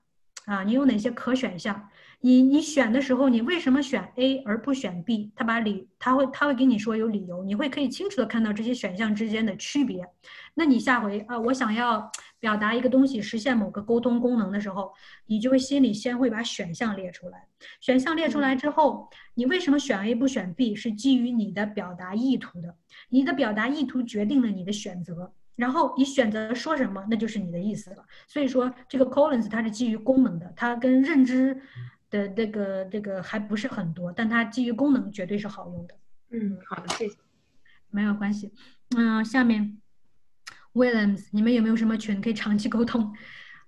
[0.46, 0.62] 啊？
[0.62, 1.88] 你有哪些可选项？
[2.24, 5.30] 你你选的时候，你为什么选 A 而不选 B？
[5.36, 10.08] 他把理他会他会给你说有理由，你会可以清楚的看到这些选项之间的区别。
[10.54, 12.10] 那你下回啊，我想要，
[12.40, 14.90] 表达一个东西，实现某个沟通功能的时候，
[15.26, 17.46] 你就会心里先会把选项列出来。
[17.82, 20.74] 选项列出来之后，你为什么选 A 不选 B？
[20.74, 22.74] 是基于你的表达意图的。
[23.10, 28.02] 你的表达意图决定了你的选择，然后你选择说什么，那就是你的意思了。
[28.26, 31.60] 所以说，这个 Collins 它是基于功能的，它跟认知
[32.14, 35.94] 的这个这个还不是很多，但它基于功能绝对是好用的。
[36.30, 37.16] 嗯，好的，谢谢。
[37.90, 38.52] 没有关系。
[38.96, 39.80] 嗯，下面
[40.74, 43.12] Williams，你们有没有什么群可以长期沟通？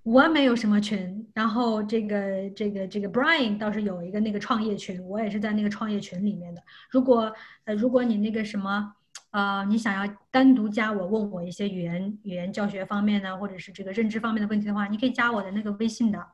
[0.05, 1.29] 我没有什么群。
[1.35, 6.63] 然后这个这个这个 Brian 倒是有一个那个创业群，我也是在那个创业群里面的。
[6.91, 8.95] 如果呃如果你那个什么
[9.33, 16.25] 呃你想要单独加我，问我一些语言语言教学方面呢或者是这个认知方面的问题的话，你可以加我的那个微信的。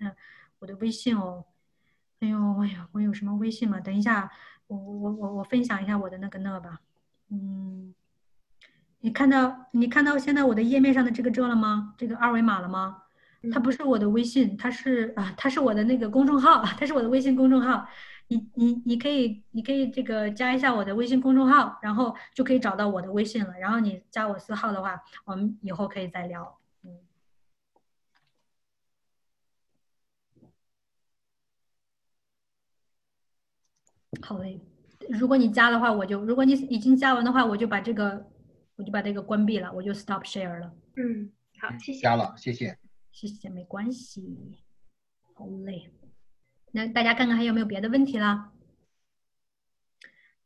[0.00, 0.10] 嗯，
[0.64, 1.44] 我的微信哦。
[2.20, 3.78] 哎呦哎呀，我有什么微信吗？
[3.80, 4.30] 等一下，
[4.66, 6.80] 我我我我分享一下我的那个那吧。
[7.28, 7.94] 嗯。
[9.00, 11.94] 你看到你看到现在我的页面上的这个这了吗？
[11.98, 13.02] 这个二维码了吗？
[13.52, 17.86] 它不是我的微信，它是啊，它是我的那个公众号，它是我的微信公众号。
[18.28, 23.52] 你你你可以你可以这个加一下我的微信公众号，然后就可以找到我的微信了。
[23.58, 26.58] 然后你加我私号的话，我们以后可以再聊。
[26.84, 27.00] 嗯，
[34.22, 34.60] 好嘞。
[35.08, 38.30] 如果你加的话，我就如果你已经加完的话，我就把这个。
[38.76, 40.74] 我就把这个关闭了，我就 stop share 了。
[40.96, 41.30] 嗯，
[41.60, 42.00] 好，谢谢。
[42.00, 42.76] 加了，谢谢。
[43.12, 44.36] 谢谢，没关系。
[45.34, 45.92] 好嘞，
[46.72, 48.50] 那大家看看还有没有别的问题啦？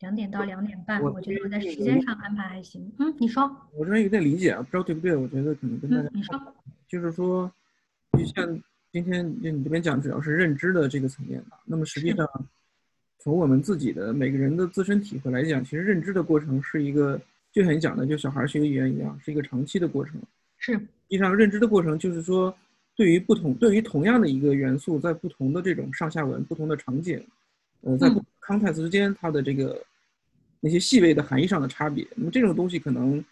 [0.01, 2.93] 两点到两点半，我觉得我在时间上安排还行。
[2.99, 3.51] 嗯，你说。
[3.73, 5.17] 我这边有点理解啊，不知道对不对？
[5.17, 6.11] 我觉得可能跟大家。
[6.13, 6.55] 你说。
[6.87, 7.51] 就是说，
[8.13, 8.63] 就像
[8.93, 11.59] 今天你这边讲，主要是认知的这个层面吧。
[11.65, 12.29] 那么实际上，
[13.29, 17.21] 从我们自己的每个人的自身体会来讲，其实认知的过程是一个。
[17.53, 20.15] 就像你讲的，就小孩学语言一样，是一个长期的过程。
[20.57, 20.81] 是，实
[21.11, 22.55] 际上认知的过程就是说，
[22.97, 27.23] 对于不同，对于同样的一个元素，在不同的这种上下文、不同的场景，
[27.83, 28.09] 呃，在
[28.41, 29.79] context 之间，它的这个
[30.61, 32.07] 那些细微的含义上的差别。
[32.15, 33.23] 那么这种东西可能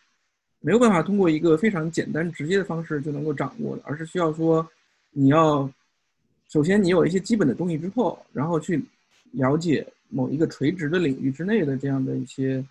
[0.60, 4.66] 没有办法通过一个非常简单直接的方式就能够掌握的，而是需要说，
[5.10, 5.70] 你要
[6.48, 8.82] 首先你有一些基本的东西之后，然后去
[9.32, 12.64] 了解某一个垂直的领域之内的这样的一些。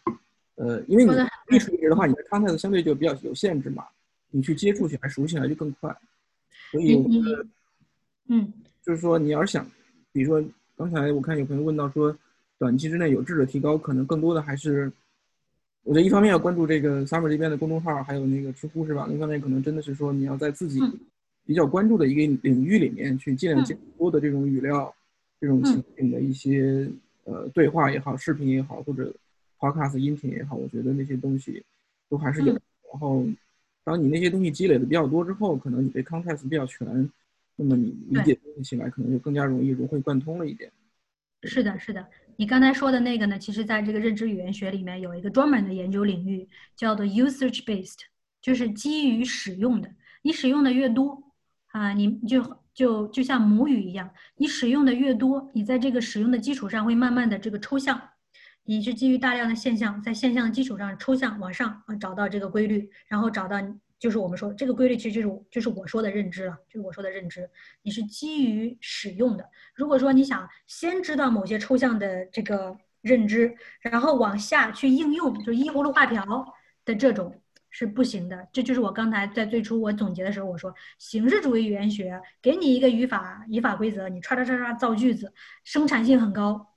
[0.58, 1.12] 呃，因为你
[1.54, 3.84] 一垂直的话，你的 context 相对就比较有限制嘛，
[4.32, 5.94] 你去接触起来、熟悉起来就更快。
[6.72, 6.96] 所以，
[8.30, 9.70] 嗯，就是说你要是想，
[10.14, 12.18] 比如说刚才我看有朋友问到说，
[12.58, 14.90] 短期之内有质的提高，可能更多的还是，
[15.84, 19.06] 我觉得一方面要关注这个 summer 这边的公众号，还有那个知乎是吧？
[19.08, 20.80] 另一方面可能真的是说你要在自己
[21.46, 24.96] 比较关注的一个领域里面去尽量接多的这种语料、
[25.40, 26.90] 这种情景的一些
[27.24, 29.14] 呃对话也好、视频也好，或者。
[29.58, 31.64] Podcast 音频也好，我觉得那些东西
[32.10, 32.48] 都还是有。
[32.92, 33.26] 然后，
[33.86, 37.10] 当你那些东西积累的比较多之后，可能你对 context 比较全，
[37.56, 40.70] 那么你理解起来可能就更加容易融会贯通了一点。
[41.44, 42.06] 是的，是的。
[42.36, 48.02] 你刚才说的那个呢，其实在这个认知语言学里面有一个专门的研究领域，叫做 usage based，
[48.42, 49.90] 就是基于使用的。
[50.22, 51.24] 你使用的越多
[51.68, 52.44] 啊，你就
[52.76, 58.00] 就就像母语一样，你使用的越多，你在这个使用的基础上会慢慢的这个抽象。
[58.66, 63.58] 你是基于大量的现象，在现象的基础上抽象往上啊找到这个规律，然后找到
[63.98, 67.50] 就是我们说这个规律，其实就是就是我说的认知了，就是我说的认知。
[67.84, 69.50] 你是基于使用的。
[69.74, 76.26] 如果说你想先知道某些抽象的这个认知，然后往下去应用，就依葫芦画瓢
[76.84, 77.40] 的这种
[77.78, 78.48] 是不行的。
[78.54, 85.34] 这就是我刚才在最初我总结的时候我说，形式主义语言学给你一个语法语法规则，你唰唰唰唰造句子，
[85.66, 86.74] 生产性很高。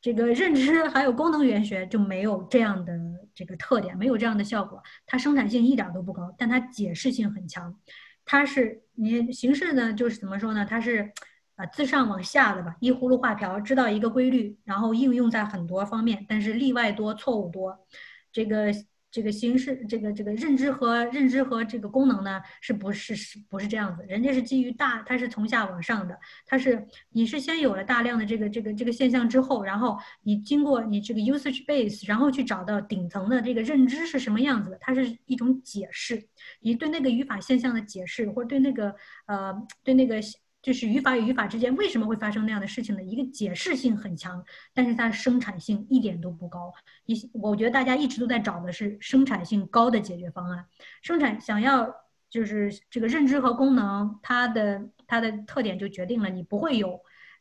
[0.00, 2.98] 这个认知还有功能语言学就没有这样的
[3.34, 7.78] 这个特点，没有这样的效果，它生产性一点都不高，但它解释性很强。
[8.24, 10.64] 它是你形式呢，就是怎么说呢？
[10.64, 11.12] 它是
[11.56, 17.86] 啊自上往下的吧，依葫芦画瓢，知道一个规律，然后应用在很多方面，但是例外多，错误多。
[18.32, 18.72] 这个。
[19.14, 24.04] 这个形式，这个这个认知和认知和这个功能呢，是不是是不是这样子？
[24.08, 36.20] 人家是基于大，它是从下往上的，它是你是先有了大量的这个这个这个现象之后，然后你经过你这个 usage base，然后去找到顶层的这个认知是什么样子的，它是一种解释，
[36.58, 38.92] 你对那个语法现象的解释，或者对那个
[39.26, 40.20] 呃对那个。
[40.64, 46.72] 就是语法与语法之间为什么会发生那样的事情的一个解释性很强，但是它生产性一点都不高。
[47.04, 50.64] 一，我觉得大家一直都在找的是生产性高的解决方案。
[51.02, 51.94] 生产想要
[52.30, 56.98] 就是这个认知和功能，它的它的特点就决定了你不会有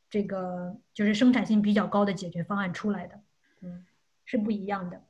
[0.10, 3.22] 这个就是生产性比较高的解决方案出来的。
[3.61, 3.85] 嗯，
[4.26, 5.02] 是不一样的。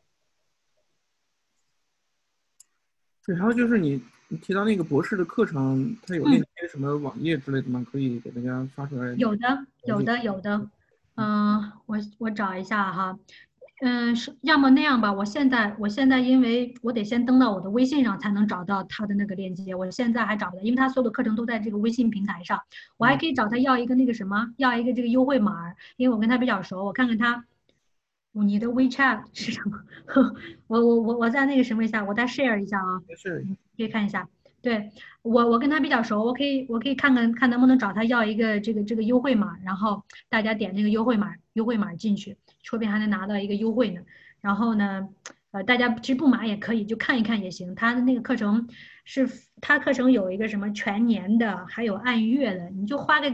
[3.26, 4.04] 对，还有就是你。
[4.34, 7.86] 你提到那个博士的课程，它有链接什么网页之类的吗？
[7.92, 9.14] 可以给大家发出来。
[9.14, 10.68] 有的，有的，有的。
[11.18, 13.20] 嗯，我我找一下哈。
[13.82, 15.14] 嗯，是要么那样吧。
[15.14, 22.60] 我现在我现在因为我得先登到我的微信上才能找到他的那个链接，我现在还找不到，因为他所有的课程都在这个微信平台上。
[22.98, 27.46] 我还可以找他要一个那个什么，要一个这个优惠码，因为我跟他比较熟，我看看他。
[28.42, 29.80] 你的 WeChat 是什么？
[30.66, 33.46] 我我我我再那个什么一下，我再 share 一下啊，是，
[33.78, 34.28] 可以看一下。
[34.62, 34.90] 对
[35.22, 44.02] 我我跟他比较熟，我可以我可以看看看能不能找他要一个这个这个优惠码，然后大家点那个优惠码优惠码进去，说不定还能拿到一个优惠呢。
[44.42, 45.08] 然后呢，
[45.52, 47.76] 呃，大家其实不买也可以，就看一看也行。
[47.76, 48.68] 他的那个课程
[49.06, 49.30] 是
[49.62, 53.32] 他课程有一个什么全年的，还有按月的，你就花个。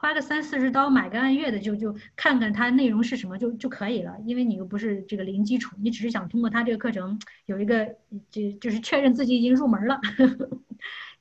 [0.00, 4.16] 花个三四十刀买个按月的，就就看看它内容是什么就就可以了。
[4.24, 7.84] 因为你又不是这个零基础，你只是想通过它这个课程有一个
[8.30, 10.00] 就就是确认自己已经入门了。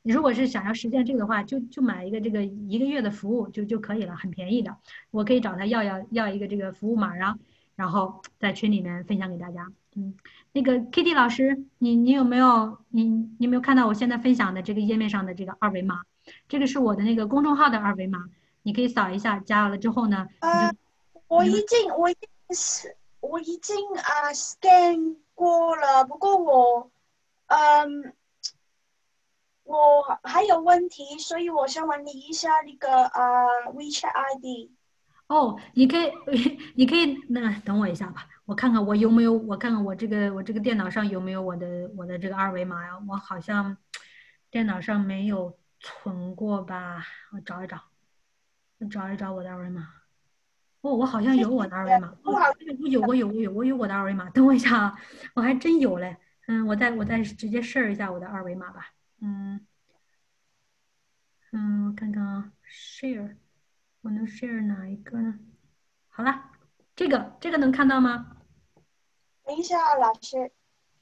[0.01, 4.77] 你 如果是想要实现这个的话，就就买一个这个一个月的服务就就可以了，很便宜的。
[5.11, 7.37] 我可以找他要要要一个这个服务码啊，
[7.75, 9.67] 然后在群里面分享给大家。
[9.97, 10.15] 嗯，
[10.53, 16.03] 那个 Kitty 老师，你你有没有你你有没有看到我现在分享的这个页面上的这个二维码？
[16.47, 18.29] 这个是我的那个公众号的二维码。
[18.69, 20.27] 你可以扫一下，加了之后呢？
[20.41, 20.71] 呃，
[21.27, 26.05] 我已经，我已经是，我已经啊 scan 过了。
[26.05, 26.91] 不过我，
[27.47, 28.13] 嗯，
[29.63, 29.75] 我
[30.21, 34.69] 还有问题，所以我想问你一下那个啊 WeChat ID。
[35.25, 36.11] 哦，你可以，
[36.77, 42.91] 你可以，那等我一下吧，我看看我有没有，我看看我这个我这个电脑上有没有我的我的这个二维码呀？
[43.09, 43.75] 我好像
[44.51, 47.03] 电脑上没有存过吧？
[47.33, 47.88] 我找一找。
[48.87, 49.93] 找一找我的二维码，
[50.81, 54.99] 哦，我好像有我的二维码，我有我有我有我有我的二维码，等我一下啊，
[55.35, 56.15] 我还真有嘞，
[56.47, 59.65] 嗯，我再我再直接 share 一下我的二维码吧，嗯，
[61.51, 63.35] 嗯，我看看啊，share，
[64.01, 65.37] 我能 share 哪一个呢？
[66.07, 66.51] 好了，
[66.95, 68.37] 这个这个能看到吗？
[69.43, 70.51] 等一下，老师，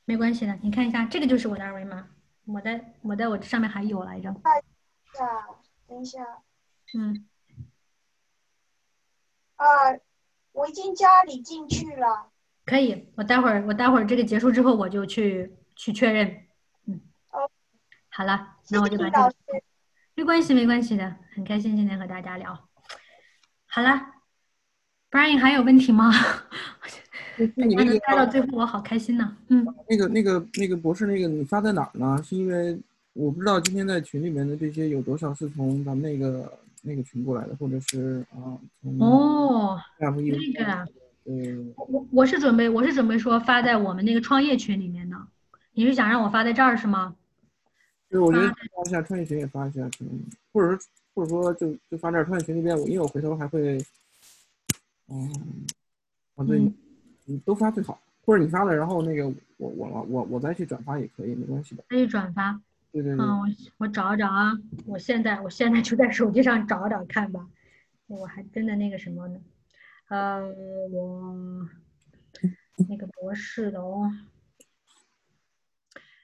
[0.06, 2.08] 没关系的，你看一下，这个就是我的二维码，
[2.46, 5.48] 我在我在我这上面还有来着，等一下，
[5.88, 6.24] 等一下，
[6.98, 7.28] 嗯。
[9.58, 9.66] 啊，
[10.54, 12.30] 我已经加你进去了。
[12.66, 16.28] 可以，我待会儿我待会儿这个结束之后我就去去确认。
[16.86, 17.00] 嗯。
[17.32, 17.50] 哦。
[18.10, 19.34] 好了，那我就把这个。
[20.16, 22.68] 没关系，没关系的，很开心今天和大家聊。
[23.68, 24.02] 好了
[25.12, 26.12] ，Brian 还有问题吗？
[27.56, 29.38] 那你那个待到最后我好开心呢。
[29.48, 29.66] 嗯。
[29.88, 32.22] 那个那个那个博士，那个你发在哪儿呢？
[32.24, 32.80] 是因为
[33.14, 36.60] 我不知道今天在群里面的这些有多少是从咱们那个。
[36.88, 38.58] 那个群过来的，或者是啊，
[39.00, 40.88] 哦，那个，
[41.26, 45.18] 嗯，我我是准备我是准备说发在我们那个创业群里面的，
[45.74, 47.14] 你是想让我发在这儿是吗？
[48.10, 50.18] 对，我觉得发一下创业群也发一下，可能，
[50.54, 50.80] 或者说
[51.14, 53.78] 或者说就就发这儿创业群那边，我因为我回头还会，
[55.10, 55.30] 嗯，
[56.36, 56.60] 啊对，
[57.26, 61.84] 你都发最好，或者你发了，然后那个我我我我再去转发也可以，没关系的。
[61.90, 62.58] 可以转发。
[63.02, 64.54] 嗯，我我找找啊，
[64.86, 67.48] 我现在我现在就在手机上找找看吧，
[68.08, 69.40] 我还真的那个什么呢，
[70.08, 70.42] 呃，
[70.92, 71.68] 我
[72.90, 74.12] 那个博士的哦，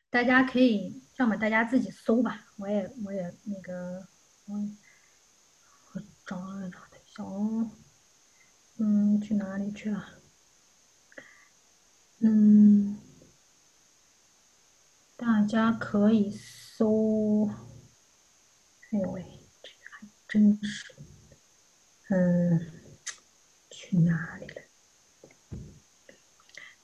[0.10, 4.08] 大家可以要么大家自己搜吧，我也我也那个
[4.48, 4.56] 我
[5.93, 7.72] 我找找找一下哦，
[8.80, 10.06] 嗯，去哪里去了？
[12.22, 12.98] 嗯。
[15.16, 16.30] 大家可以
[16.84, 17.50] 搜，
[18.92, 19.24] 哎呦喂，
[19.62, 20.94] 这个还真是，
[22.10, 22.60] 嗯，
[23.70, 24.62] 去哪里了？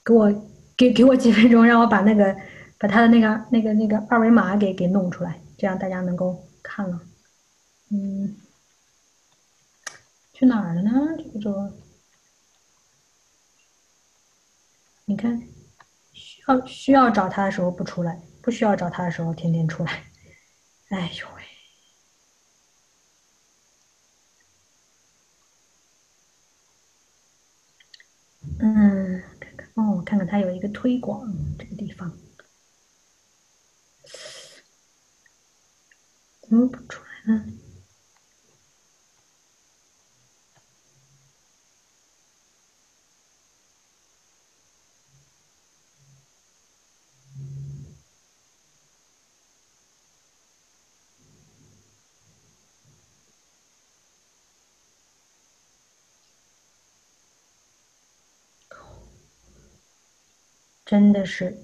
[0.05, 0.47] 给我
[0.77, 2.33] 给给我几分钟，让我把那个
[2.77, 7.01] 把他的那个那个那个二维码给给弄出来，这样大家能够看了。
[7.89, 8.37] 嗯，
[10.31, 10.91] 去哪儿了呢？
[11.17, 11.73] 这个就，
[15.03, 15.43] 你看，
[16.13, 18.21] 需要需要找他的时候不出来。
[18.41, 20.03] 不需要找他的时候，天天出来。
[20.89, 21.43] 哎呦喂！
[28.59, 32.17] 嗯，看看哦，看看他有一个推广这个地方，
[36.41, 37.45] 怎么不出来呢？
[60.89, 61.55] 真的是，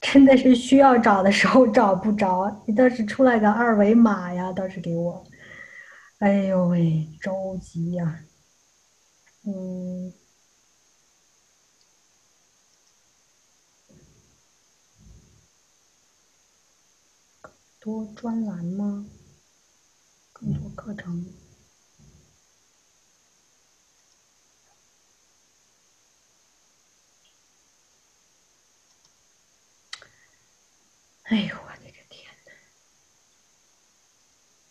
[0.00, 5.22] 真的是需要找的时候找不着，你倒是出来个二维码呀，倒是给我，
[6.20, 8.24] 哎呦喂，着急呀，
[9.44, 10.14] 嗯，
[17.78, 19.04] 多专栏吗？
[20.32, 21.39] 更多课程。
[31.30, 32.50] 哎呦，我的个天呐！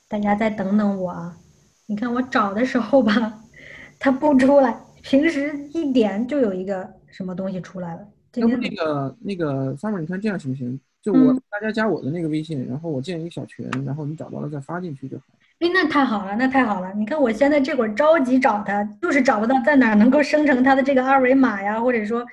[0.09, 1.37] 大家再等等我啊！
[1.85, 3.41] 你看我找的时候吧，
[3.97, 4.77] 它不出来。
[5.01, 8.05] 平时一点就有一个什么东西出来了。
[8.35, 10.77] 要不那个那个 summer，你看这样行不行？
[11.01, 15.23] 就我大家加我的那个微信，然后我建一个小群，然后你找到了再发进去就好。
[15.59, 16.93] 哎，那太好了，那太好了！
[16.95, 22.25] 你看我现在这会儿着急找它，就是找不到在哪能够生成它的这个二维码呀，或者说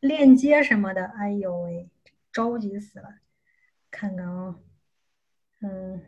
[0.00, 1.04] 链接什么的。
[1.18, 1.86] 哎呦喂，
[2.32, 3.08] 着急死了！
[3.94, 4.56] 看看啊，
[5.62, 6.00] 嗯，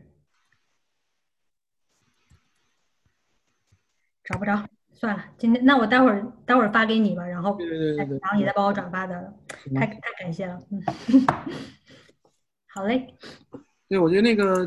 [4.24, 7.56] 找不着，算了，今天那我待会儿待会儿发给你吧，然后
[7.97, 9.32] 然后你再帮我转发的，
[9.76, 10.82] 太太感谢了，嗯，
[12.66, 13.15] 好嘞。
[13.89, 14.65] 对，我觉得那个，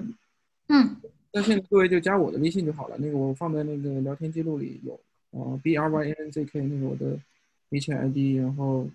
[0.69, 0.95] 嗯，
[1.33, 4.93] 那现在各位就加我的微信就好了，那个我放在那个聊天记录里有，
[5.31, 7.19] 啊，b r y n z k 那个我的
[7.69, 8.88] 微信 ID，然后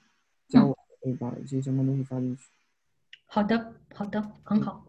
[0.48, 2.48] 加我可以把一些相关东西发进去。
[3.34, 4.86] 好的，好的，很好。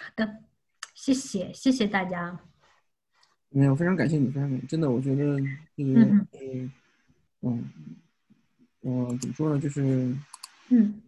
[0.00, 0.36] 好的，
[0.94, 2.38] 谢谢，谢谢大家。
[3.48, 5.36] 没有，非常感谢你，非常感谢，真的，我觉得
[5.76, 6.28] 这个，嗯，
[7.40, 7.64] 嗯，
[8.82, 10.16] 嗯，怎么说呢，就是，
[10.68, 11.02] 嗯。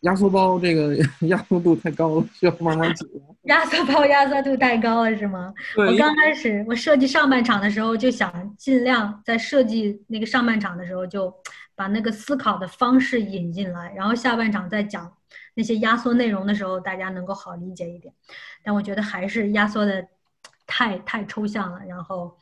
[0.00, 0.96] 压缩包这个
[1.28, 3.06] 压缩度太高了，需要慢慢解。
[3.42, 5.54] 压缩包压缩度太高了是吗？
[5.76, 11.32] 我刚开始我设计上半场的时候就想尽量在设计那个上半场的时候就
[11.74, 15.16] 把那个思考的方式引进来，然后下半场再讲
[15.54, 18.12] 那些压缩内容的时候，大家能够好理解一点。
[18.62, 20.06] 但我觉得还是压缩的
[20.66, 22.36] 太太抽象了，然后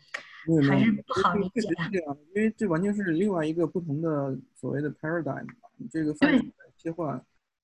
[0.68, 1.68] 还是不好理解。
[1.90, 7.22] 这样，因为这完全是另外一个不同的所谓的 paradigm，你这个范式切换。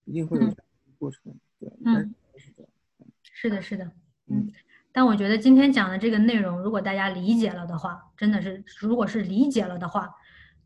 [0.09, 0.55] 一定会有
[0.99, 2.15] 过程，对，嗯，
[3.25, 3.91] 是的，是的，
[4.29, 4.49] 嗯，
[4.93, 10.15] 但我觉得今天讲的这个内容，如果大家理解了的话，真的是，如果是理解了的话，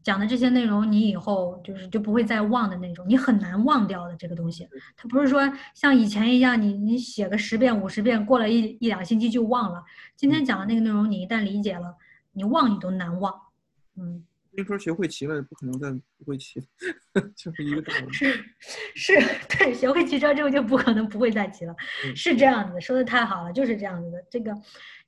[0.03, 4.69] 讲的这些内容，你以后就是就不会再忘的那种，你很难忘掉的这个东西。
[4.97, 5.41] 它不是说
[5.75, 9.83] 像以前一样，你你写个十遍五十遍，过了一一两星期就忘了。
[10.17, 11.97] 今天讲的那个内容，你一旦理解了，
[12.33, 13.35] 你忘你都难忘，
[13.97, 14.25] 嗯。
[14.53, 16.61] 听说学会骑了，不可能再不会骑，
[17.37, 18.13] 就是一个道理。
[18.13, 18.45] 是，
[18.97, 19.15] 是
[19.49, 21.75] 对，学会骑车之后就不可能不会再骑了，
[22.17, 24.23] 是这样子的，说的太好了，就是这样子的。
[24.29, 24.53] 这个，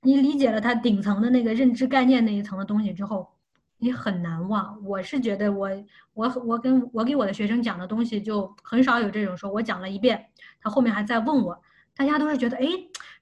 [0.02, 3.28] 你理解了它顶层的那个认知概念那一层的东西之后，
[3.83, 4.81] 你很难忘。
[4.85, 5.69] 我是觉得我
[6.15, 10.25] 我我跟我给我的学生讲的东西就很少有这种说，我讲了一遍，
[10.61, 11.61] 他后面还在问我，
[11.97, 12.67] 大家都是觉得，哎，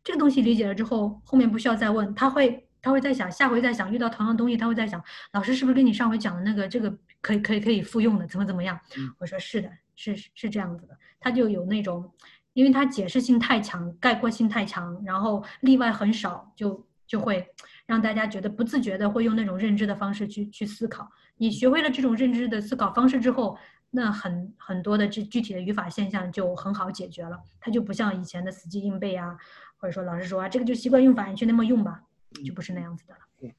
[0.04, 2.66] 这个东西理解了之后，后面不需要再问，他会。
[2.82, 6.90] 他会在想，下回再想遇到同样东西，他会在想，老师是不是跟你上回讲的那个这个
[7.20, 8.80] 可以可以可以复用的，怎么怎么样？
[9.18, 10.96] 我说是的，是是这样子的。
[11.20, 12.10] 他就有那种，
[12.54, 17.44] 因为他解释性太强，概括性太强，然后例外很少，就就会
[17.86, 21.10] 让大家觉得不自觉的会用那种认知的方式去去思考。
[21.38, 23.58] 你学会了这种认知的思考方式之后，
[23.90, 27.36] 那很很多的这具体的语法现象就很好解决了。
[27.58, 29.36] 它就不像以前的死记硬背啊，
[29.78, 32.00] 或者说老师说啊，这个就习惯用法，你去那么用吧。
[32.46, 33.20] 就不是那样子的了。
[33.40, 33.52] 对，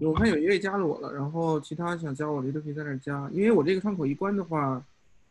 [0.00, 3.30] 我看有一位加了我了，然后其他想加我的都可以在那加。
[3.32, 4.84] 因为我这个窗口一关的话，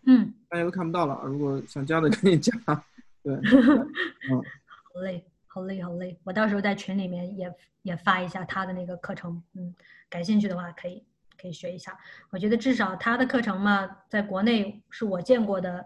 [0.06, 1.22] 嗯，大家都看不到了。
[1.26, 2.54] 如果想加的赶紧加。
[3.22, 3.36] 对，
[4.32, 4.42] 嗯，
[4.94, 5.22] 好嘞，
[5.58, 6.16] 好嘞，好嘞。
[6.24, 9.74] 我到时候在群里面也也发一下他的那个课程，嗯，
[10.08, 11.04] 感兴趣的话可以
[11.36, 11.98] 可以学一下。
[12.30, 15.84] 我觉得至少他的课程嘛，在国内是我见过的，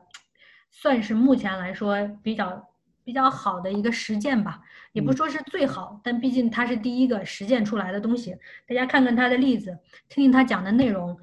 [0.70, 2.68] 算是目前来说比较。
[3.04, 8.38] 比较好的一个实践吧，也不说是最好，但毕竟他是第一个实践出来的东西。
[8.68, 9.76] 大家看看他的例子，
[10.08, 11.18] 听听他讲的内容，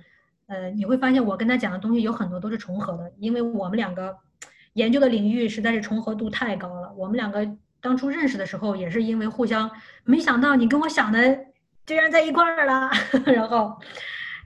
[0.48, 4.18] 呃，你会发现我跟他讲的东西有很多都是重合的，因为我们两个
[4.72, 6.92] 研究的领域实在是重合度太高了。
[6.94, 7.48] 我们两个
[7.81, 9.70] 当初认识的时候，也是因为互相，
[10.05, 11.39] 没想到你跟我想的
[11.86, 12.90] 居然在一块儿了，
[13.26, 13.78] 然后，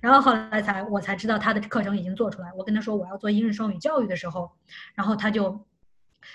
[0.00, 2.52] 然后后来才我才知道他的课程已经做出来。
[2.56, 4.50] 我跟他说我要做英日双语教育的时候，
[4.94, 5.64] 然后他就。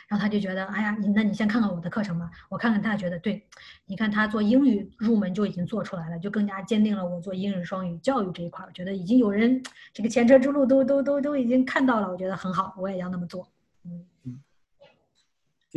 [0.10, 3.48] 然后他就觉得，哎呀，你那你先看看我的课程吧，我看看他觉得对，
[3.86, 13.48] 你看他做英语入门就已经做出来了，就更加坚定了我做英语双语教育这一块，我觉得已经有人这个前车之路都都都都已经看到了，我觉得很好，我也要那么做。
[13.86, 14.06] 嗯，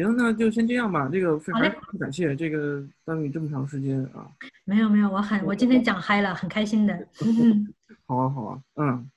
[0.02, 1.08] 行，那就先这样吧。
[1.12, 1.62] 这个非常
[1.98, 4.26] 感谢这个耽误你这么长时间啊。
[4.64, 6.94] 没有没有，我很我今天讲嗨了，很开心的。
[7.22, 7.72] 嗯
[8.06, 9.10] 好啊，好啊，嗯，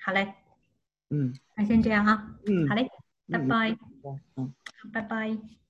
[0.00, 0.34] 好嘞，
[1.10, 2.88] 嗯，那先这样啊，嗯，好嘞，
[3.30, 3.76] 拜拜，
[4.36, 4.52] 嗯，
[4.92, 5.63] 拜拜。